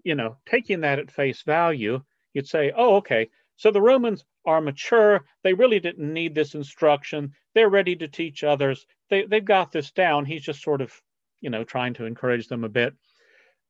you 0.05 0.15
know, 0.15 0.37
taking 0.47 0.83
that 0.83 0.99
at 0.99 1.11
face 1.11 1.43
value, 1.43 2.03
you'd 2.33 2.47
say, 2.47 2.73
oh, 2.77 2.97
okay, 2.97 3.31
so 3.61 3.71
the 3.71 3.83
Romans 3.83 4.25
are 4.47 4.63
mature. 4.63 5.21
They 5.45 5.53
really 5.53 5.81
didn't 5.81 6.15
need 6.15 6.35
this 6.35 6.55
instruction. 6.55 7.35
They're 7.55 7.69
ready 7.69 7.95
to 7.97 8.09
teach 8.09 8.43
others. 8.43 8.87
They, 9.11 9.27
they've 9.27 9.45
got 9.45 9.71
this 9.71 9.91
down. 9.91 10.25
He's 10.25 10.41
just 10.41 10.63
sort 10.63 10.81
of, 10.81 10.99
you 11.43 11.51
know, 11.51 11.63
trying 11.63 11.93
to 11.95 12.07
encourage 12.07 12.49
them 12.49 12.65
a 12.65 12.71
bit. 12.71 12.95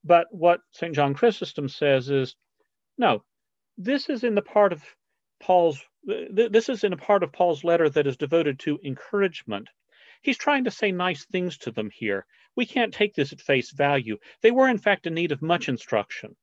But 0.05 0.29
what 0.31 0.61
St. 0.71 0.95
John 0.95 1.13
Chrysostom 1.13 1.69
says 1.69 2.09
is, 2.09 2.37
no, 2.99 3.25
this 3.79 4.09
is 4.09 4.23
in 4.23 4.37
the 4.37 4.43
part 4.43 4.73
of 4.73 4.81
Paul's, 5.41 5.83
this 6.05 6.69
is 6.69 6.85
in 6.85 6.93
a 6.93 6.97
part 6.97 7.25
of 7.25 7.33
Paul's 7.33 7.65
letter 7.65 7.91
that 7.91 8.07
is 8.07 8.17
devoted 8.17 8.61
to 8.61 8.79
encouragement. 8.85 9.67
He's 10.23 10.39
trying 10.39 10.63
to 10.65 10.71
say 10.71 10.93
nice 10.93 11.25
things 11.25 11.59
to 11.59 11.73
them 11.73 11.91
here. 11.93 12.27
We 12.55 12.65
can't 12.65 12.95
take 12.95 13.17
this 13.17 13.33
at 13.33 13.41
face 13.41 13.73
value. 13.73 14.19
They 14.41 14.53
were, 14.53 14.69
in 14.69 14.79
fact, 14.79 15.09
in 15.09 15.15
need 15.15 15.33
of 15.33 15.43
much 15.43 15.69
instruction. 15.69 16.37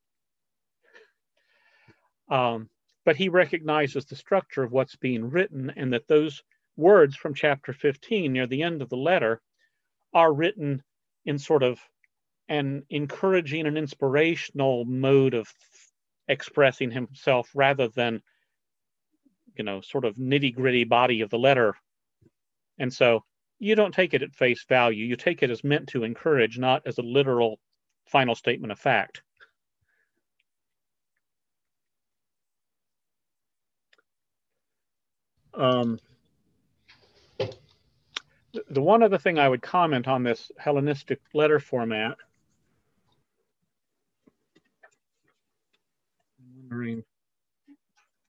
Um, 2.30 2.70
but 3.08 3.16
he 3.16 3.30
recognizes 3.30 4.04
the 4.04 4.18
structure 4.18 4.64
of 4.64 4.74
what's 4.74 4.98
being 4.98 5.30
written 5.30 5.72
and 5.78 5.94
that 5.94 6.10
those 6.10 6.44
words 6.76 7.16
from 7.16 7.34
chapter 7.34 7.72
15 7.72 8.34
near 8.34 8.46
the 8.48 8.62
end 8.62 8.82
of 8.82 8.90
the 8.90 8.98
letter 8.98 9.42
are 10.14 10.34
written 10.34 10.84
in 11.24 11.40
sort 11.40 11.64
of 11.64 11.80
an 12.50 12.84
encouraging 12.90 13.66
and 13.66 13.78
inspirational 13.78 14.84
mode 14.84 15.34
of 15.36 15.48
expressing 16.28 16.92
himself 16.92 17.50
rather 17.56 17.88
than 17.88 18.22
you 19.56 19.64
know 19.64 19.80
sort 19.80 20.04
of 20.04 20.18
nitty 20.18 20.54
gritty 20.54 20.84
body 20.84 21.22
of 21.22 21.30
the 21.30 21.40
letter. 21.40 21.76
And 22.78 22.92
so 22.92 23.24
you 23.58 23.76
don't 23.76 23.94
take 23.94 24.16
it 24.16 24.22
at 24.22 24.36
face 24.36 24.66
value. 24.68 25.06
You 25.06 25.16
take 25.16 25.44
it 25.44 25.50
as 25.50 25.64
meant 25.64 25.88
to 25.90 26.04
encourage 26.04 26.60
not 26.60 26.82
as 26.86 26.98
a 26.98 27.04
literal 27.04 27.58
final 28.06 28.36
statement 28.36 28.74
of 28.74 28.80
fact 28.80 29.22
um, 35.58 36.00
the 38.70 38.82
one 38.82 39.04
other 39.04 39.18
thing 39.18 39.38
I 39.40 39.50
would 39.50 39.62
comment 39.62 40.08
on 40.08 40.24
this 40.24 40.52
Hellenistic 40.58 41.20
letter 41.34 41.60
format 41.60 42.18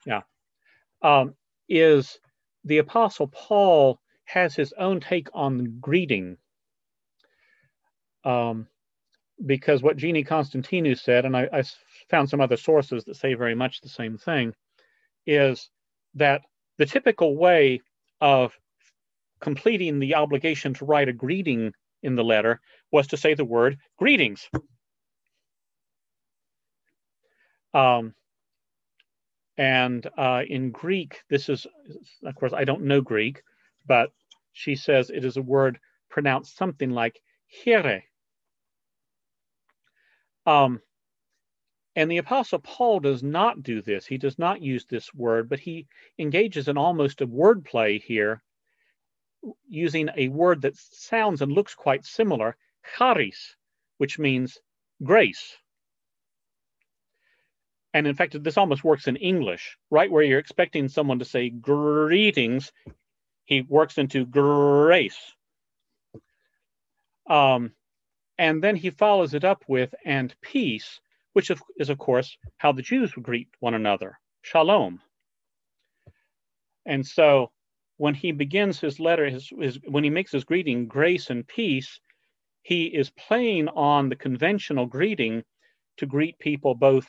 yeah, 0.06 0.22
um, 1.02 1.34
is 1.68 2.18
the 2.64 2.78
Apostle 2.78 3.28
Paul 3.28 4.00
has 4.24 4.54
his 4.54 4.72
own 4.78 5.00
take 5.00 5.28
on 5.34 5.78
greeting. 5.80 6.36
Um, 8.24 8.66
because 9.44 9.82
what 9.82 9.96
Jeannie 9.96 10.24
Constantinou 10.24 10.98
said, 10.98 11.24
and 11.24 11.36
I, 11.36 11.48
I 11.52 11.62
found 12.10 12.28
some 12.28 12.40
other 12.40 12.56
sources 12.56 13.04
that 13.04 13.16
say 13.16 13.34
very 13.34 13.54
much 13.54 13.80
the 13.80 13.88
same 13.88 14.18
thing, 14.18 14.52
is 15.26 15.70
that 16.14 16.42
the 16.78 16.86
typical 16.86 17.36
way 17.36 17.80
of 18.20 18.56
completing 19.40 19.98
the 19.98 20.14
obligation 20.14 20.74
to 20.74 20.84
write 20.84 21.08
a 21.08 21.12
greeting 21.12 21.72
in 22.02 22.16
the 22.16 22.24
letter 22.24 22.60
was 22.90 23.08
to 23.08 23.16
say 23.16 23.34
the 23.34 23.44
word 23.44 23.78
greetings. 23.98 24.48
Um, 27.74 28.14
and 29.56 30.06
uh, 30.16 30.42
in 30.48 30.70
Greek, 30.70 31.22
this 31.28 31.48
is, 31.48 31.66
of 32.24 32.34
course, 32.36 32.52
I 32.52 32.64
don't 32.64 32.84
know 32.84 33.00
Greek, 33.00 33.42
but 33.86 34.10
she 34.52 34.76
says 34.76 35.10
it 35.10 35.24
is 35.24 35.36
a 35.36 35.42
word 35.42 35.78
pronounced 36.08 36.56
something 36.56 36.90
like 36.90 37.20
here. 37.46 38.02
Um, 40.46 40.80
and 41.98 42.08
the 42.08 42.18
Apostle 42.18 42.60
Paul 42.60 43.00
does 43.00 43.24
not 43.24 43.64
do 43.64 43.82
this. 43.82 44.06
He 44.06 44.18
does 44.18 44.38
not 44.38 44.62
use 44.62 44.86
this 44.86 45.12
word, 45.12 45.48
but 45.48 45.58
he 45.58 45.88
engages 46.16 46.68
in 46.68 46.78
almost 46.78 47.22
a 47.22 47.26
wordplay 47.26 48.00
here, 48.00 48.40
using 49.68 50.08
a 50.16 50.28
word 50.28 50.62
that 50.62 50.76
sounds 50.76 51.42
and 51.42 51.50
looks 51.50 51.74
quite 51.74 52.04
similar, 52.04 52.56
charis, 52.96 53.56
which 53.96 54.16
means 54.16 54.58
grace. 55.02 55.56
And 57.92 58.06
in 58.06 58.14
fact, 58.14 58.40
this 58.44 58.56
almost 58.56 58.84
works 58.84 59.08
in 59.08 59.16
English, 59.16 59.76
right 59.90 60.08
where 60.08 60.22
you're 60.22 60.38
expecting 60.38 60.88
someone 60.88 61.18
to 61.18 61.24
say 61.24 61.50
greetings, 61.50 62.70
he 63.44 63.62
works 63.62 63.98
into 63.98 64.24
grace. 64.24 65.18
Um, 67.28 67.72
and 68.38 68.62
then 68.62 68.76
he 68.76 68.90
follows 68.90 69.34
it 69.34 69.42
up 69.42 69.64
with 69.66 69.92
and 70.04 70.32
peace, 70.42 71.00
which 71.32 71.50
is, 71.50 71.90
of 71.90 71.98
course, 71.98 72.36
how 72.58 72.72
the 72.72 72.82
Jews 72.82 73.14
would 73.14 73.24
greet 73.24 73.48
one 73.60 73.74
another 73.74 74.18
shalom. 74.42 75.00
And 76.86 77.06
so 77.06 77.50
when 77.96 78.14
he 78.14 78.32
begins 78.32 78.80
his 78.80 78.98
letter, 78.98 79.28
his, 79.28 79.50
his, 79.60 79.78
when 79.86 80.04
he 80.04 80.10
makes 80.10 80.32
his 80.32 80.44
greeting, 80.44 80.86
grace 80.86 81.30
and 81.30 81.46
peace, 81.46 82.00
he 82.62 82.86
is 82.86 83.10
playing 83.10 83.68
on 83.68 84.08
the 84.08 84.16
conventional 84.16 84.86
greeting 84.86 85.44
to 85.98 86.06
greet 86.06 86.38
people 86.38 86.74
both 86.74 87.08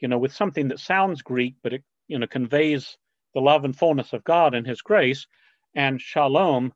you 0.00 0.08
know, 0.08 0.18
with 0.18 0.32
something 0.32 0.68
that 0.68 0.80
sounds 0.80 1.22
Greek, 1.22 1.54
but 1.62 1.74
it, 1.74 1.84
you 2.08 2.18
know, 2.18 2.26
conveys 2.26 2.96
the 3.34 3.40
love 3.40 3.64
and 3.64 3.76
fullness 3.76 4.12
of 4.12 4.24
God 4.24 4.54
and 4.54 4.66
his 4.66 4.82
grace, 4.82 5.26
and 5.74 6.00
shalom 6.00 6.72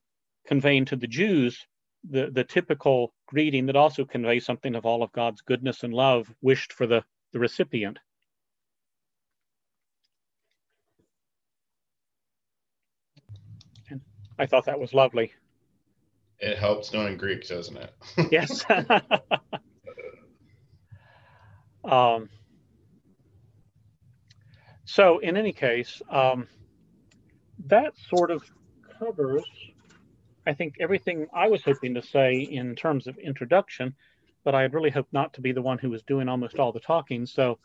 conveying 0.47 0.85
to 0.87 0.97
the 0.97 1.07
Jews 1.07 1.67
the, 2.09 2.31
the 2.31 2.45
typical 2.45 3.15
greeting 3.35 3.67
that 3.67 3.75
also 3.75 4.05
conveys 4.05 4.47
something 4.47 4.77
of 4.77 4.87
all 4.87 5.03
of 5.03 5.11
God's 5.11 5.41
goodness 5.41 5.83
and 5.83 5.93
love 5.93 6.33
wished 6.41 6.73
for 6.73 6.87
the, 6.87 7.03
the 7.33 7.41
recipient. 7.41 7.99
And 13.91 14.01
I 14.39 14.47
thought 14.47 14.67
that 14.67 14.79
was 14.79 14.95
lovely. 14.95 15.33
It 16.39 16.59
helps 16.59 16.93
knowing 16.93 17.17
Greek, 17.17 17.49
doesn't 17.49 17.77
it? 17.77 17.93
yes. 18.31 18.65
um, 21.85 22.31
so 24.85 25.19
in 25.19 25.37
any 25.37 25.53
case, 25.53 26.01
um, 26.09 26.47
that 27.67 27.95
sort 28.09 28.31
of 28.31 28.45
covers, 29.01 29.43
I 30.47 30.53
think, 30.53 30.77
everything 30.81 31.27
I 31.33 31.49
was 31.49 31.63
hoping 31.63 31.95
to 31.95 32.03
say 32.03 32.35
in 32.35 32.75
terms 32.77 33.07
of 33.07 33.17
introduction, 33.19 33.95
but 34.45 34.55
I 34.55 34.63
had 34.63 34.75
really 34.75 34.91
hoped 34.91 35.13
not 35.13 35.33
to 35.35 35.41
be 35.41 35.53
the 35.53 35.63
one 35.63 35.79
who 35.79 35.91
was 35.91 36.03
doing 36.03 36.29
almost 36.29 36.59
all 36.59 36.73
the 36.73 36.81
talking. 36.81 37.25
So 37.27 37.59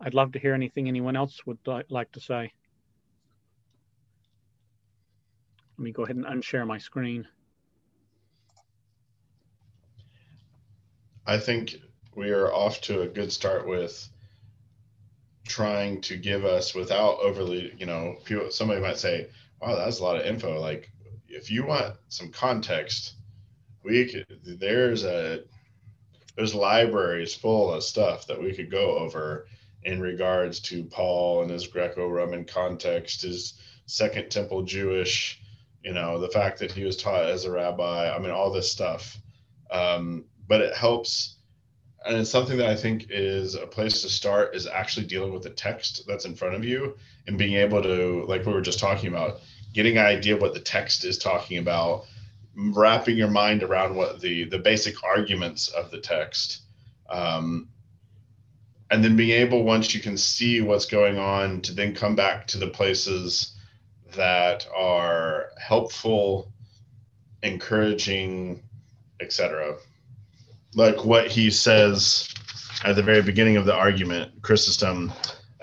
I'd 0.00 0.14
love 0.14 0.32
to 0.32 0.38
hear 0.38 0.54
anything 0.54 0.88
anyone 0.88 1.16
else 1.16 1.44
would 1.46 1.58
li- 1.66 1.82
like 1.90 2.12
to 2.12 2.20
say. 2.20 2.52
Let 5.78 5.84
me 5.84 5.92
go 5.92 6.04
ahead 6.04 6.16
and 6.16 6.24
unshare 6.24 6.66
my 6.66 6.78
screen. 6.78 7.28
I 11.26 11.38
think 11.38 11.76
we 12.14 12.30
are 12.30 12.52
off 12.52 12.80
to 12.82 13.02
a 13.02 13.08
good 13.08 13.30
start 13.30 13.66
with 13.68 14.08
trying 15.46 16.00
to 16.02 16.16
give 16.16 16.44
us 16.44 16.74
without 16.74 17.18
overly, 17.18 17.74
you 17.78 17.84
know, 17.84 18.16
people, 18.24 18.50
somebody 18.50 18.80
might 18.80 18.98
say, 18.98 19.28
wow, 19.60 19.76
that's 19.76 20.00
a 20.00 20.02
lot 20.02 20.16
of 20.16 20.24
info. 20.24 20.58
Like, 20.58 20.90
if 21.36 21.50
you 21.50 21.66
want 21.66 21.96
some 22.08 22.30
context, 22.30 23.14
we 23.84 24.06
could, 24.06 24.26
there's 24.44 25.04
a, 25.04 25.44
there's 26.36 26.54
libraries 26.54 27.34
full 27.34 27.72
of 27.72 27.82
stuff 27.82 28.26
that 28.26 28.40
we 28.40 28.54
could 28.54 28.70
go 28.70 28.98
over 28.98 29.46
in 29.84 30.00
regards 30.00 30.60
to 30.60 30.84
Paul 30.84 31.42
and 31.42 31.50
his 31.50 31.66
Greco-Roman 31.66 32.44
context, 32.44 33.22
his 33.22 33.54
Second 33.86 34.30
Temple 34.30 34.62
Jewish, 34.62 35.40
you 35.84 35.92
know, 35.92 36.18
the 36.18 36.28
fact 36.28 36.58
that 36.58 36.72
he 36.72 36.84
was 36.84 36.96
taught 36.96 37.26
as 37.26 37.44
a 37.44 37.50
rabbi. 37.50 38.12
I 38.12 38.18
mean, 38.18 38.32
all 38.32 38.50
this 38.50 38.70
stuff. 38.70 39.16
Um, 39.70 40.24
but 40.48 40.60
it 40.60 40.74
helps 40.74 41.36
and 42.06 42.16
it's 42.18 42.30
something 42.30 42.56
that 42.58 42.68
I 42.68 42.76
think 42.76 43.06
is 43.10 43.56
a 43.56 43.66
place 43.66 44.02
to 44.02 44.08
start 44.08 44.54
is 44.54 44.66
actually 44.66 45.06
dealing 45.06 45.32
with 45.32 45.42
the 45.42 45.50
text 45.50 46.04
that's 46.06 46.24
in 46.24 46.36
front 46.36 46.54
of 46.54 46.64
you 46.64 46.96
and 47.26 47.36
being 47.36 47.54
able 47.54 47.82
to, 47.82 48.24
like 48.28 48.46
we 48.46 48.52
were 48.52 48.60
just 48.60 48.78
talking 48.78 49.08
about, 49.08 49.40
getting 49.76 49.98
an 49.98 50.06
idea 50.06 50.34
of 50.34 50.40
what 50.40 50.54
the 50.54 50.60
text 50.60 51.04
is 51.04 51.18
talking 51.18 51.58
about, 51.58 52.06
wrapping 52.56 53.16
your 53.16 53.30
mind 53.30 53.62
around 53.62 53.94
what 53.94 54.20
the 54.20 54.44
the 54.44 54.58
basic 54.58 55.04
arguments 55.04 55.68
of 55.68 55.92
the 55.92 56.00
text, 56.00 56.62
um, 57.08 57.68
and 58.90 59.04
then 59.04 59.16
being 59.16 59.40
able 59.40 59.62
once 59.62 59.94
you 59.94 60.00
can 60.00 60.16
see 60.16 60.60
what's 60.60 60.86
going 60.86 61.18
on 61.18 61.60
to 61.60 61.74
then 61.74 61.94
come 61.94 62.16
back 62.16 62.48
to 62.48 62.58
the 62.58 62.68
places 62.68 63.54
that 64.16 64.66
are 64.74 65.50
helpful, 65.60 66.50
encouraging, 67.42 68.62
etc 69.20 69.76
like 70.76 71.04
what 71.04 71.26
he 71.26 71.50
says 71.50 72.28
at 72.84 72.94
the 72.94 73.02
very 73.02 73.22
beginning 73.22 73.56
of 73.56 73.64
the 73.64 73.74
argument, 73.74 74.42
Chrysostom, 74.42 75.12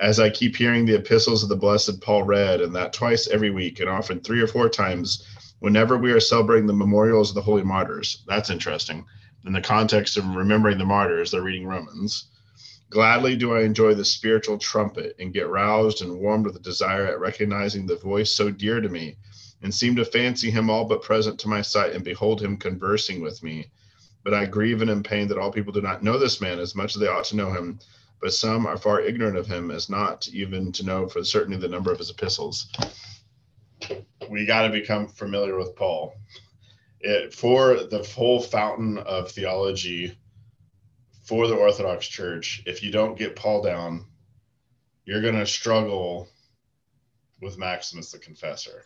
as 0.04 0.20
I 0.20 0.30
keep 0.30 0.58
hearing 0.58 0.86
the 0.86 0.96
epistles 0.96 1.44
of 1.44 1.50
the 1.50 1.56
blessed 1.56 2.02
Paul 2.02 2.24
read, 2.24 2.60
and 2.60 2.76
that 2.76 2.92
twice 2.92 3.30
every 3.30 3.52
week, 3.52 3.80
and 3.80 3.90
often 3.90 4.20
three 4.20 4.42
or 4.42 4.48
four 4.48 4.68
times, 4.68 5.26
whenever 5.60 5.98
we 5.98 6.12
are 6.12 6.20
celebrating 6.20 6.68
the 6.68 6.74
memorials 6.74 7.30
of 7.30 7.36
the 7.36 7.42
holy 7.42 7.64
martyrs. 7.64 8.22
That's 8.28 8.50
interesting. 8.50 9.06
In 9.46 9.54
the 9.54 9.62
context 9.62 10.18
of 10.18 10.36
remembering 10.36 10.78
the 10.78 10.84
martyrs, 10.84 11.32
they're 11.32 11.42
reading 11.42 11.66
Romans. 11.66 12.26
Gladly 12.90 13.38
do 13.38 13.56
I 13.56 13.62
enjoy 13.62 13.94
the 13.94 14.04
spiritual 14.04 14.58
trumpet 14.58 15.16
and 15.20 15.34
get 15.34 15.48
roused 15.48 16.02
and 16.02 16.20
warmed 16.20 16.48
with 16.48 16.58
a 16.58 16.60
desire 16.60 17.08
at 17.08 17.22
recognizing 17.22 17.86
the 17.86 17.96
voice 17.96 18.34
so 18.34 18.52
dear 18.52 18.82
to 18.82 18.90
me, 18.90 19.16
and 19.62 19.74
seem 19.74 19.96
to 19.96 20.04
fancy 20.04 20.52
him 20.52 20.70
all 20.70 20.84
but 20.84 21.02
present 21.02 21.40
to 21.40 21.48
my 21.48 21.62
sight 21.62 21.94
and 21.94 22.04
behold 22.04 22.42
him 22.42 22.58
conversing 22.58 23.22
with 23.22 23.42
me 23.42 23.72
but 24.24 24.34
I 24.34 24.46
grieve 24.46 24.82
and 24.82 24.90
am 24.90 25.04
pained 25.04 25.30
that 25.30 25.38
all 25.38 25.52
people 25.52 25.74
do 25.74 25.82
not 25.82 26.02
know 26.04 26.18
this 26.18 26.40
man 26.40 26.60
as 26.60 26.76
much 26.76 26.96
as 26.96 27.02
they 27.02 27.08
ought 27.08 27.26
to 27.26 27.36
know 27.36 27.52
him. 27.52 27.80
But 28.24 28.34
some 28.34 28.66
are 28.66 28.78
far 28.78 29.02
ignorant 29.02 29.36
of 29.36 29.48
him, 29.48 29.70
as 29.70 29.90
not 29.90 30.30
even 30.30 30.72
to 30.72 30.86
know 30.86 31.10
for 31.10 31.26
certainty 31.26 31.58
the 31.58 31.68
number 31.68 31.92
of 31.92 32.00
his 32.00 32.10
epistles. 32.10 32.72
We 34.30 34.46
got 34.46 34.62
to 34.62 34.70
become 34.70 35.10
familiar 35.10 35.58
with 35.58 35.76
Paul. 35.76 36.16
It, 37.02 37.34
for 37.34 37.84
the 37.84 38.02
full 38.02 38.40
fountain 38.42 38.98
of 38.98 39.30
theology 39.30 40.18
for 41.26 41.48
the 41.48 41.56
Orthodox 41.56 42.08
Church, 42.08 42.64
if 42.66 42.82
you 42.82 42.92
don't 42.92 43.18
get 43.18 43.36
Paul 43.36 43.62
down, 43.62 44.06
you're 45.04 45.22
going 45.22 45.36
to 45.36 45.46
struggle 45.46 46.30
with 47.42 47.58
Maximus 47.58 48.14
the 48.14 48.20
Confessor 48.20 48.86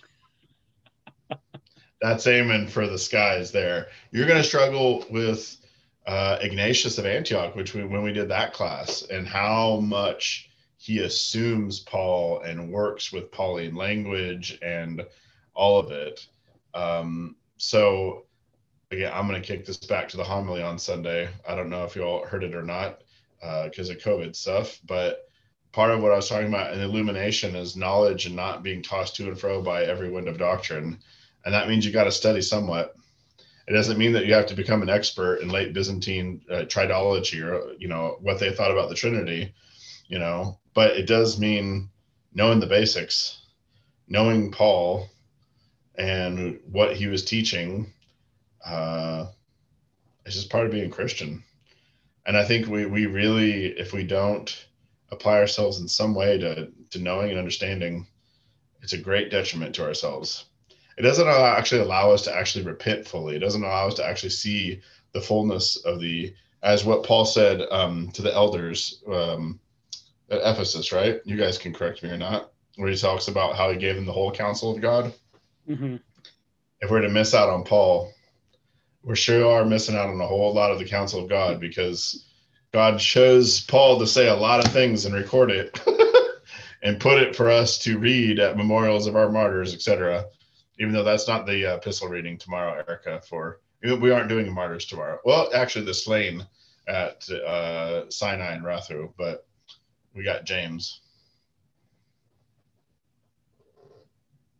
that's 2.02 2.28
aiming 2.28 2.68
for 2.68 2.88
the 2.88 2.98
skies 2.98 3.52
there. 3.52 3.88
You're 4.12 4.28
going 4.28 4.42
to 4.42 4.48
struggle 4.48 5.06
with 5.10 5.58
uh, 6.08 6.38
Ignatius 6.42 6.98
of 6.98 7.06
Antioch, 7.06 7.56
which 7.56 7.74
we, 7.74 7.84
when 7.84 8.02
we 8.02 8.14
did 8.14 8.30
that 8.30 8.54
class, 8.54 9.04
and 9.04 9.28
how 9.28 9.80
much 9.82 10.50
he 10.78 11.00
assumes 11.00 11.82
Paul 11.82 12.42
and 12.42 12.72
works 12.72 13.12
with 13.12 13.32
Pauline 13.32 13.76
language 13.76 14.58
and 14.62 15.06
all 15.54 15.80
of 15.80 15.92
it. 15.92 16.26
Um, 16.74 17.36
so 17.58 18.26
again, 18.92 19.12
I'm 19.14 19.28
going 19.28 19.42
to 19.42 19.48
kick 19.48 19.66
this 19.66 19.78
back 19.78 20.08
to 20.10 20.18
the 20.18 20.24
homily 20.24 20.62
on 20.62 20.80
Sunday. 20.80 21.30
I 21.48 21.56
don't 21.56 21.70
know 21.70 21.84
if 21.84 21.96
you 21.96 22.04
all 22.04 22.26
heard 22.26 22.44
it 22.44 22.56
or 22.56 22.64
not 22.64 23.02
because 23.42 23.90
uh, 23.90 23.94
of 23.94 24.00
COVID 24.00 24.36
stuff, 24.36 24.80
but 24.86 25.30
part 25.72 25.92
of 25.92 26.02
what 26.02 26.12
I 26.12 26.16
was 26.16 26.30
talking 26.30 26.48
about 26.48 26.74
in 26.74 26.80
illumination 26.80 27.56
is 27.56 27.76
knowledge 27.76 28.26
and 28.26 28.36
not 28.36 28.64
being 28.64 28.82
tossed 28.82 29.16
to 29.18 29.28
and 29.28 29.40
fro 29.40 29.62
by 29.62 29.84
every 29.84 30.10
wind 30.10 30.28
of 30.28 30.38
doctrine 30.38 31.00
and 31.48 31.54
that 31.54 31.70
means 31.70 31.86
you 31.86 31.94
got 31.94 32.04
to 32.04 32.12
study 32.12 32.42
somewhat. 32.42 32.94
It 33.68 33.74
doesn't 33.74 33.98
mean 33.98 34.14
that 34.14 34.26
you 34.26 34.34
have 34.34 34.46
to 34.48 34.56
become 34.56 34.82
an 34.82 34.90
expert 34.90 35.42
in 35.42 35.50
late 35.50 35.74
Byzantine 35.74 36.42
uh, 36.50 36.64
triadology 36.66 37.44
or 37.44 37.74
you 37.78 37.90
know 37.90 38.18
what 38.22 38.40
they 38.40 38.54
thought 38.54 38.72
about 38.72 38.88
the 38.88 38.96
Trinity, 38.96 39.54
you 40.08 40.20
know. 40.20 40.60
But 40.74 40.92
it 40.92 41.06
does 41.06 41.38
mean 41.38 41.90
knowing 42.34 42.62
the 42.62 42.68
basics, 42.68 43.40
knowing 44.08 44.52
Paul, 44.52 45.10
and 45.96 46.60
what 46.72 46.96
he 46.96 47.08
was 47.08 47.26
teaching. 47.26 47.92
Uh, 48.66 49.28
it's 50.26 50.36
just 50.36 50.50
part 50.50 50.66
of 50.66 50.72
being 50.72 50.90
Christian, 50.90 51.44
and 52.26 52.38
I 52.38 52.46
think 52.46 52.68
we 52.68 52.86
we 52.86 53.06
really, 53.06 53.66
if 53.66 53.92
we 53.92 54.04
don't 54.04 54.66
apply 55.12 55.40
ourselves 55.40 55.80
in 55.80 55.90
some 55.90 56.16
way 56.16 56.38
to 56.38 56.72
to 56.92 57.00
knowing 57.00 57.32
and 57.32 57.40
understanding, 57.40 58.08
it's 58.82 58.94
a 58.94 58.98
great 58.98 59.30
detriment 59.30 59.76
to 59.76 59.84
ourselves 59.86 60.46
it 60.98 61.04
doesn't 61.04 61.28
allow, 61.28 61.56
actually 61.56 61.82
allow 61.82 62.12
us 62.12 62.24
to 62.24 62.36
actually 62.36 62.66
repent 62.66 63.08
fully. 63.08 63.36
It 63.36 63.40
doesn't 63.40 63.64
allow 63.64 63.88
us 63.88 63.94
to 63.96 64.06
actually 64.06 64.32
see 64.32 64.82
the 65.14 65.22
fullness 65.22 65.78
of 65.86 66.00
the, 66.00 66.34
as 66.64 66.86
what 66.86 67.04
Paul 67.04 67.24
said 67.24 67.62
um, 67.72 68.10
to 68.14 68.24
the 68.24 68.34
elders 68.34 69.04
um, 69.12 69.60
at 70.32 70.42
Ephesus, 70.44 70.92
right? 70.92 71.22
You 71.24 71.38
guys 71.38 71.60
can 71.60 71.72
correct 71.72 72.02
me 72.02 72.10
or 72.10 72.18
not, 72.18 72.52
where 72.78 72.90
he 72.90 72.98
talks 72.98 73.28
about 73.28 73.56
how 73.56 73.70
he 73.70 73.78
gave 73.78 73.96
them 73.96 74.08
the 74.08 74.12
whole 74.12 74.32
counsel 74.32 74.74
of 74.74 74.82
God. 74.82 75.14
Mm-hmm. 75.70 75.98
If 76.82 76.90
we're 76.90 77.02
to 77.02 77.10
miss 77.10 77.36
out 77.36 77.50
on 77.50 77.64
Paul, 77.64 78.12
we 79.04 79.16
sure 79.16 79.52
are 79.52 79.66
missing 79.66 79.96
out 79.96 80.10
on 80.10 80.20
a 80.20 80.28
whole 80.28 80.54
lot 80.54 80.72
of 80.72 80.80
the 80.80 80.86
counsel 80.86 81.22
of 81.22 81.30
God 81.30 81.60
because 81.60 82.26
God 82.74 83.00
chose 83.00 83.62
Paul 83.62 84.00
to 84.00 84.08
say 84.08 84.30
a 84.30 84.36
lot 84.36 84.66
of 84.66 84.74
things 84.74 85.06
and 85.06 85.14
record 85.14 85.52
it 85.52 85.80
and 86.84 87.00
put 87.00 87.22
it 87.22 87.36
for 87.36 87.52
us 87.52 87.78
to 87.80 88.00
read 88.00 88.40
at 88.40 88.58
memorials 88.58 89.06
of 89.06 89.16
our 89.16 89.30
martyrs, 89.30 89.76
etc 89.76 90.26
even 90.80 90.94
though 90.94 91.04
that's 91.04 91.28
not 91.28 91.46
the 91.46 91.74
uh, 91.74 91.76
epistle 91.78 92.08
reading 92.08 92.38
tomorrow, 92.38 92.74
Erica. 92.74 93.22
For 93.22 93.60
we 93.82 94.12
aren't 94.12 94.30
doing 94.30 94.52
martyrs 94.54 94.86
tomorrow. 94.86 95.20
Well, 95.24 95.50
actually, 95.54 95.86
the 95.86 95.94
slain 95.94 96.46
at 96.88 97.30
uh, 97.30 98.10
Sinai 98.10 98.54
and 98.54 98.64
Raithu, 98.64 99.14
but 99.18 99.46
we 100.14 100.24
got 100.24 100.46
James. 100.46 101.02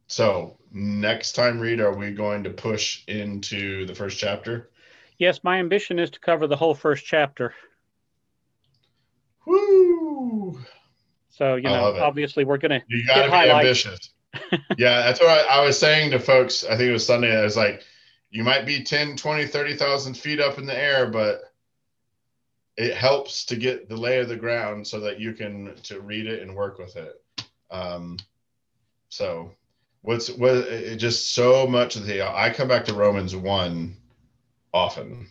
So 0.08 0.58
next 0.72 1.34
time, 1.34 1.60
read, 1.60 1.80
are 1.80 1.96
we 1.96 2.12
going 2.12 2.44
to 2.44 2.50
push 2.50 3.04
into 3.08 3.86
the 3.86 3.96
first 3.96 4.18
chapter? 4.18 4.70
Yes, 5.18 5.44
my 5.44 5.60
ambition 5.60 6.00
is 6.00 6.10
to 6.12 6.20
cover 6.20 6.48
the 6.48 6.56
whole 6.56 6.76
first 6.76 7.06
chapter. 7.06 7.54
Woo! 9.46 10.60
So 11.30 11.56
you 11.56 11.64
know, 11.64 11.96
obviously, 12.00 12.46
we're 12.46 12.58
gonna. 12.58 12.84
You 12.88 13.06
gotta 13.06 13.30
be 13.30 13.52
ambitious 13.52 14.12
yeah, 14.78 15.02
that's 15.02 15.20
what 15.20 15.30
I, 15.30 15.60
I, 15.60 15.66
was 15.66 15.80
saying 15.80 16.12
to 16.12 16.20
folks. 16.20 16.64
I 16.64 16.78
think 16.78 16.90
it 16.90 16.94
was 16.94 17.06
Sunday. 17.06 17.38
I 17.38 17.44
was 17.44 17.58
like, 17.58 17.82
you 18.30 18.44
might 18.44 18.66
be 18.66 18.84
10, 18.84 19.16
20, 19.16 19.48
30,000 19.48 20.14
feet 20.16 20.40
up 20.40 20.58
in 20.58 20.66
the 20.66 20.78
air, 20.78 21.08
but 21.08 21.42
it 22.76 22.94
helps 22.94 23.46
to 23.46 23.56
get 23.56 23.90
the 23.90 23.98
lay 23.98 24.20
of 24.20 24.30
the 24.30 24.36
ground 24.36 24.86
so 24.86 25.00
that 25.00 25.20
you 25.20 25.34
can 25.34 25.74
to 25.84 26.00
read 26.00 26.28
it 26.28 26.42
and 26.42 26.56
work 26.56 26.78
with 26.78 26.96
it. 26.96 27.22
Um, 27.72 28.18
so 29.10 29.52
what's 30.02 30.30
what 30.30 30.56
it 30.56 30.98
just 30.98 31.34
so 31.34 31.66
much 31.66 31.96
of 31.96 32.06
the 32.06 32.22
I 32.22 32.50
come 32.52 32.68
back 32.68 32.86
to 32.86 32.94
Romans 32.94 33.36
one 33.36 33.98
often 34.74 35.28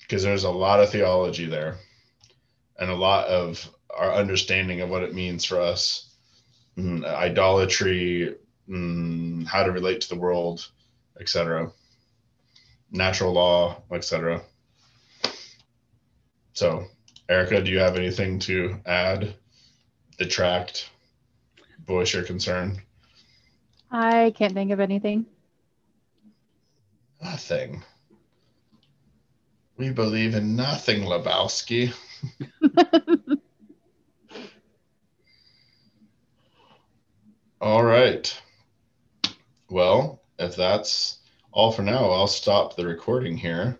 because 0.00 0.22
there's 0.22 0.44
a 0.44 0.50
lot 0.50 0.80
of 0.80 0.90
theology 0.90 1.46
there 1.46 1.76
and 2.78 2.90
a 2.90 2.94
lot 2.96 3.26
of 3.28 3.68
our 3.94 4.12
understanding 4.12 4.80
of 4.80 4.88
what 4.88 5.02
it 5.02 5.14
means 5.14 5.44
for 5.44 5.60
us 5.60 6.11
mm, 6.76 7.04
idolatry, 7.04 8.34
mm, 8.68 9.46
how 9.46 9.62
to 9.62 9.72
relate 9.72 10.00
to 10.02 10.08
the 10.08 10.18
world, 10.18 10.68
etc. 11.20 11.70
Natural 12.90 13.32
law, 13.32 13.82
etc. 13.92 14.42
So, 16.52 16.84
Erica, 17.28 17.62
do 17.62 17.70
you 17.70 17.78
have 17.78 17.96
anything 17.96 18.38
to 18.40 18.78
add, 18.84 19.34
detract, 20.18 20.90
voice 21.86 22.12
your 22.12 22.24
concern? 22.24 22.82
I 23.90 24.32
can't 24.36 24.54
think 24.54 24.70
of 24.70 24.80
anything. 24.80 25.26
Nothing. 27.22 27.82
We 29.76 29.90
believe 29.90 30.34
in 30.34 30.56
nothing, 30.56 31.02
Lebowski. 31.02 31.92
All 37.62 37.84
right. 37.84 38.42
Well, 39.70 40.20
if 40.36 40.56
that's 40.56 41.18
all 41.52 41.70
for 41.70 41.82
now, 41.82 42.10
I'll 42.10 42.26
stop 42.26 42.74
the 42.74 42.84
recording 42.84 43.36
here 43.36 43.78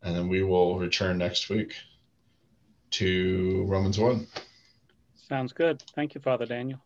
and 0.00 0.14
then 0.14 0.28
we 0.28 0.44
will 0.44 0.78
return 0.78 1.18
next 1.18 1.48
week 1.48 1.74
to 2.92 3.64
Romans 3.66 3.98
1. 3.98 4.28
Sounds 5.28 5.52
good. 5.52 5.82
Thank 5.96 6.14
you, 6.14 6.20
Father 6.20 6.46
Daniel. 6.46 6.78